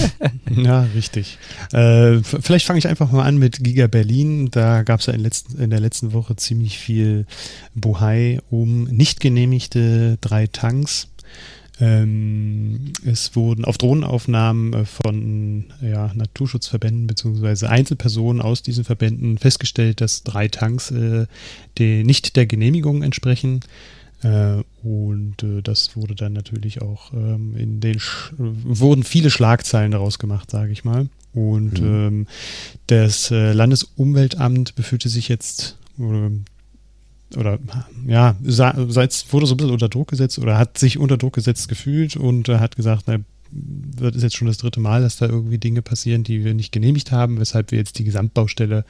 ja, 0.50 0.82
richtig. 0.94 1.38
Äh, 1.72 2.20
vielleicht 2.22 2.66
fange 2.66 2.78
ich 2.78 2.88
einfach 2.88 3.10
mal 3.10 3.24
an 3.24 3.38
mit 3.38 3.62
Giga 3.62 3.86
Berlin. 3.86 4.50
Da 4.50 4.82
gab 4.82 5.00
es 5.00 5.06
ja 5.06 5.12
in, 5.12 5.20
letzten, 5.20 5.60
in 5.60 5.70
der 5.70 5.80
letzten 5.80 6.12
Woche 6.12 6.36
ziemlich 6.36 6.78
viel 6.78 7.26
Bohai 7.74 8.40
um 8.50 8.84
nicht 8.84 9.20
genehmigte 9.20 10.18
drei 10.20 10.46
Tanks 10.46 11.08
ähm, 11.80 12.92
es 13.04 13.34
wurden 13.34 13.64
auf 13.64 13.78
Drohnenaufnahmen 13.78 14.72
äh, 14.72 14.84
von 14.84 15.64
ja, 15.82 16.12
Naturschutzverbänden 16.14 17.06
bzw. 17.06 17.66
Einzelpersonen 17.66 18.40
aus 18.40 18.62
diesen 18.62 18.84
Verbänden 18.84 19.38
festgestellt, 19.38 20.00
dass 20.00 20.22
drei 20.22 20.48
Tanks 20.48 20.90
äh, 20.92 21.26
die 21.78 22.04
nicht 22.04 22.36
der 22.36 22.46
Genehmigung 22.46 23.02
entsprechen. 23.02 23.60
Äh, 24.22 24.62
und 24.84 25.42
äh, 25.42 25.62
das 25.62 25.96
wurde 25.96 26.14
dann 26.14 26.32
natürlich 26.32 26.80
auch 26.80 27.12
ähm, 27.12 27.56
in 27.56 27.80
den 27.80 27.98
Sch 27.98 28.32
wurden 28.38 29.02
viele 29.02 29.30
Schlagzeilen 29.30 29.90
daraus 29.90 30.20
gemacht, 30.20 30.50
sage 30.50 30.70
ich 30.70 30.84
mal. 30.84 31.08
Und 31.32 31.80
mhm. 31.80 31.86
ähm, 31.86 32.26
das 32.86 33.32
äh, 33.32 33.52
Landesumweltamt 33.52 34.76
befühlte 34.76 35.08
sich 35.08 35.28
jetzt 35.28 35.76
oder 37.36 37.58
ja, 38.06 38.36
seit 38.42 39.32
wurde 39.32 39.46
so 39.46 39.54
ein 39.54 39.56
bisschen 39.56 39.72
unter 39.72 39.88
Druck 39.88 40.08
gesetzt 40.08 40.38
oder 40.38 40.58
hat 40.58 40.78
sich 40.78 40.98
unter 40.98 41.16
Druck 41.16 41.34
gesetzt 41.34 41.68
gefühlt 41.68 42.16
und 42.16 42.48
äh, 42.48 42.58
hat 42.58 42.76
gesagt, 42.76 43.04
na, 43.06 43.18
das 43.50 44.16
ist 44.16 44.22
jetzt 44.22 44.36
schon 44.36 44.48
das 44.48 44.58
dritte 44.58 44.80
Mal, 44.80 45.02
dass 45.02 45.16
da 45.16 45.26
irgendwie 45.26 45.58
Dinge 45.58 45.82
passieren, 45.82 46.24
die 46.24 46.44
wir 46.44 46.54
nicht 46.54 46.72
genehmigt 46.72 47.12
haben, 47.12 47.38
weshalb 47.38 47.70
wir 47.70 47.78
jetzt 47.78 47.98
die 47.98 48.04
Gesamtbaustelle 48.04 48.84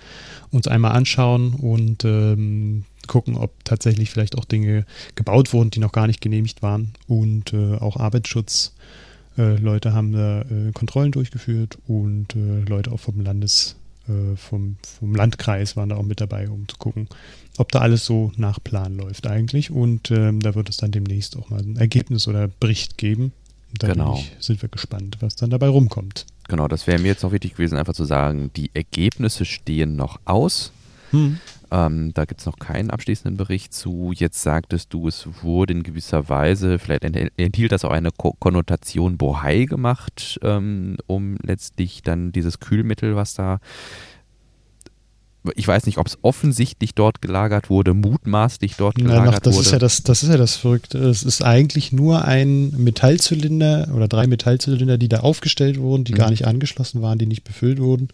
uns 0.51 0.67
einmal 0.69 0.93
anschauen 0.93 1.53
und 1.55 2.05
ähm, 2.05 2.85
gucken, 3.07 3.37
ob 3.37 3.65
tatsächlich 3.65 4.11
vielleicht 4.11 4.39
auch 4.39 4.45
Dinge 4.45 4.87
gebaut 5.15 5.53
wurden, 5.53 5.71
die 5.71 5.81
noch 5.81 5.93
gar 5.93 6.07
nicht 6.07 6.21
genehmigt 6.21 6.63
waren. 6.63 6.95
Und 7.07 7.53
äh, 7.53 7.75
auch 7.75 7.99
Arbeitsschutzleute 7.99 9.89
äh, 9.89 9.93
haben 9.93 10.13
da 10.13 10.43
äh, 10.43 10.73
Kontrollen 10.73 11.13
durchgeführt 11.13 11.79
und 11.87 12.35
äh, 12.35 12.61
Leute 12.67 12.93
auch 12.93 13.01
vom 13.01 13.21
Landes, 13.21 13.77
vom, 14.37 14.77
vom 14.99 15.15
Landkreis 15.15 15.77
waren 15.77 15.89
da 15.89 15.97
auch 15.97 16.03
mit 16.03 16.21
dabei, 16.21 16.49
um 16.49 16.69
zu 16.69 16.77
gucken, 16.77 17.09
ob 17.57 17.73
da 17.73 17.81
alles 17.81 18.05
so 18.05 18.33
nach 18.37 18.63
Plan 18.63 18.97
läuft 18.97 19.27
eigentlich. 19.27 19.71
Und 19.71 20.11
ähm, 20.11 20.41
da 20.41 20.55
wird 20.55 20.69
es 20.69 20.77
dann 20.77 20.91
demnächst 20.91 21.37
auch 21.37 21.51
mal 21.51 21.61
ein 21.61 21.77
Ergebnis 21.77 22.29
oder 22.29 22.49
Bericht 22.49 22.99
geben. 22.99 23.33
Da 23.79 23.89
genau. 23.89 24.17
Ich, 24.17 24.33
sind 24.45 24.63
wir 24.63 24.69
gespannt, 24.69 25.17
was 25.21 25.37
dann 25.37 25.51
dabei 25.51 25.69
rumkommt. 25.69 26.27
Genau, 26.49 26.69
das 26.69 26.87
wäre 26.87 27.01
mir 27.01 27.09
jetzt 27.09 27.23
noch 27.23 27.33
wichtig 27.33 27.53
gewesen, 27.53 27.79
einfach 27.79 27.95
zu 27.95 28.05
sagen, 28.05 28.51
die 28.55 28.71
Ergebnisse 28.75 29.45
stehen 29.45 29.97
noch 29.97 30.21
aus. 30.25 30.73
Hm. 31.11 31.39
Ähm, 31.75 32.15
da 32.15 32.25
gibt 32.25 32.39
es 32.39 32.47
noch 32.47 32.61
keinen 32.61 32.91
abschließenden 32.91 33.37
Bericht 33.37 33.75
zu. 33.75 34.13
Jetzt 34.15 34.41
sagtest 34.41 34.93
du, 34.93 35.09
es 35.09 35.27
wurde 35.43 35.73
in 35.73 35.83
gewisser 35.83 36.29
Weise, 36.29 36.79
vielleicht 36.79 37.03
enthielt 37.03 37.73
das 37.73 37.85
auch 37.85 37.91
eine 37.91 38.13
Ko 38.13 38.37
Konnotation 38.39 39.17
Bohai 39.17 39.65
gemacht, 39.65 40.39
ähm, 40.43 40.97
um 41.09 41.37
letztlich 41.43 42.03
dann 42.03 42.31
dieses 42.31 42.61
Kühlmittel, 42.61 43.17
was 43.17 43.35
da 43.35 43.59
ich 45.57 45.69
weiß 45.69 45.85
nicht, 45.85 45.99
ob 45.99 46.07
es 46.07 46.17
offensichtlich 46.23 46.95
dort 46.95 47.21
gelagert 47.21 47.69
wurde, 47.69 47.93
mutmaßlich 47.93 48.77
dort 48.77 48.95
gelagert 48.95 49.33
Nein, 49.33 49.41
das 49.43 49.55
wurde. 49.55 49.67
Ist 49.67 49.73
ja 49.73 49.79
das, 49.79 50.03
das 50.03 50.23
ist 50.23 50.31
ja 50.31 50.39
das 50.39 50.57
Verrückte. 50.57 50.97
Es 50.99 51.23
ist 51.23 51.43
eigentlich 51.43 51.93
nur 51.93 52.25
ein 52.25 52.71
Metallzylinder 52.71 53.91
oder 53.95 54.09
drei 54.09 54.27
Metallzylinder, 54.27 54.97
die 54.97 55.11
da 55.11 55.21
aufgestellt 55.21 55.79
wurden, 55.79 56.05
die 56.05 56.13
mhm. 56.13 56.17
gar 56.17 56.31
nicht 56.31 56.47
angeschlossen 56.47 57.03
waren, 57.03 57.19
die 57.19 57.27
nicht 57.27 57.45
befüllt 57.45 57.79
wurden. 57.79 58.09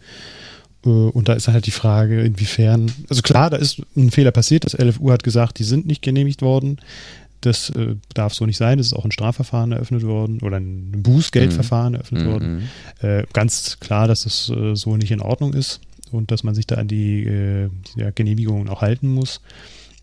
Äh, 0.85 0.89
und 0.89 1.28
da 1.28 1.35
ist 1.35 1.49
halt 1.49 1.66
die 1.66 1.70
Frage, 1.70 2.20
inwiefern, 2.22 2.93
also 3.09 3.22
klar, 3.22 3.51
da 3.51 3.57
ist 3.57 3.83
ein 3.97 4.11
Fehler 4.11 4.31
passiert. 4.31 4.64
Das 4.64 4.74
LFU 4.74 5.11
hat 5.11 5.22
gesagt, 5.22 5.59
die 5.59 5.64
sind 5.64 5.87
nicht 5.87 6.03
genehmigt 6.03 6.43
worden. 6.43 6.81
Das 7.41 7.70
äh, 7.70 7.97
darf 8.12 8.35
so 8.35 8.45
nicht 8.45 8.59
sein. 8.59 8.78
Es 8.78 8.89
ist 8.89 8.93
auch 8.93 9.05
ein 9.05 9.12
Strafverfahren 9.12 9.72
eröffnet 9.72 10.03
worden 10.03 10.41
oder 10.43 10.59
ein 10.59 11.03
Bußgeldverfahren 11.03 11.93
mhm. 11.93 11.95
eröffnet 11.95 12.22
mhm. 12.24 12.31
worden. 12.31 12.70
Äh, 13.01 13.24
ganz 13.33 13.78
klar, 13.81 14.09
dass 14.09 14.24
das 14.24 14.51
äh, 14.51 14.74
so 14.74 14.97
nicht 14.97 15.11
in 15.11 15.22
Ordnung 15.22 15.55
ist 15.55 15.81
und 16.11 16.31
dass 16.31 16.45
man 16.45 16.55
sich 16.55 16.66
da 16.66 16.76
an 16.76 16.89
die 16.89 17.24
äh, 17.24 17.70
ja, 17.97 18.11
Genehmigungen 18.11 18.68
auch 18.68 18.83
halten 18.83 19.09
muss. 19.09 19.41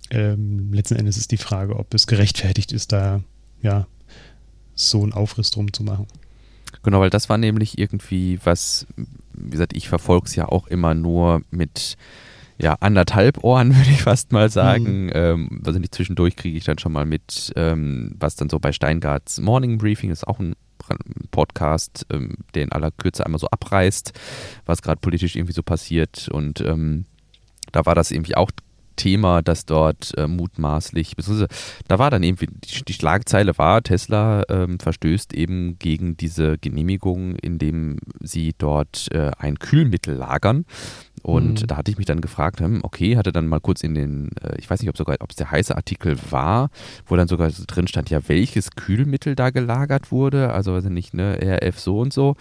Ähm, 0.10 0.74
letzten 0.74 0.96
Endes 0.96 1.18
ist 1.18 1.32
die 1.32 1.38
Frage, 1.38 1.76
ob 1.76 1.94
es 1.94 2.08
gerechtfertigt 2.08 2.72
ist, 2.72 2.92
da 2.92 3.22
ja 3.62 3.88
so 4.74 5.04
einen 5.04 5.14
Aufriss 5.14 5.52
drum 5.52 5.74
zu 5.74 5.84
machen. 5.84 6.08
Genau, 6.84 7.00
weil 7.02 7.10
das 7.10 7.30
war 7.30 7.38
nämlich 7.38 7.78
irgendwie 7.78 8.40
was, 8.44 8.88
wie 9.38 9.52
gesagt, 9.52 9.76
ich 9.76 9.88
verfolge 9.90 10.26
es 10.26 10.36
ja 10.36 10.48
auch 10.48 10.68
immer 10.68 10.94
nur 10.94 11.42
mit 11.52 11.96
ja, 12.60 12.76
anderthalb 12.80 13.44
Ohren, 13.44 13.76
würde 13.76 13.90
ich 13.90 14.02
fast 14.02 14.32
mal 14.32 14.50
sagen. 14.50 15.06
Mhm. 15.06 15.12
Ähm, 15.14 15.62
also 15.66 15.80
nicht 15.80 15.94
zwischendurch 15.94 16.36
kriege 16.36 16.58
ich 16.58 16.64
dann 16.64 16.80
schon 16.80 16.92
mal 16.92 17.06
mit, 17.06 17.54
ähm, 17.56 18.16
was 18.20 18.36
dann 18.36 18.50
so 18.50 18.60
bei 18.60 18.72
Steingarts 18.72 19.40
Morning 19.40 19.78
Briefing 19.78 20.10
ist, 20.10 20.28
auch 20.28 20.40
ein 20.40 20.56
Podcast, 21.32 22.06
ähm, 22.12 22.36
der 22.54 22.64
in 22.64 22.72
aller 22.72 22.92
Kürze 22.92 23.26
einmal 23.26 23.40
so 23.40 23.48
abreißt, 23.48 24.14
was 24.66 24.82
gerade 24.82 25.00
politisch 25.02 25.36
irgendwie 25.36 25.54
so 25.54 25.64
passiert. 25.64 26.30
Und 26.30 26.62
ähm, 26.62 27.06
da 27.72 27.86
war 27.86 27.96
das 27.96 28.12
irgendwie 28.12 28.36
auch 28.36 28.52
Thema, 28.98 29.42
das 29.42 29.66
dort 29.66 30.18
äh, 30.18 30.28
mutmaßlich, 30.28 31.16
beziehungsweise 31.16 31.48
da 31.88 32.00
war 32.00 32.12
dann 32.12 32.24
irgendwie, 32.24 32.48
die, 32.48 32.84
die 32.84 32.94
Schlagzeile 32.94 33.58
war, 33.58 33.82
Tesla 33.82 34.44
ähm, 34.50 34.80
verstößt 34.80 35.34
eben 35.34 35.80
gegen 35.80 36.18
diese 36.18 36.58
Genehmigung, 36.58 37.36
indem 37.36 37.98
sie 38.20 38.54
dort 38.58 39.08
äh, 39.12 39.32
ein 39.38 39.58
Kühlmittel 39.60 40.16
lagern. 40.16 40.66
Und 41.24 41.62
mhm. 41.62 41.68
da 41.68 41.78
hatte 41.78 41.92
ich 41.92 41.98
mich 41.98 42.06
dann 42.06 42.22
gefragt, 42.22 42.62
hm, 42.62 42.80
okay, 42.84 43.18
hatte 43.18 43.32
dann 43.32 43.48
mal 43.48 43.60
kurz 43.60 43.84
in 43.84 43.96
den, 43.96 44.30
äh, 44.42 44.58
ich 44.60 44.70
weiß 44.70 44.80
nicht, 44.80 44.90
ob 44.90 44.98
sogar, 44.98 45.18
ob 45.20 45.32
es 45.32 45.36
der 45.36 45.52
heiße 45.52 45.76
Artikel 45.76 46.18
war, 46.30 46.70
wo 47.06 47.16
dann 47.16 47.28
sogar 47.28 47.50
drin 47.50 47.88
stand, 47.88 48.10
ja, 48.10 48.20
welches 48.28 48.72
Kühlmittel 48.72 49.36
da 49.36 49.50
gelagert 49.50 50.12
wurde, 50.12 50.54
also 50.54 50.74
weiß 50.74 50.86
ich 50.86 50.92
nicht, 50.92 51.14
ne, 51.14 51.38
RF 51.42 51.80
so 51.80 52.00
und 52.00 52.14
so. 52.14 52.36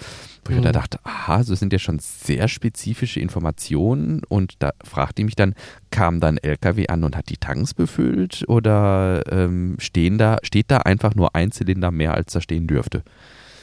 Wo 0.44 0.52
mhm. 0.52 0.58
ich 0.58 0.64
da 0.64 0.72
dachte, 0.72 1.00
aha, 1.04 1.38
das 1.38 1.58
sind 1.58 1.72
ja 1.72 1.78
schon 1.78 1.98
sehr 1.98 2.48
spezifische 2.48 3.18
Informationen 3.18 4.22
und 4.28 4.54
da 4.60 4.72
fragte 4.84 5.22
ich 5.22 5.26
mich 5.26 5.36
dann, 5.36 5.54
kam 5.96 6.20
dann 6.20 6.36
LKW 6.36 6.88
an 6.88 7.04
und 7.04 7.16
hat 7.16 7.30
die 7.30 7.38
Tanks 7.38 7.72
befüllt 7.72 8.44
oder 8.48 9.24
ähm, 9.32 9.76
stehen 9.78 10.18
da, 10.18 10.36
steht 10.42 10.70
da 10.70 10.76
einfach 10.78 11.14
nur 11.14 11.34
ein 11.34 11.52
Zylinder 11.52 11.90
mehr, 11.90 12.12
als 12.12 12.34
da 12.34 12.42
stehen 12.42 12.66
dürfte? 12.66 13.02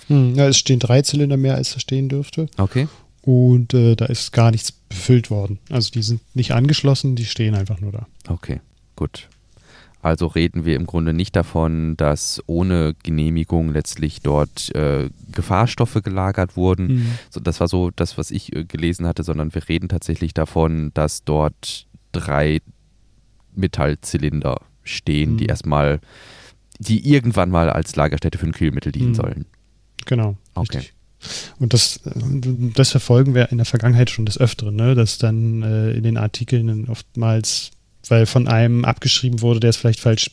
Hm, 0.07 0.33
ja, 0.33 0.47
es 0.47 0.57
stehen 0.57 0.79
drei 0.79 1.03
Zylinder 1.03 1.37
mehr, 1.37 1.53
als 1.53 1.75
da 1.75 1.79
stehen 1.79 2.09
dürfte. 2.09 2.47
Okay. 2.57 2.87
Und 3.21 3.75
äh, 3.75 3.95
da 3.95 4.05
ist 4.05 4.33
gar 4.33 4.49
nichts 4.49 4.71
befüllt 4.71 5.29
worden. 5.29 5.59
Also 5.69 5.91
die 5.91 6.01
sind 6.01 6.21
nicht 6.33 6.53
angeschlossen, 6.53 7.15
die 7.15 7.25
stehen 7.25 7.53
einfach 7.53 7.79
nur 7.79 7.91
da. 7.91 8.07
Okay, 8.27 8.61
gut. 8.95 9.29
Also 10.01 10.25
reden 10.25 10.65
wir 10.65 10.75
im 10.75 10.87
Grunde 10.87 11.13
nicht 11.13 11.35
davon, 11.35 11.95
dass 11.97 12.41
ohne 12.47 12.95
Genehmigung 13.03 13.71
letztlich 13.71 14.21
dort 14.21 14.73
äh, 14.73 15.11
Gefahrstoffe 15.31 16.01
gelagert 16.03 16.57
wurden. 16.57 16.87
Mhm. 16.87 17.05
So, 17.29 17.39
das 17.39 17.59
war 17.59 17.67
so 17.67 17.91
das, 17.91 18.17
was 18.17 18.31
ich 18.31 18.55
äh, 18.55 18.65
gelesen 18.65 19.05
hatte, 19.05 19.23
sondern 19.23 19.53
wir 19.53 19.69
reden 19.69 19.87
tatsächlich 19.87 20.33
davon, 20.33 20.89
dass 20.95 21.23
dort 21.23 21.85
drei 22.13 22.61
Metallzylinder 23.53 24.61
stehen, 24.83 25.33
mhm. 25.33 25.37
die 25.37 25.45
erstmal, 25.47 25.99
die 26.79 27.07
irgendwann 27.07 27.49
mal 27.49 27.69
als 27.69 27.95
Lagerstätte 27.95 28.37
für 28.37 28.47
ein 28.47 28.53
Kühlmittel 28.53 28.91
dienen 28.91 29.09
mhm. 29.09 29.15
sollen. 29.15 29.45
Genau. 30.05 30.37
Okay. 30.53 30.77
Richtig. 30.77 30.93
Und 31.59 31.73
das, 31.73 32.01
das 32.75 32.91
verfolgen 32.91 33.33
wir 33.33 33.51
in 33.51 33.57
der 33.57 33.65
Vergangenheit 33.65 34.09
schon 34.09 34.25
des 34.25 34.37
Öfteren, 34.37 34.75
ne? 34.75 34.93
dass 34.93 35.17
dann 35.17 35.61
äh, 35.61 35.91
in 35.91 36.03
den 36.03 36.17
Artikeln 36.17 36.89
oftmals 36.89 37.71
weil 38.09 38.25
von 38.25 38.47
einem 38.47 38.85
abgeschrieben 38.85 39.41
wurde, 39.41 39.59
der 39.59 39.69
es 39.69 39.77
vielleicht 39.77 39.99
falsch 39.99 40.29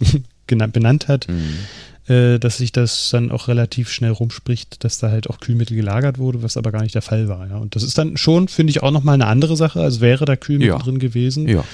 benannt 0.56 1.08
hat, 1.08 1.28
mhm. 1.28 2.12
äh, 2.12 2.38
dass 2.38 2.58
sich 2.58 2.72
das 2.72 3.10
dann 3.10 3.30
auch 3.30 3.48
relativ 3.48 3.90
schnell 3.90 4.12
rumspricht, 4.12 4.84
dass 4.84 4.98
da 4.98 5.10
halt 5.10 5.28
auch 5.30 5.40
Kühlmittel 5.40 5.76
gelagert 5.76 6.18
wurde, 6.18 6.42
was 6.42 6.56
aber 6.56 6.72
gar 6.72 6.82
nicht 6.82 6.94
der 6.94 7.02
Fall 7.02 7.28
war. 7.28 7.48
Ja. 7.48 7.56
Und 7.56 7.76
das 7.76 7.82
ist 7.82 7.98
dann 7.98 8.16
schon, 8.16 8.48
finde 8.48 8.70
ich, 8.70 8.82
auch 8.82 8.90
nochmal 8.90 9.14
eine 9.14 9.26
andere 9.26 9.56
Sache, 9.56 9.80
als 9.80 10.00
wäre 10.00 10.24
da 10.24 10.36
Kühlmittel 10.36 10.74
ja. 10.74 10.78
drin 10.78 10.98
gewesen. 10.98 11.48
Ja. 11.48 11.64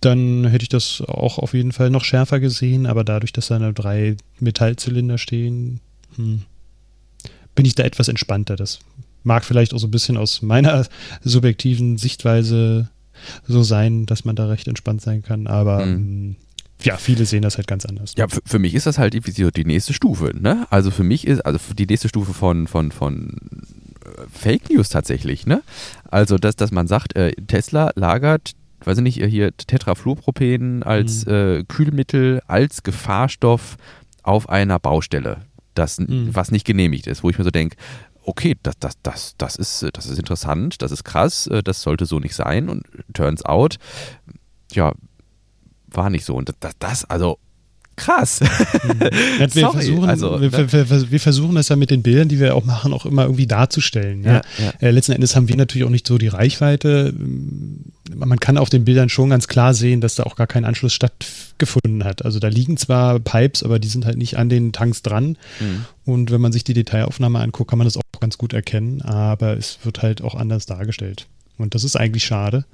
Dann 0.00 0.44
hätte 0.46 0.64
ich 0.64 0.68
das 0.68 1.02
auch 1.06 1.38
auf 1.38 1.54
jeden 1.54 1.72
Fall 1.72 1.90
noch 1.90 2.04
schärfer 2.04 2.38
gesehen, 2.40 2.86
aber 2.86 3.04
dadurch, 3.04 3.32
dass 3.32 3.46
da 3.46 3.58
nur 3.58 3.72
drei 3.72 4.16
Metallzylinder 4.38 5.16
stehen, 5.16 5.80
hm, 6.16 6.42
bin 7.54 7.64
ich 7.64 7.74
da 7.74 7.84
etwas 7.84 8.08
entspannter. 8.08 8.56
Das 8.56 8.80
mag 9.22 9.44
vielleicht 9.44 9.74
auch 9.74 9.78
so 9.78 9.86
ein 9.86 9.90
bisschen 9.90 10.16
aus 10.16 10.42
meiner 10.42 10.86
subjektiven 11.24 11.96
Sichtweise 11.98 12.88
so 13.46 13.62
sein, 13.62 14.06
dass 14.06 14.24
man 14.24 14.36
da 14.36 14.46
recht 14.46 14.68
entspannt 14.68 15.00
sein 15.00 15.22
kann, 15.22 15.46
aber 15.46 15.86
mhm. 15.86 16.36
Ja, 16.84 16.96
viele 16.96 17.26
sehen 17.26 17.42
das 17.42 17.56
halt 17.56 17.66
ganz 17.66 17.84
anders. 17.84 18.12
Ja, 18.16 18.28
für, 18.28 18.40
für 18.44 18.58
mich 18.58 18.74
ist 18.74 18.86
das 18.86 18.98
halt 18.98 19.14
die, 19.14 19.50
die 19.50 19.64
nächste 19.64 19.92
Stufe, 19.92 20.32
ne? 20.38 20.66
Also 20.70 20.90
für 20.90 21.04
mich 21.04 21.26
ist, 21.26 21.40
also 21.40 21.58
die 21.74 21.86
nächste 21.86 22.08
Stufe 22.08 22.34
von, 22.34 22.66
von, 22.66 22.92
von 22.92 23.36
äh, 24.04 24.08
Fake 24.32 24.70
News 24.70 24.88
tatsächlich, 24.88 25.46
ne? 25.46 25.62
Also, 26.10 26.36
dass, 26.36 26.56
dass 26.56 26.70
man 26.70 26.86
sagt, 26.86 27.16
äh, 27.16 27.32
Tesla 27.46 27.92
lagert 27.94 28.54
weiß 28.86 28.98
ich 28.98 29.02
nicht, 29.02 29.24
hier 29.24 29.56
Tetrafluorpropen 29.56 30.82
als 30.82 31.26
mhm. 31.26 31.32
äh, 31.32 31.64
Kühlmittel, 31.64 32.42
als 32.46 32.82
Gefahrstoff 32.82 33.76
auf 34.22 34.48
einer 34.48 34.78
Baustelle, 34.78 35.38
das, 35.74 35.98
mhm. 35.98 36.30
was 36.32 36.50
nicht 36.50 36.66
genehmigt 36.66 37.06
ist, 37.06 37.22
wo 37.22 37.30
ich 37.30 37.38
mir 37.38 37.44
so 37.44 37.50
denke, 37.50 37.76
okay, 38.22 38.56
das, 38.62 38.74
das, 38.78 38.94
das, 39.02 39.34
das, 39.36 39.56
ist, 39.56 39.86
das 39.92 40.06
ist 40.06 40.18
interessant, 40.18 40.80
das 40.82 40.92
ist 40.92 41.04
krass, 41.04 41.46
äh, 41.46 41.62
das 41.62 41.82
sollte 41.82 42.06
so 42.06 42.18
nicht 42.18 42.34
sein 42.34 42.68
und 42.68 42.84
turns 43.12 43.44
out, 43.44 43.76
ja, 44.72 44.92
war 45.96 46.10
nicht 46.10 46.24
so. 46.24 46.34
Und 46.34 46.52
das, 46.60 46.72
das 46.78 47.04
also 47.04 47.38
krass. 47.96 48.40
Mhm. 48.40 49.00
Wir, 49.38 49.48
Sorry, 49.48 49.72
versuchen, 49.72 50.08
also, 50.08 50.40
wir, 50.40 50.50
ne? 50.50 50.72
wir, 50.72 51.10
wir, 51.10 51.20
versuchen 51.20 51.54
das 51.54 51.68
ja 51.68 51.76
mit 51.76 51.90
den 51.90 52.02
Bildern, 52.02 52.28
die 52.28 52.40
wir 52.40 52.54
auch 52.54 52.64
machen, 52.64 52.92
auch 52.92 53.06
immer 53.06 53.22
irgendwie 53.22 53.46
darzustellen. 53.46 54.22
Ja? 54.22 54.32
Ja, 54.32 54.42
ja. 54.58 54.72
Äh, 54.80 54.90
letzten 54.90 55.12
Endes 55.12 55.36
haben 55.36 55.48
wir 55.48 55.56
natürlich 55.56 55.86
auch 55.86 55.90
nicht 55.90 56.06
so 56.06 56.18
die 56.18 56.28
Reichweite. 56.28 57.14
Man 58.14 58.40
kann 58.40 58.58
auf 58.58 58.70
den 58.70 58.84
Bildern 58.84 59.08
schon 59.08 59.30
ganz 59.30 59.48
klar 59.48 59.74
sehen, 59.74 60.00
dass 60.00 60.14
da 60.14 60.24
auch 60.24 60.36
gar 60.36 60.46
kein 60.46 60.64
Anschluss 60.64 60.92
stattgefunden 60.92 62.04
hat. 62.04 62.24
Also 62.24 62.38
da 62.38 62.48
liegen 62.48 62.76
zwar 62.76 63.20
Pipes, 63.20 63.62
aber 63.62 63.78
die 63.78 63.88
sind 63.88 64.06
halt 64.06 64.18
nicht 64.18 64.38
an 64.38 64.48
den 64.48 64.72
Tanks 64.72 65.02
dran. 65.02 65.36
Mhm. 65.60 65.84
Und 66.04 66.30
wenn 66.30 66.40
man 66.40 66.52
sich 66.52 66.64
die 66.64 66.74
Detailaufnahme 66.74 67.40
anguckt, 67.40 67.70
kann 67.70 67.78
man 67.78 67.86
das 67.86 67.96
auch 67.96 68.20
ganz 68.20 68.38
gut 68.38 68.52
erkennen. 68.52 69.02
Aber 69.02 69.56
es 69.56 69.78
wird 69.84 70.02
halt 70.02 70.22
auch 70.22 70.34
anders 70.34 70.66
dargestellt. 70.66 71.26
Und 71.58 71.74
das 71.74 71.84
ist 71.84 71.96
eigentlich 71.96 72.24
schade. 72.24 72.64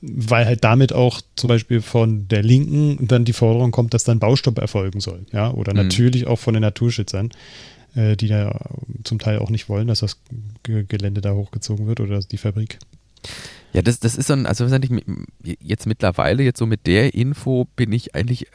Weil 0.00 0.46
halt 0.46 0.62
damit 0.62 0.92
auch 0.92 1.20
zum 1.34 1.48
Beispiel 1.48 1.80
von 1.80 2.28
der 2.28 2.42
Linken 2.42 3.08
dann 3.08 3.24
die 3.24 3.32
Forderung 3.32 3.72
kommt, 3.72 3.94
dass 3.94 4.04
dann 4.04 4.20
Baustopp 4.20 4.58
erfolgen 4.58 5.00
soll. 5.00 5.26
Ja, 5.32 5.52
oder 5.52 5.72
mhm. 5.72 5.78
natürlich 5.82 6.26
auch 6.26 6.38
von 6.38 6.54
den 6.54 6.62
Naturschützern, 6.62 7.30
äh, 7.94 8.16
die 8.16 8.28
da 8.28 8.70
zum 9.04 9.18
Teil 9.18 9.38
auch 9.38 9.50
nicht 9.50 9.68
wollen, 9.68 9.88
dass 9.88 10.00
das 10.00 10.18
G 10.62 10.84
Gelände 10.86 11.20
da 11.20 11.32
hochgezogen 11.32 11.86
wird 11.86 12.00
oder 12.00 12.20
die 12.20 12.38
Fabrik. 12.38 12.78
Ja, 13.72 13.82
das, 13.82 14.00
das 14.00 14.16
ist 14.16 14.28
so 14.28 14.32
ein, 14.32 14.46
also 14.46 14.66
jetzt 15.60 15.86
mittlerweile, 15.86 16.42
jetzt 16.42 16.58
so 16.58 16.66
mit 16.66 16.86
der 16.86 17.14
Info 17.14 17.66
bin 17.76 17.92
ich 17.92 18.14
eigentlich, 18.14 18.46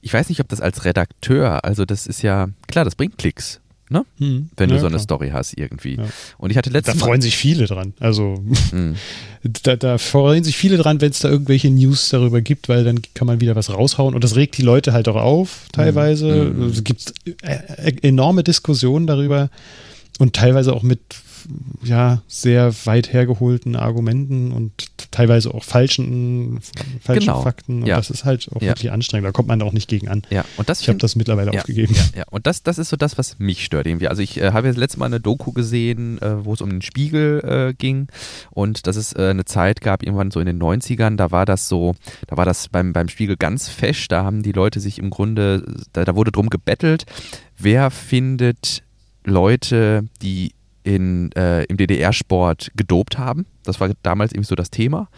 ich 0.00 0.12
weiß 0.12 0.28
nicht, 0.28 0.40
ob 0.40 0.48
das 0.48 0.60
als 0.60 0.84
Redakteur, 0.84 1.64
also 1.64 1.84
das 1.84 2.06
ist 2.06 2.22
ja, 2.22 2.48
klar, 2.68 2.84
das 2.84 2.94
bringt 2.94 3.18
Klicks. 3.18 3.60
Ne? 3.88 4.04
Hm. 4.18 4.50
Wenn 4.56 4.70
ja, 4.70 4.74
du 4.74 4.80
so 4.80 4.86
eine 4.86 4.94
klar. 4.96 5.02
Story 5.02 5.30
hast 5.32 5.56
irgendwie. 5.56 5.96
Ja. 5.96 6.04
Und 6.38 6.50
ich 6.50 6.56
hatte 6.56 6.70
letztes 6.70 6.94
Da 6.94 7.00
freuen 7.00 7.18
Mal 7.18 7.22
sich 7.22 7.36
viele 7.36 7.66
dran. 7.66 7.94
Also 8.00 8.42
hm. 8.70 8.96
da, 9.62 9.76
da, 9.76 9.98
freuen 9.98 10.42
sich 10.42 10.56
viele 10.56 10.76
dran, 10.76 11.00
wenn 11.00 11.10
es 11.10 11.20
da 11.20 11.28
irgendwelche 11.28 11.70
News 11.70 12.08
darüber 12.08 12.40
gibt, 12.40 12.68
weil 12.68 12.82
dann 12.84 13.00
kann 13.14 13.26
man 13.26 13.40
wieder 13.40 13.54
was 13.54 13.72
raushauen 13.72 14.14
und 14.14 14.24
das 14.24 14.34
regt 14.34 14.58
die 14.58 14.62
Leute 14.62 14.92
halt 14.92 15.08
auch 15.08 15.16
auf, 15.16 15.66
teilweise. 15.72 16.46
Hm. 16.46 16.62
Es 16.64 16.82
gibt 16.82 17.14
äh, 17.42 17.92
enorme 18.02 18.42
Diskussionen 18.42 19.06
darüber 19.06 19.50
und 20.18 20.34
teilweise 20.34 20.72
auch 20.72 20.82
mit 20.82 21.00
ja, 21.82 22.22
sehr 22.26 22.74
weit 22.86 23.12
hergeholten 23.12 23.76
Argumenten 23.76 24.52
und 24.52 24.72
teilweise 25.10 25.52
auch 25.54 25.64
falschen, 25.64 26.60
falschen 27.00 27.26
genau. 27.26 27.42
Fakten. 27.42 27.82
Und 27.82 27.86
ja. 27.86 27.96
das 27.96 28.10
ist 28.10 28.24
halt 28.24 28.48
auch 28.54 28.60
ja. 28.60 28.68
wirklich 28.68 28.90
anstrengend. 28.92 29.26
Da 29.26 29.32
kommt 29.32 29.48
man 29.48 29.62
auch 29.62 29.72
nicht 29.72 29.88
gegen 29.88 30.08
an. 30.08 30.22
Ja. 30.30 30.44
Und 30.56 30.68
das 30.68 30.80
ich 30.80 30.88
habe 30.88 30.98
das 30.98 31.16
mittlerweile 31.16 31.52
ja. 31.52 31.60
aufgegeben. 31.60 31.94
Ja, 32.16 32.24
Und 32.30 32.46
das, 32.46 32.62
das 32.62 32.78
ist 32.78 32.88
so 32.88 32.96
das, 32.96 33.18
was 33.18 33.38
mich 33.38 33.64
stört 33.64 33.86
irgendwie. 33.86 34.08
Also 34.08 34.22
ich 34.22 34.40
äh, 34.40 34.52
habe 34.52 34.68
jetzt 34.68 34.76
letztes 34.76 34.98
Mal 34.98 35.06
eine 35.06 35.20
Doku 35.20 35.52
gesehen, 35.52 36.20
äh, 36.22 36.44
wo 36.44 36.54
es 36.54 36.60
um 36.60 36.70
den 36.70 36.82
Spiegel 36.82 37.40
äh, 37.44 37.74
ging 37.74 38.08
und 38.50 38.86
dass 38.86 38.96
es 38.96 39.12
äh, 39.14 39.28
eine 39.30 39.44
Zeit 39.44 39.80
gab, 39.80 40.02
irgendwann 40.02 40.30
so 40.30 40.40
in 40.40 40.46
den 40.46 40.60
90ern, 40.60 41.16
da 41.16 41.30
war 41.30 41.46
das 41.46 41.68
so, 41.68 41.94
da 42.26 42.36
war 42.36 42.44
das 42.44 42.68
beim, 42.68 42.92
beim 42.92 43.08
Spiegel 43.08 43.36
ganz 43.36 43.68
fesch, 43.68 44.08
da 44.08 44.24
haben 44.24 44.42
die 44.42 44.52
Leute 44.52 44.80
sich 44.80 44.98
im 44.98 45.10
Grunde, 45.10 45.64
da, 45.92 46.04
da 46.04 46.14
wurde 46.14 46.32
drum 46.32 46.48
gebettelt, 46.50 47.06
wer 47.58 47.90
findet 47.90 48.82
Leute, 49.24 50.04
die 50.22 50.52
in, 50.86 51.32
äh, 51.32 51.64
im 51.64 51.76
DDR-Sport 51.76 52.70
gedopt 52.76 53.18
haben. 53.18 53.46
Das 53.64 53.80
war 53.80 53.90
damals 54.02 54.32
eben 54.32 54.44
so 54.44 54.54
das 54.54 54.70
Thema. 54.70 55.08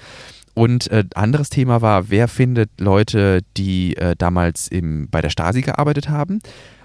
Und 0.55 0.91
äh, 0.91 1.05
anderes 1.15 1.51
Thema 1.51 1.83
war, 1.83 2.11
wer 2.11 2.27
findet 2.27 2.71
Leute, 2.81 3.43
die 3.57 3.97
äh, 3.97 4.17
damals 4.17 4.67
im, 4.67 5.09
bei 5.09 5.21
der 5.21 5.31
Stasi 5.31 5.61
gearbeitet 5.61 6.09
haben. 6.09 6.41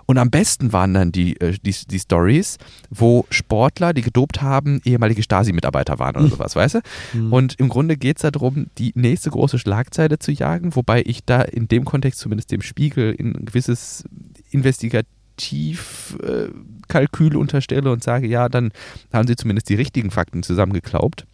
Und 0.05 0.17
am 0.17 0.29
besten 0.29 0.73
waren 0.73 0.93
dann 0.93 1.11
die, 1.11 1.39
äh, 1.39 1.57
die, 1.63 1.73
die 1.89 1.99
Stories, 1.99 2.57
wo 2.89 3.25
Sportler, 3.29 3.93
die 3.93 4.01
gedopt 4.01 4.41
haben, 4.41 4.81
ehemalige 4.83 5.23
Stasi-Mitarbeiter 5.23 5.97
waren 5.97 6.15
oder 6.17 6.25
hm. 6.25 6.31
sowas, 6.31 6.55
weißt 6.55 6.75
du? 6.75 6.79
Mhm. 7.13 7.33
Und 7.33 7.59
im 7.59 7.69
Grunde 7.69 7.97
geht 7.97 8.17
es 8.21 8.29
darum, 8.29 8.67
die 8.77 8.91
nächste 8.95 9.31
große 9.31 9.57
Schlagzeile 9.57 10.19
zu 10.19 10.31
jagen, 10.31 10.75
wobei 10.75 11.01
ich 11.05 11.23
da 11.23 11.41
in 11.41 11.67
dem 11.67 11.85
Kontext 11.85 12.19
zumindest 12.19 12.51
dem 12.51 12.61
Spiegel 12.61 13.15
ein 13.17 13.45
gewisses 13.45 14.03
Investigat 14.51 15.05
Tiefkalkül 15.37 17.33
äh, 17.33 17.37
unterstelle 17.37 17.91
und 17.91 18.03
sage, 18.03 18.27
ja, 18.27 18.49
dann 18.49 18.71
haben 19.11 19.27
sie 19.27 19.35
zumindest 19.35 19.69
die 19.69 19.75
richtigen 19.75 20.11
Fakten 20.11 20.43
zusammengeklaubt. 20.43 21.25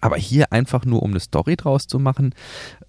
Aber 0.00 0.16
hier 0.16 0.52
einfach 0.52 0.84
nur, 0.84 1.02
um 1.02 1.10
eine 1.10 1.20
Story 1.20 1.56
draus 1.56 1.86
zu 1.86 1.98
machen, 1.98 2.34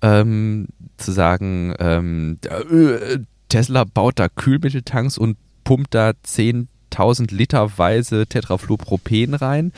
ähm, 0.01 0.67
zu 0.97 1.11
sagen, 1.11 1.73
ähm, 1.79 2.37
äh, 2.43 3.19
Tesla 3.49 3.85
baut 3.85 4.19
da 4.19 4.27
Kühlmitteltanks 4.27 5.17
und 5.17 5.37
pumpt 5.63 5.93
da 5.93 6.11
10.000 6.11 7.33
Literweise 7.33 8.27
Tetrafluorpropen 8.27 9.33
rein. 9.35 9.71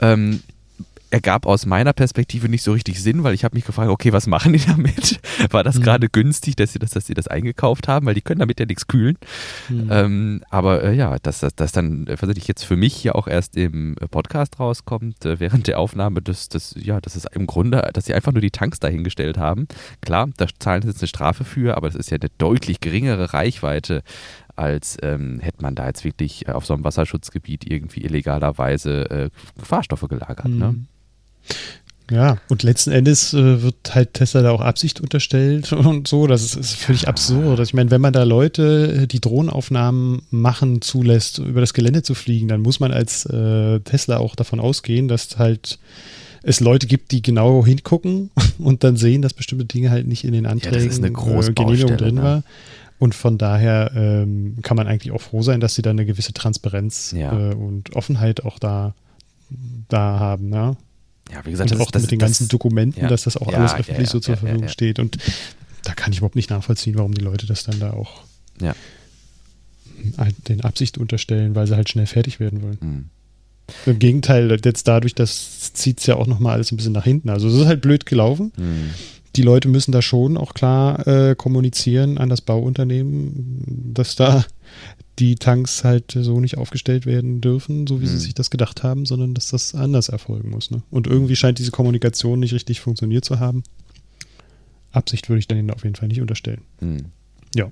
Ähm, 0.00 0.42
ergab 1.14 1.46
aus 1.46 1.64
meiner 1.64 1.92
Perspektive 1.92 2.48
nicht 2.48 2.64
so 2.64 2.72
richtig 2.72 3.00
Sinn, 3.00 3.22
weil 3.22 3.34
ich 3.34 3.44
habe 3.44 3.54
mich 3.54 3.64
gefragt, 3.64 3.88
okay, 3.88 4.12
was 4.12 4.26
machen 4.26 4.52
die 4.52 4.58
damit? 4.58 5.20
War 5.50 5.62
das 5.62 5.76
mhm. 5.76 5.82
gerade 5.82 6.08
günstig, 6.08 6.56
dass 6.56 6.72
sie 6.72 6.80
das, 6.80 6.90
dass 6.90 7.06
sie 7.06 7.14
das 7.14 7.28
eingekauft 7.28 7.86
haben, 7.86 8.06
weil 8.06 8.14
die 8.14 8.20
können 8.20 8.40
damit 8.40 8.58
ja 8.58 8.66
nichts 8.66 8.88
kühlen. 8.88 9.16
Mhm. 9.68 9.88
Ähm, 9.92 10.44
aber 10.50 10.82
äh, 10.82 10.92
ja, 10.92 11.16
dass 11.22 11.38
das 11.38 11.72
dann 11.72 12.06
tatsächlich 12.06 12.48
jetzt 12.48 12.64
für 12.64 12.76
mich 12.76 12.94
hier 12.94 13.14
auch 13.14 13.28
erst 13.28 13.56
im 13.56 13.94
Podcast 14.10 14.58
rauskommt, 14.58 15.24
äh, 15.24 15.38
während 15.38 15.68
der 15.68 15.78
Aufnahme, 15.78 16.20
dass 16.20 16.48
das 16.48 16.74
ja, 16.76 17.00
das 17.00 17.14
ist 17.14 17.28
im 17.32 17.46
Grunde, 17.46 17.88
dass 17.92 18.06
sie 18.06 18.14
einfach 18.14 18.32
nur 18.32 18.40
die 18.40 18.50
Tanks 18.50 18.80
dahingestellt 18.80 19.38
haben. 19.38 19.68
Klar, 20.00 20.28
da 20.36 20.46
zahlen 20.58 20.82
sie 20.82 20.88
jetzt 20.88 21.00
eine 21.00 21.08
Strafe 21.08 21.44
für, 21.44 21.76
aber 21.76 21.86
das 21.86 21.94
ist 21.94 22.10
ja 22.10 22.18
eine 22.20 22.30
deutlich 22.38 22.80
geringere 22.80 23.32
Reichweite 23.32 24.02
als 24.56 24.96
ähm, 25.02 25.40
hätte 25.40 25.62
man 25.62 25.74
da 25.74 25.86
jetzt 25.86 26.04
wirklich 26.04 26.48
auf 26.48 26.64
so 26.64 26.74
einem 26.74 26.84
Wasserschutzgebiet 26.84 27.68
irgendwie 27.68 28.04
illegalerweise 28.04 29.10
äh, 29.10 29.30
Gefahrstoffe 29.58 30.06
gelagert. 30.08 30.46
Ne? 30.46 30.54
Mhm. 30.54 30.58
Ne? 30.58 30.86
Ja, 32.10 32.36
und 32.48 32.62
letzten 32.62 32.92
Endes 32.92 33.32
äh, 33.32 33.62
wird 33.62 33.94
halt 33.94 34.12
Tesla 34.12 34.42
da 34.42 34.50
auch 34.50 34.60
Absicht 34.60 35.00
unterstellt 35.00 35.72
und 35.72 36.06
so. 36.06 36.26
Das 36.26 36.42
ist, 36.42 36.56
ist 36.56 36.76
völlig 36.76 37.02
ja. 37.02 37.08
absurd. 37.08 37.60
Ich 37.60 37.72
meine, 37.72 37.90
wenn 37.90 38.00
man 38.00 38.12
da 38.12 38.24
Leute, 38.24 39.02
äh, 39.02 39.06
die 39.06 39.20
Drohnenaufnahmen 39.20 40.22
machen, 40.30 40.82
zulässt, 40.82 41.38
über 41.38 41.60
das 41.60 41.72
Gelände 41.72 42.02
zu 42.02 42.14
fliegen, 42.14 42.48
dann 42.48 42.60
muss 42.60 42.78
man 42.78 42.92
als 42.92 43.24
äh, 43.26 43.80
Tesla 43.80 44.18
auch 44.18 44.36
davon 44.36 44.60
ausgehen, 44.60 45.08
dass 45.08 45.38
halt 45.38 45.78
es 46.42 46.60
Leute 46.60 46.86
gibt, 46.86 47.10
die 47.10 47.22
genau 47.22 47.64
hingucken 47.64 48.30
und 48.58 48.84
dann 48.84 48.96
sehen, 48.96 49.22
dass 49.22 49.32
bestimmte 49.32 49.64
Dinge 49.64 49.90
halt 49.90 50.06
nicht 50.06 50.24
in 50.24 50.32
den 50.32 50.44
Anträgen 50.44 51.02
ja, 51.02 51.08
äh, 51.08 51.52
Genehmigung 51.52 51.96
drin 51.96 52.16
ne? 52.16 52.22
war. 52.22 52.42
Und 52.98 53.14
von 53.14 53.38
daher 53.38 53.90
ähm, 53.96 54.58
kann 54.62 54.76
man 54.76 54.86
eigentlich 54.86 55.12
auch 55.12 55.20
froh 55.20 55.42
sein, 55.42 55.60
dass 55.60 55.74
sie 55.74 55.82
da 55.82 55.90
eine 55.90 56.06
gewisse 56.06 56.32
Transparenz 56.32 57.12
ja. 57.16 57.50
äh, 57.50 57.54
und 57.54 57.96
Offenheit 57.96 58.44
auch 58.44 58.58
da, 58.58 58.94
da 59.88 60.18
haben. 60.18 60.52
Ja? 60.52 60.76
Ja, 61.30 61.44
wie 61.44 61.50
gesagt, 61.50 61.70
und 61.70 61.78
das, 61.78 61.86
auch 61.86 61.90
das, 61.90 62.02
mit 62.02 62.10
den 62.10 62.18
ganzen 62.18 62.48
Dokumenten, 62.48 63.02
ja, 63.02 63.08
dass 63.08 63.24
das 63.24 63.36
auch 63.36 63.50
ja, 63.50 63.58
alles 63.58 63.74
öffentlich 63.74 64.08
so 64.08 64.20
zur 64.20 64.36
Verfügung 64.36 64.68
steht. 64.68 64.98
Und 64.98 65.18
da 65.82 65.94
kann 65.94 66.12
ich 66.12 66.18
überhaupt 66.18 66.36
nicht 66.36 66.50
nachvollziehen, 66.50 66.96
warum 66.96 67.14
die 67.14 67.22
Leute 67.22 67.46
das 67.46 67.64
dann 67.64 67.80
da 67.80 67.92
auch 67.92 68.24
den 70.48 70.60
Absicht 70.60 70.98
unterstellen, 70.98 71.54
weil 71.54 71.66
sie 71.66 71.76
halt 71.76 71.88
schnell 71.88 72.06
fertig 72.06 72.40
werden 72.40 72.62
wollen. 72.62 72.78
Mhm. 72.80 73.04
Im 73.86 73.98
Gegenteil, 73.98 74.60
jetzt 74.62 74.86
dadurch, 74.86 75.14
das 75.14 75.72
zieht 75.72 76.00
es 76.00 76.06
ja 76.06 76.16
auch 76.16 76.26
nochmal 76.26 76.54
alles 76.54 76.70
ein 76.70 76.76
bisschen 76.76 76.92
nach 76.92 77.04
hinten. 77.04 77.30
Also 77.30 77.48
es 77.48 77.54
ist 77.54 77.66
halt 77.66 77.80
blöd 77.80 78.04
gelaufen. 78.04 78.52
Mhm. 78.56 78.90
Die 79.36 79.42
Leute 79.42 79.68
müssen 79.68 79.92
da 79.92 80.02
schon 80.02 80.36
auch 80.36 80.54
klar 80.54 81.06
äh, 81.06 81.34
kommunizieren 81.34 82.18
an 82.18 82.28
das 82.28 82.40
Bauunternehmen, 82.40 83.92
dass 83.94 84.14
da 84.16 84.44
die 85.18 85.36
Tanks 85.36 85.84
halt 85.84 86.12
so 86.12 86.40
nicht 86.40 86.58
aufgestellt 86.58 87.06
werden 87.06 87.40
dürfen, 87.40 87.86
so 87.86 88.00
wie 88.00 88.06
mhm. 88.06 88.10
sie 88.10 88.18
sich 88.18 88.34
das 88.34 88.50
gedacht 88.50 88.82
haben, 88.82 89.06
sondern 89.06 89.34
dass 89.34 89.48
das 89.48 89.74
anders 89.74 90.08
erfolgen 90.08 90.50
muss. 90.50 90.70
Ne? 90.70 90.82
Und 90.90 91.06
irgendwie 91.06 91.36
scheint 91.36 91.58
diese 91.58 91.70
Kommunikation 91.70 92.40
nicht 92.40 92.52
richtig 92.52 92.80
funktioniert 92.80 93.24
zu 93.24 93.38
haben. 93.38 93.62
Absicht 94.90 95.28
würde 95.28 95.40
ich 95.40 95.48
dann 95.48 95.70
auf 95.70 95.84
jeden 95.84 95.96
Fall 95.96 96.08
nicht 96.08 96.20
unterstellen. 96.20 96.62
Mhm. 96.80 97.06
Ja. 97.54 97.70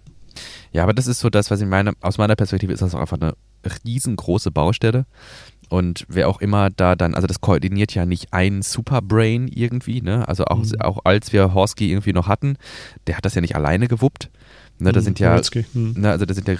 Ja, 0.72 0.84
aber 0.84 0.94
das 0.94 1.06
ist 1.06 1.20
so 1.20 1.28
das, 1.28 1.50
was 1.50 1.60
ich 1.60 1.66
meine, 1.66 1.92
aus 2.00 2.16
meiner 2.16 2.36
Perspektive 2.36 2.72
ist 2.72 2.80
das 2.80 2.94
auch 2.94 3.00
einfach 3.00 3.20
eine 3.20 3.34
riesengroße 3.84 4.50
Baustelle. 4.50 5.06
Und 5.68 6.04
wer 6.08 6.28
auch 6.28 6.40
immer 6.40 6.70
da 6.70 6.96
dann, 6.96 7.14
also 7.14 7.26
das 7.26 7.40
koordiniert 7.40 7.94
ja 7.94 8.04
nicht 8.06 8.32
ein 8.32 8.62
Superbrain 8.62 9.48
irgendwie, 9.48 10.02
ne? 10.02 10.28
Also 10.28 10.44
auch, 10.44 10.58
mhm. 10.58 10.80
auch 10.80 10.98
als 11.04 11.32
wir 11.32 11.54
Horsky 11.54 11.90
irgendwie 11.90 12.12
noch 12.12 12.28
hatten, 12.28 12.56
der 13.06 13.16
hat 13.16 13.24
das 13.24 13.34
ja 13.34 13.40
nicht 13.40 13.56
alleine 13.56 13.88
gewuppt. 13.88 14.30
Ne, 14.82 14.90
da 14.90 14.98
mhm, 14.98 15.04
sind 15.04 15.20
ja, 15.20 15.40
mhm. 15.74 15.94
ne, 15.96 16.10
also 16.10 16.26
da 16.26 16.34
sind 16.34 16.48
ja 16.48 16.56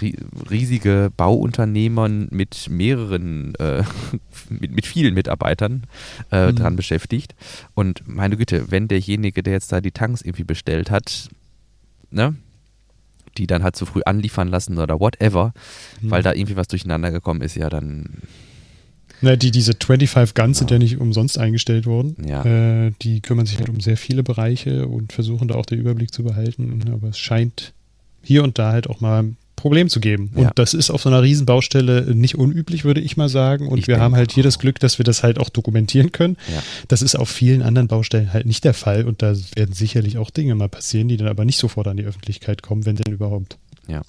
riesige 0.48 1.10
Bauunternehmer 1.16 2.08
mit 2.08 2.70
mehreren, 2.70 3.56
äh, 3.56 3.82
mit, 4.48 4.70
mit 4.70 4.86
vielen 4.86 5.14
Mitarbeitern 5.14 5.82
äh, 6.30 6.52
mhm. 6.52 6.56
dran 6.56 6.76
beschäftigt. 6.76 7.34
Und 7.74 8.02
meine 8.06 8.36
Güte, 8.36 8.70
wenn 8.70 8.86
derjenige, 8.86 9.42
der 9.42 9.54
jetzt 9.54 9.72
da 9.72 9.80
die 9.80 9.90
Tanks 9.90 10.22
irgendwie 10.22 10.44
bestellt 10.44 10.90
hat, 10.92 11.30
ne, 12.12 12.36
die 13.38 13.48
dann 13.48 13.64
halt 13.64 13.74
zu 13.74 13.86
früh 13.86 14.02
anliefern 14.06 14.46
lassen 14.46 14.78
oder 14.78 15.00
whatever, 15.00 15.52
mhm. 16.00 16.12
weil 16.12 16.22
da 16.22 16.32
irgendwie 16.32 16.56
was 16.56 16.68
durcheinander 16.68 17.10
gekommen 17.10 17.40
ist, 17.40 17.56
ja, 17.56 17.68
dann 17.70 18.22
na, 19.20 19.36
die, 19.36 19.52
diese 19.52 19.72
25 19.72 20.34
Guns 20.34 20.58
sind 20.58 20.70
ja 20.72 20.78
nicht 20.78 20.98
umsonst 20.98 21.38
eingestellt 21.38 21.86
worden. 21.86 22.16
Ja. 22.26 22.44
Äh, 22.44 22.92
die 23.02 23.20
kümmern 23.20 23.46
sich 23.46 23.58
halt 23.58 23.68
um 23.68 23.78
sehr 23.78 23.96
viele 23.96 24.24
Bereiche 24.24 24.88
und 24.88 25.12
versuchen 25.12 25.46
da 25.46 25.54
auch 25.54 25.66
den 25.66 25.78
Überblick 25.78 26.12
zu 26.12 26.24
behalten. 26.24 26.82
Aber 26.92 27.10
es 27.10 27.18
scheint 27.20 27.72
hier 28.22 28.42
und 28.42 28.58
da 28.58 28.72
halt 28.72 28.88
auch 28.88 29.00
mal 29.00 29.22
ein 29.22 29.36
Problem 29.62 29.88
zu 29.88 30.00
geben. 30.00 30.32
Und 30.34 30.42
ja. 30.42 30.50
das 30.56 30.74
ist 30.74 30.90
auf 30.90 31.02
so 31.02 31.08
einer 31.08 31.22
Riesenbaustelle 31.22 32.16
nicht 32.16 32.34
unüblich, 32.34 32.84
würde 32.84 33.00
ich 33.00 33.16
mal 33.16 33.28
sagen. 33.28 33.68
Und 33.68 33.78
ich 33.78 33.86
wir 33.86 34.00
haben 34.00 34.16
halt 34.16 34.32
hier 34.32 34.42
das 34.42 34.58
Glück, 34.58 34.80
dass 34.80 34.98
wir 34.98 35.04
das 35.04 35.22
halt 35.22 35.38
auch 35.38 35.50
dokumentieren 35.50 36.10
können. 36.10 36.36
Ja. 36.52 36.62
Das 36.88 37.00
ist 37.00 37.14
auf 37.14 37.28
vielen 37.28 37.62
anderen 37.62 37.86
Baustellen 37.86 38.32
halt 38.32 38.44
nicht 38.44 38.64
der 38.64 38.74
Fall. 38.74 39.04
Und 39.04 39.22
da 39.22 39.36
werden 39.54 39.72
sicherlich 39.72 40.18
auch 40.18 40.30
Dinge 40.30 40.56
mal 40.56 40.68
passieren, 40.68 41.06
die 41.06 41.16
dann 41.16 41.28
aber 41.28 41.44
nicht 41.44 41.58
sofort 41.58 41.86
an 41.86 41.96
die 41.96 42.02
Öffentlichkeit 42.02 42.62
kommen, 42.62 42.86
wenn 42.86 42.96
denn 42.96 43.12
überhaupt. 43.12 43.56
Ja. 43.86 44.02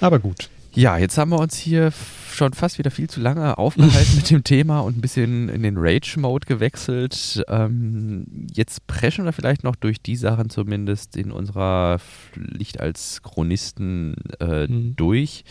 Aber 0.00 0.18
gut. 0.18 0.48
Ja, 0.74 0.98
jetzt 0.98 1.18
haben 1.18 1.30
wir 1.30 1.38
uns 1.38 1.56
hier 1.56 1.92
schon 2.32 2.52
fast 2.52 2.78
wieder 2.78 2.90
viel 2.90 3.08
zu 3.08 3.20
lange 3.20 3.58
aufgehalten 3.58 4.16
mit 4.16 4.30
dem 4.30 4.42
Thema 4.42 4.80
und 4.80 4.98
ein 4.98 5.00
bisschen 5.00 5.48
in 5.48 5.62
den 5.62 5.76
Rage-Mode 5.78 6.46
gewechselt. 6.46 7.44
Ähm, 7.48 8.48
jetzt 8.52 8.86
preschen 8.88 9.24
wir 9.24 9.32
vielleicht 9.32 9.62
noch 9.62 9.76
durch 9.76 10.02
die 10.02 10.16
Sachen 10.16 10.50
zumindest 10.50 11.16
in 11.16 11.30
unserer 11.30 12.00
Pflicht 12.00 12.80
als 12.80 13.22
Chronisten 13.22 14.16
äh, 14.40 14.66
mhm. 14.66 14.96
durch. 14.96 15.44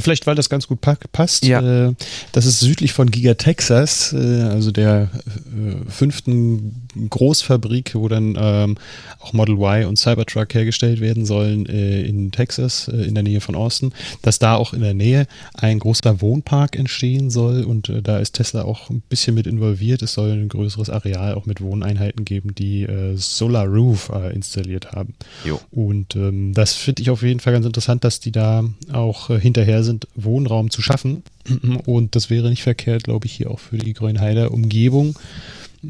Vielleicht, 0.00 0.26
weil 0.26 0.34
das 0.34 0.50
ganz 0.50 0.66
gut 0.66 0.80
passt. 0.80 1.44
Ja. 1.44 1.88
Äh, 1.88 1.94
das 2.32 2.46
ist 2.46 2.60
südlich 2.60 2.92
von 2.92 3.10
Giga 3.10 3.34
Texas, 3.34 4.12
äh, 4.12 4.42
also 4.42 4.70
der 4.70 5.10
äh, 5.34 5.90
fünften 5.90 6.86
Großfabrik, 7.08 7.94
wo 7.94 8.08
dann 8.08 8.36
ähm, 8.38 8.78
auch 9.20 9.32
Model 9.32 9.56
Y 9.56 9.86
und 9.86 9.98
Cybertruck 9.98 10.52
hergestellt 10.54 11.00
werden 11.00 11.26
sollen 11.26 11.66
in 11.66 12.30
Texas, 12.30 12.88
in 12.88 13.14
der 13.14 13.22
Nähe 13.22 13.40
von 13.40 13.54
Austin, 13.54 13.92
dass 14.22 14.38
da 14.38 14.54
auch 14.54 14.72
in 14.72 14.80
der 14.80 14.94
Nähe 14.94 15.26
ein 15.54 15.78
großer 15.78 16.20
Wohnpark 16.20 16.76
entstehen 16.76 17.30
soll 17.30 17.64
und 17.64 17.92
da 18.02 18.18
ist 18.18 18.32
Tesla 18.32 18.62
auch 18.62 18.88
ein 18.90 19.02
bisschen 19.08 19.34
mit 19.34 19.46
involviert. 19.46 20.02
Es 20.02 20.14
soll 20.14 20.32
ein 20.32 20.48
größeres 20.48 20.90
Areal 20.90 21.34
auch 21.34 21.46
mit 21.46 21.60
Wohneinheiten 21.60 22.24
geben, 22.24 22.54
die 22.54 22.86
Solar 23.16 23.66
Roof 23.66 24.10
installiert 24.32 24.92
haben. 24.92 25.14
Jo. 25.44 25.60
Und 25.70 26.16
ähm, 26.16 26.52
das 26.54 26.74
finde 26.74 27.02
ich 27.02 27.10
auf 27.10 27.22
jeden 27.22 27.40
Fall 27.40 27.52
ganz 27.52 27.66
interessant, 27.66 28.04
dass 28.04 28.20
die 28.20 28.32
da 28.32 28.64
auch 28.92 29.28
hinterher 29.28 29.82
sind, 29.86 30.08
Wohnraum 30.14 30.70
zu 30.70 30.82
schaffen. 30.82 31.22
Und 31.86 32.14
das 32.14 32.30
wäre 32.30 32.50
nicht 32.50 32.62
verkehrt, 32.62 33.04
glaube 33.04 33.26
ich, 33.26 33.32
hier 33.32 33.50
auch 33.50 33.58
für 33.58 33.78
die 33.78 33.94
Grünheider 33.94 34.50
Umgebung, 34.52 35.18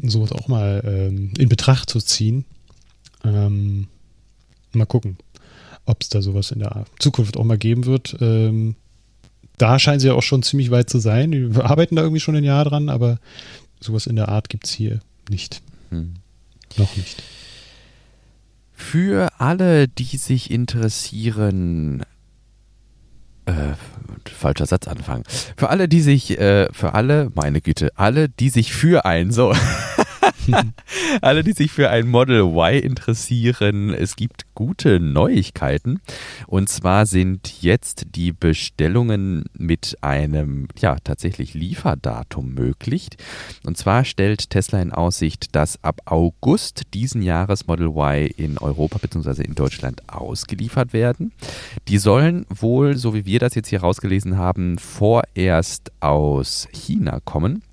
sowas 0.03 0.31
auch 0.31 0.47
mal 0.47 0.81
ähm, 0.85 1.33
in 1.37 1.49
Betracht 1.49 1.89
zu 1.89 1.99
ziehen. 1.99 2.45
Ähm, 3.25 3.87
mal 4.73 4.85
gucken, 4.85 5.17
ob 5.85 6.01
es 6.01 6.09
da 6.09 6.21
sowas 6.21 6.51
in 6.51 6.59
der 6.59 6.85
Zukunft 6.99 7.37
auch 7.37 7.43
mal 7.43 7.57
geben 7.57 7.85
wird. 7.85 8.15
Ähm, 8.21 8.75
da 9.57 9.79
scheinen 9.79 9.99
sie 9.99 10.07
ja 10.07 10.13
auch 10.13 10.23
schon 10.23 10.43
ziemlich 10.43 10.71
weit 10.71 10.89
zu 10.89 10.99
sein. 10.99 11.55
Wir 11.55 11.65
arbeiten 11.65 11.95
da 11.95 12.03
irgendwie 12.03 12.19
schon 12.19 12.35
ein 12.35 12.43
Jahr 12.43 12.63
dran, 12.63 12.89
aber 12.89 13.19
sowas 13.79 14.05
in 14.05 14.15
der 14.15 14.29
Art 14.29 14.49
gibt 14.49 14.65
es 14.65 14.71
hier 14.71 14.99
nicht. 15.29 15.61
Hm. 15.89 16.13
Noch 16.77 16.95
nicht. 16.95 17.23
Für 18.73 19.29
alle, 19.39 19.87
die 19.87 20.17
sich 20.17 20.51
interessieren, 20.51 22.03
äh, 23.47 23.73
falscher 24.29 24.65
Satz 24.65 24.87
anfangen. 24.87 25.23
Für 25.55 25.69
alle, 25.69 25.87
die 25.87 26.01
sich, 26.01 26.39
äh, 26.39 26.67
für 26.71 26.93
alle, 26.93 27.31
meine 27.33 27.61
Güte, 27.61 27.91
alle, 27.95 28.29
die 28.29 28.49
sich 28.49 28.73
für 28.73 29.05
ein, 29.05 29.31
so. 29.31 29.53
Alle, 31.21 31.43
die 31.43 31.53
sich 31.53 31.71
für 31.71 31.89
ein 31.89 32.07
Model 32.07 32.41
Y 32.41 32.79
interessieren, 32.79 33.93
es 33.93 34.15
gibt 34.15 34.45
gute 34.55 34.99
Neuigkeiten. 34.99 35.99
Und 36.47 36.69
zwar 36.69 37.05
sind 37.05 37.61
jetzt 37.61 38.07
die 38.15 38.31
Bestellungen 38.31 39.45
mit 39.53 39.97
einem, 40.01 40.67
ja, 40.79 40.97
tatsächlich 41.03 41.53
Lieferdatum 41.53 42.53
möglich. 42.53 43.09
Und 43.65 43.77
zwar 43.77 44.05
stellt 44.05 44.49
Tesla 44.49 44.81
in 44.81 44.91
Aussicht, 44.91 45.55
dass 45.55 45.83
ab 45.83 46.01
August 46.05 46.93
diesen 46.93 47.21
Jahres 47.21 47.67
Model 47.67 47.87
Y 47.87 48.27
in 48.37 48.57
Europa 48.57 48.99
bzw. 48.99 49.43
in 49.43 49.55
Deutschland 49.55 50.01
ausgeliefert 50.07 50.93
werden. 50.93 51.31
Die 51.87 51.97
sollen 51.97 52.45
wohl, 52.49 52.95
so 52.95 53.13
wie 53.13 53.25
wir 53.25 53.39
das 53.39 53.55
jetzt 53.55 53.69
hier 53.69 53.81
rausgelesen 53.81 54.37
haben, 54.37 54.77
vorerst 54.77 55.91
aus 55.99 56.67
China 56.71 57.19
kommen. 57.23 57.63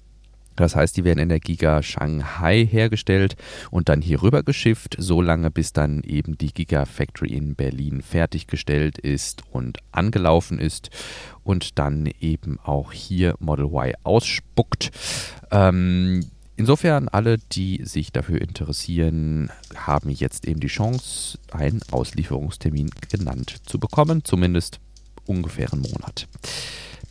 Das 0.57 0.77
heißt, 0.77 0.97
die 0.97 1.05
werden 1.05 1.19
in 1.19 1.29
der 1.29 1.41
Giga 1.41 1.83
Shanghai 1.83 2.65
hergestellt 2.65 3.37
und 3.71 3.89
dann 3.89 4.01
hier 4.01 4.23
rüber 4.23 4.43
geschifft, 4.43 4.97
so 4.99 5.21
lange 5.21 5.51
bis 5.51 5.73
dann 5.73 6.03
eben 6.03 6.39
die 6.39 6.53
Giga 6.53 6.85
Factory 6.85 7.33
in 7.33 7.55
Berlin 7.55 8.03
fertiggestellt 8.03 8.99
ist 8.99 9.43
und 9.51 9.79
angelaufen 9.93 10.59
ist 10.59 10.91
und 11.43 11.79
dann 11.79 12.09
eben 12.21 12.59
auch 12.63 12.93
hier 12.93 13.35
Model 13.39 13.67
Y 13.67 13.95
ausspuckt. 14.03 14.91
Ähm, 15.51 16.25
insofern, 16.57 17.09
alle, 17.09 17.39
die 17.53 17.83
sich 17.85 18.13
dafür 18.13 18.41
interessieren, 18.41 19.51
haben 19.75 20.11
jetzt 20.11 20.47
eben 20.47 20.61
die 20.61 20.69
Chance, 20.69 21.39
einen 21.53 21.81
Auslieferungstermin 21.91 22.91
genannt 23.11 23.57
zu 23.67 23.79
bekommen, 23.79 24.25
zumindest 24.25 24.81
ungefähr 25.27 25.73
einen 25.73 25.83
Monat. 25.83 26.29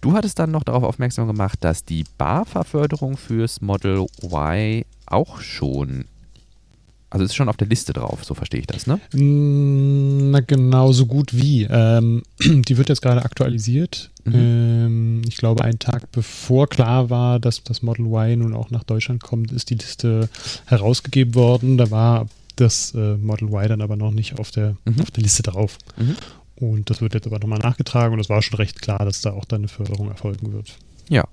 Du 0.03 0.11
hattest 0.11 0.37
dann 0.37 0.51
noch 0.51 0.63
darauf 0.63 0.83
aufmerksam 0.83 1.27
gemacht, 1.27 1.59
dass 1.61 1.85
die 1.85 2.03
BAFA-Förderung 2.17 3.15
fürs 3.15 3.61
Model 3.61 4.05
Y 4.21 4.83
auch 5.05 5.39
schon 5.39 6.05
also 7.09 7.23
ist 7.25 7.35
schon 7.35 7.47
auf 7.47 7.57
der 7.57 7.67
Liste 7.67 7.93
drauf, 7.93 8.25
so 8.25 8.33
verstehe 8.33 8.61
ich 8.61 8.65
das, 8.65 8.87
ne? 8.87 8.99
Mm, 9.13 10.31
na 10.31 10.39
genau, 10.39 10.91
so 10.93 11.05
gut 11.05 11.31
wie. 11.31 11.67
Ähm, 11.69 12.23
die 12.39 12.75
wird 12.75 12.89
jetzt 12.89 13.03
gerade 13.03 13.23
aktualisiert. 13.23 14.09
Mhm. 14.25 14.33
Ähm, 14.33 15.21
ich 15.27 15.37
glaube, 15.37 15.63
einen 15.63 15.77
Tag 15.77 16.11
bevor 16.11 16.67
klar 16.67 17.11
war, 17.11 17.39
dass 17.39 17.63
das 17.63 17.83
Model 17.83 18.07
Y 18.07 18.39
nun 18.39 18.55
auch 18.55 18.71
nach 18.71 18.83
Deutschland 18.83 19.21
kommt, 19.21 19.51
ist 19.51 19.69
die 19.69 19.75
Liste 19.75 20.27
herausgegeben 20.65 21.35
worden. 21.35 21.77
Da 21.77 21.91
war 21.91 22.25
das 22.55 22.95
äh, 22.95 23.15
Model 23.17 23.49
Y 23.49 23.69
dann 23.69 23.81
aber 23.81 23.95
noch 23.95 24.11
nicht 24.11 24.39
auf 24.39 24.49
der, 24.49 24.75
mhm. 24.85 25.01
auf 25.01 25.11
der 25.11 25.21
Liste 25.21 25.43
drauf. 25.43 25.77
Mhm. 25.97 26.15
Und 26.55 26.89
das 26.89 27.01
wird 27.01 27.13
jetzt 27.13 27.27
aber 27.27 27.39
nochmal 27.39 27.59
nachgetragen 27.59 28.13
und 28.13 28.19
es 28.19 28.29
war 28.29 28.41
schon 28.41 28.57
recht 28.57 28.81
klar, 28.81 28.99
dass 28.99 29.21
da 29.21 29.31
auch 29.33 29.45
dann 29.45 29.61
eine 29.61 29.67
Förderung 29.67 30.09
erfolgen 30.09 30.53
wird. 30.53 30.77
Ja, 31.09 31.27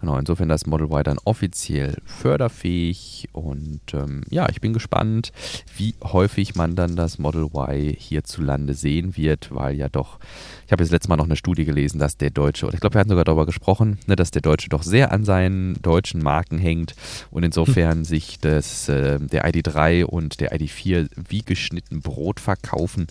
Genau, 0.00 0.18
insofern 0.18 0.50
das 0.50 0.66
Model 0.66 0.88
Y 0.88 1.02
dann 1.04 1.18
offiziell 1.24 1.96
förderfähig 2.04 3.28
und 3.32 3.80
ähm, 3.94 4.24
ja, 4.28 4.46
ich 4.50 4.60
bin 4.60 4.74
gespannt, 4.74 5.32
wie 5.74 5.94
häufig 6.02 6.54
man 6.54 6.76
dann 6.76 6.96
das 6.96 7.18
Model 7.18 7.44
Y 7.44 7.94
hierzulande 7.96 8.74
sehen 8.74 9.16
wird, 9.16 9.54
weil 9.54 9.74
ja 9.74 9.88
doch, 9.88 10.18
ich 10.66 10.72
habe 10.72 10.82
jetzt 10.82 10.92
letztes 10.92 11.08
Mal 11.08 11.16
noch 11.16 11.24
eine 11.24 11.36
Studie 11.36 11.64
gelesen, 11.64 11.98
dass 11.98 12.18
der 12.18 12.28
Deutsche, 12.28 12.66
oder 12.66 12.74
ich 12.74 12.80
glaube, 12.80 12.94
wir 12.94 13.00
hatten 13.00 13.08
sogar 13.08 13.24
darüber 13.24 13.46
gesprochen, 13.46 13.98
ne, 14.06 14.16
dass 14.16 14.30
der 14.30 14.42
Deutsche 14.42 14.68
doch 14.68 14.82
sehr 14.82 15.12
an 15.12 15.24
seinen 15.24 15.80
deutschen 15.80 16.22
Marken 16.22 16.58
hängt 16.58 16.94
und 17.30 17.42
insofern 17.42 17.98
hm. 17.98 18.04
sich 18.04 18.38
das, 18.38 18.90
äh, 18.90 19.18
der 19.18 19.48
ID3 19.48 20.04
und 20.04 20.40
der 20.40 20.54
ID4 20.54 21.08
wie 21.28 21.40
geschnitten 21.42 22.02
Brot 22.02 22.38
verkaufen 22.38 23.06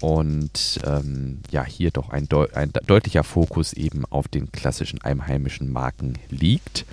und 0.00 0.80
ähm, 0.86 1.40
ja, 1.50 1.64
hier 1.64 1.90
doch 1.90 2.08
ein, 2.08 2.28
Deu 2.28 2.46
ein 2.54 2.72
deutlicher 2.86 3.24
Fokus 3.24 3.74
eben 3.74 4.04
auf 4.06 4.26
den 4.28 4.50
klassischen 4.52 5.02
einheimischen 5.02 5.70
Marken 5.70 6.14
liegt. 6.30 6.84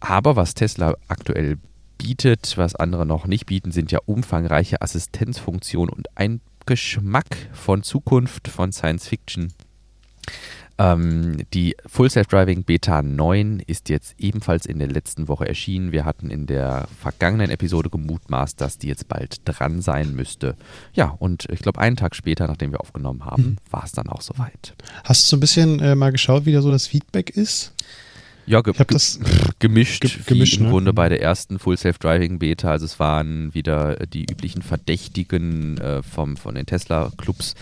Aber 0.00 0.36
was 0.36 0.54
Tesla 0.54 0.94
aktuell 1.08 1.58
bietet, 1.98 2.54
was 2.56 2.74
andere 2.74 3.06
noch 3.06 3.26
nicht 3.26 3.46
bieten, 3.46 3.70
sind 3.70 3.92
ja 3.92 4.00
umfangreiche 4.04 4.82
Assistenzfunktionen 4.82 5.94
und 5.94 6.08
ein 6.16 6.40
Geschmack 6.66 7.48
von 7.52 7.82
Zukunft, 7.82 8.48
von 8.48 8.72
Science 8.72 9.08
Fiction. 9.08 9.52
Ähm, 10.78 11.38
die 11.52 11.76
Full 11.86 12.10
Self-Driving 12.10 12.64
Beta 12.64 13.02
9 13.02 13.62
ist 13.66 13.88
jetzt 13.88 14.14
ebenfalls 14.18 14.66
in 14.66 14.78
der 14.78 14.88
letzten 14.88 15.28
Woche 15.28 15.46
erschienen. 15.46 15.92
Wir 15.92 16.04
hatten 16.04 16.30
in 16.30 16.46
der 16.46 16.88
vergangenen 17.00 17.50
Episode 17.50 17.90
gemutmaßt, 17.90 18.60
dass 18.60 18.78
die 18.78 18.88
jetzt 18.88 19.08
bald 19.08 19.40
dran 19.44 19.82
sein 19.82 20.14
müsste. 20.14 20.56
Ja, 20.94 21.14
und 21.18 21.46
ich 21.50 21.60
glaube, 21.60 21.80
einen 21.80 21.96
Tag 21.96 22.14
später, 22.14 22.46
nachdem 22.46 22.72
wir 22.72 22.80
aufgenommen 22.80 23.24
haben, 23.24 23.42
mhm. 23.42 23.56
war 23.70 23.84
es 23.84 23.92
dann 23.92 24.08
auch 24.08 24.22
soweit. 24.22 24.74
Hast 25.04 25.24
du 25.24 25.28
so 25.28 25.36
ein 25.36 25.40
bisschen 25.40 25.80
äh, 25.80 25.94
mal 25.94 26.12
geschaut, 26.12 26.46
wie 26.46 26.52
da 26.52 26.62
so 26.62 26.70
das 26.70 26.86
Feedback 26.86 27.30
ist? 27.30 27.72
Ja, 28.44 28.60
ge 28.60 28.74
das 28.88 29.20
gemischt, 29.60 30.02
ge 30.02 30.10
gemischt 30.26 30.58
im 30.58 30.64
ne? 30.64 30.70
Grunde 30.70 30.92
bei 30.92 31.08
der 31.08 31.22
ersten 31.22 31.58
Full 31.58 31.76
Self-Driving 31.76 32.38
Beta. 32.38 32.70
Also 32.70 32.86
es 32.86 32.98
waren 32.98 33.54
wieder 33.54 33.96
die 34.06 34.22
üblichen 34.22 34.62
Verdächtigen 34.62 35.78
äh, 35.78 36.02
vom, 36.02 36.36
von 36.36 36.54
den 36.54 36.66
Tesla-Clubs, 36.66 37.54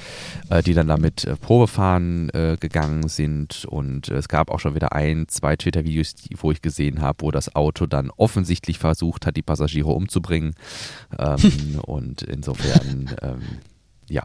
äh, 0.49 0.63
die 0.63 0.73
dann 0.73 0.89
damit 0.89 1.25
äh, 1.25 1.37
Probefahren 1.37 2.31
äh, 2.31 2.57
gegangen 2.59 3.09
sind. 3.09 3.67
Und 3.67 4.09
es 4.09 4.29
gab 4.29 4.51
auch 4.51 4.61
schon 4.61 4.75
wieder 4.75 4.93
ein, 4.93 5.29
zwei 5.29 5.57
Twitter-Videos, 5.57 6.15
wo 6.39 6.51
ich 6.51 6.63
gesehen 6.63 7.03
habe, 7.03 7.19
wo 7.23 7.31
das 7.31 7.55
Auto 7.55 7.87
dann 7.87 8.11
offensichtlich 8.17 8.79
versucht 8.79 9.27
hat, 9.27 9.37
die 9.37 9.43
Passagiere 9.43 9.91
umzubringen. 9.91 10.55
Ähm, 11.19 11.81
und 11.83 12.23
insofern, 12.23 13.15
ähm, 13.23 13.43
ja, 14.09 14.25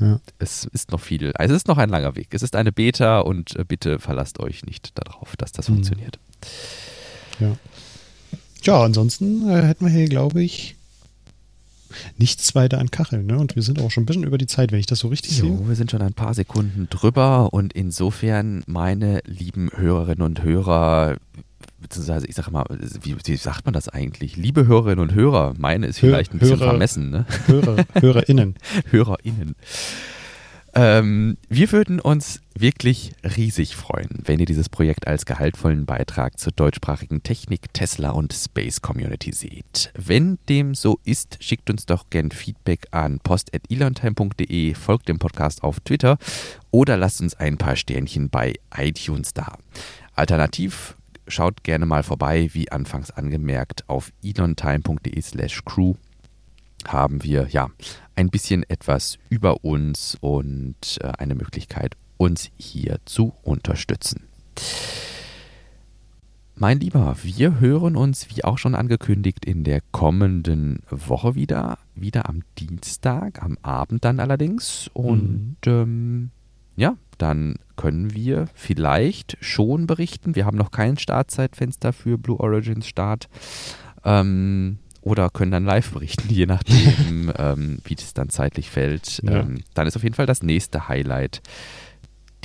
ja. 0.00 0.20
Es 0.38 0.64
ist 0.64 0.90
noch 0.90 1.00
viel, 1.00 1.32
also 1.34 1.54
es 1.54 1.62
ist 1.62 1.68
noch 1.68 1.78
ein 1.78 1.90
langer 1.90 2.16
Weg. 2.16 2.28
Es 2.32 2.42
ist 2.42 2.56
eine 2.56 2.72
Beta 2.72 3.20
und 3.20 3.56
äh, 3.56 3.64
bitte 3.64 3.98
verlasst 3.98 4.40
euch 4.40 4.64
nicht 4.64 4.98
darauf, 4.98 5.36
dass 5.36 5.52
das 5.52 5.68
mhm. 5.68 5.74
funktioniert. 5.74 6.18
Ja. 7.38 7.56
Ja, 8.62 8.82
ansonsten 8.82 9.48
äh, 9.48 9.62
hätten 9.62 9.86
wir 9.86 9.92
hier, 9.92 10.08
glaube 10.08 10.42
ich, 10.42 10.76
nichts 12.16 12.54
weiter 12.54 12.78
an 12.78 12.90
Kacheln. 12.90 13.26
Ne? 13.26 13.38
Und 13.38 13.56
wir 13.56 13.62
sind 13.62 13.80
auch 13.80 13.90
schon 13.90 14.02
ein 14.02 14.06
bisschen 14.06 14.24
über 14.24 14.38
die 14.38 14.46
Zeit, 14.46 14.72
wenn 14.72 14.80
ich 14.80 14.86
das 14.86 15.00
so 15.00 15.08
richtig 15.08 15.38
jo, 15.38 15.44
sehe. 15.44 15.68
Wir 15.68 15.76
sind 15.76 15.90
schon 15.90 16.02
ein 16.02 16.14
paar 16.14 16.34
Sekunden 16.34 16.88
drüber 16.90 17.52
und 17.52 17.72
insofern, 17.72 18.62
meine 18.66 19.20
lieben 19.24 19.70
Hörerinnen 19.74 20.22
und 20.22 20.42
Hörer, 20.42 21.16
beziehungsweise 21.80 22.26
ich 22.26 22.34
sage 22.34 22.50
mal, 22.50 22.64
wie, 23.02 23.16
wie, 23.24 23.36
sagt 23.36 23.64
man 23.64 23.74
das 23.74 23.88
eigentlich? 23.88 24.36
Liebe 24.36 24.66
Hörerinnen 24.66 25.00
und 25.00 25.14
Hörer, 25.14 25.54
meine 25.58 25.86
ist 25.86 25.98
vielleicht 25.98 26.32
ein 26.32 26.38
bisschen 26.38 26.58
Hörer, 26.58 26.70
vermessen, 26.70 27.10
ne? 27.10 27.26
Hörer, 27.46 27.84
HörerInnen. 27.94 28.54
HörerInnen. 28.90 29.54
Ähm, 30.74 31.36
wir 31.48 31.72
würden 31.72 31.98
uns 31.98 32.40
wirklich 32.54 33.12
riesig 33.24 33.74
freuen, 33.74 34.22
wenn 34.24 34.38
ihr 34.38 34.46
dieses 34.46 34.68
Projekt 34.68 35.06
als 35.06 35.26
gehaltvollen 35.26 35.84
Beitrag 35.84 36.38
zur 36.38 36.52
deutschsprachigen 36.52 37.22
Technik, 37.22 37.72
Tesla 37.72 38.10
und 38.10 38.32
Space 38.32 38.80
Community 38.80 39.32
seht. 39.32 39.92
Wenn 39.94 40.38
dem 40.48 40.74
so 40.74 41.00
ist, 41.04 41.38
schickt 41.40 41.70
uns 41.70 41.86
doch 41.86 42.08
gern 42.10 42.30
Feedback 42.30 42.86
an 42.92 43.18
post.elontime.de, 43.20 44.74
folgt 44.74 45.08
dem 45.08 45.18
Podcast 45.18 45.64
auf 45.64 45.80
Twitter 45.80 46.18
oder 46.70 46.96
lasst 46.96 47.20
uns 47.20 47.34
ein 47.34 47.56
paar 47.56 47.76
Sternchen 47.76 48.30
bei 48.30 48.54
iTunes 48.76 49.34
da. 49.34 49.56
Alternativ 50.14 50.96
schaut 51.26 51.64
gerne 51.64 51.86
mal 51.86 52.02
vorbei, 52.02 52.50
wie 52.52 52.70
anfangs 52.70 53.10
angemerkt, 53.10 53.88
auf 53.88 54.12
elontime.de 54.22 55.20
slash 55.20 55.64
crew 55.64 55.94
haben 56.88 57.22
wir 57.22 57.48
ja 57.50 57.68
ein 58.16 58.30
bisschen 58.30 58.64
etwas 58.68 59.18
über 59.28 59.64
uns 59.64 60.16
und 60.20 60.98
äh, 61.00 61.12
eine 61.18 61.34
Möglichkeit, 61.34 61.96
uns 62.16 62.50
hier 62.58 62.98
zu 63.04 63.34
unterstützen. 63.42 64.24
Mein 66.54 66.78
Lieber, 66.78 67.16
wir 67.22 67.58
hören 67.58 67.96
uns, 67.96 68.28
wie 68.28 68.44
auch 68.44 68.58
schon 68.58 68.74
angekündigt, 68.74 69.46
in 69.46 69.64
der 69.64 69.80
kommenden 69.92 70.80
Woche 70.90 71.34
wieder. 71.34 71.78
Wieder 71.94 72.28
am 72.28 72.42
Dienstag, 72.58 73.42
am 73.42 73.56
Abend 73.62 74.04
dann 74.04 74.20
allerdings. 74.20 74.90
Und 74.92 75.56
mhm. 75.64 75.72
ähm, 75.72 76.30
ja, 76.76 76.96
dann 77.16 77.56
können 77.76 78.14
wir 78.14 78.46
vielleicht 78.52 79.38
schon 79.40 79.86
berichten. 79.86 80.36
Wir 80.36 80.44
haben 80.44 80.58
noch 80.58 80.70
kein 80.70 80.98
Startzeitfenster 80.98 81.94
für 81.94 82.18
Blue 82.18 82.38
Origins 82.38 82.86
Start. 82.86 83.30
Ähm, 84.04 84.80
oder 85.02 85.30
können 85.30 85.50
dann 85.50 85.64
live 85.64 85.90
berichten, 85.92 86.28
je 86.32 86.46
nachdem, 86.46 87.32
ähm, 87.38 87.78
wie 87.84 87.94
das 87.94 88.14
dann 88.14 88.28
zeitlich 88.28 88.70
fällt. 88.70 89.22
Ja. 89.24 89.40
Ähm, 89.40 89.62
dann 89.74 89.86
ist 89.86 89.96
auf 89.96 90.02
jeden 90.02 90.14
Fall 90.14 90.26
das 90.26 90.42
nächste 90.42 90.88
Highlight 90.88 91.42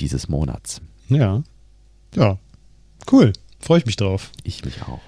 dieses 0.00 0.28
Monats. 0.28 0.80
Ja. 1.08 1.42
Ja. 2.14 2.38
Cool. 3.10 3.32
Freue 3.60 3.78
ich 3.78 3.86
mich 3.86 3.96
drauf. 3.96 4.30
Ich 4.42 4.64
mich 4.64 4.82
auch. 4.82 5.00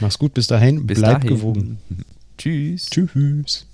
Mach's 0.00 0.18
gut, 0.18 0.34
bis 0.34 0.46
dahin. 0.46 0.86
Bis 0.86 0.98
Bleib 0.98 1.22
dahin. 1.22 1.36
gewogen. 1.36 1.78
Tschüss. 2.38 2.86
Tschüss. 2.90 3.66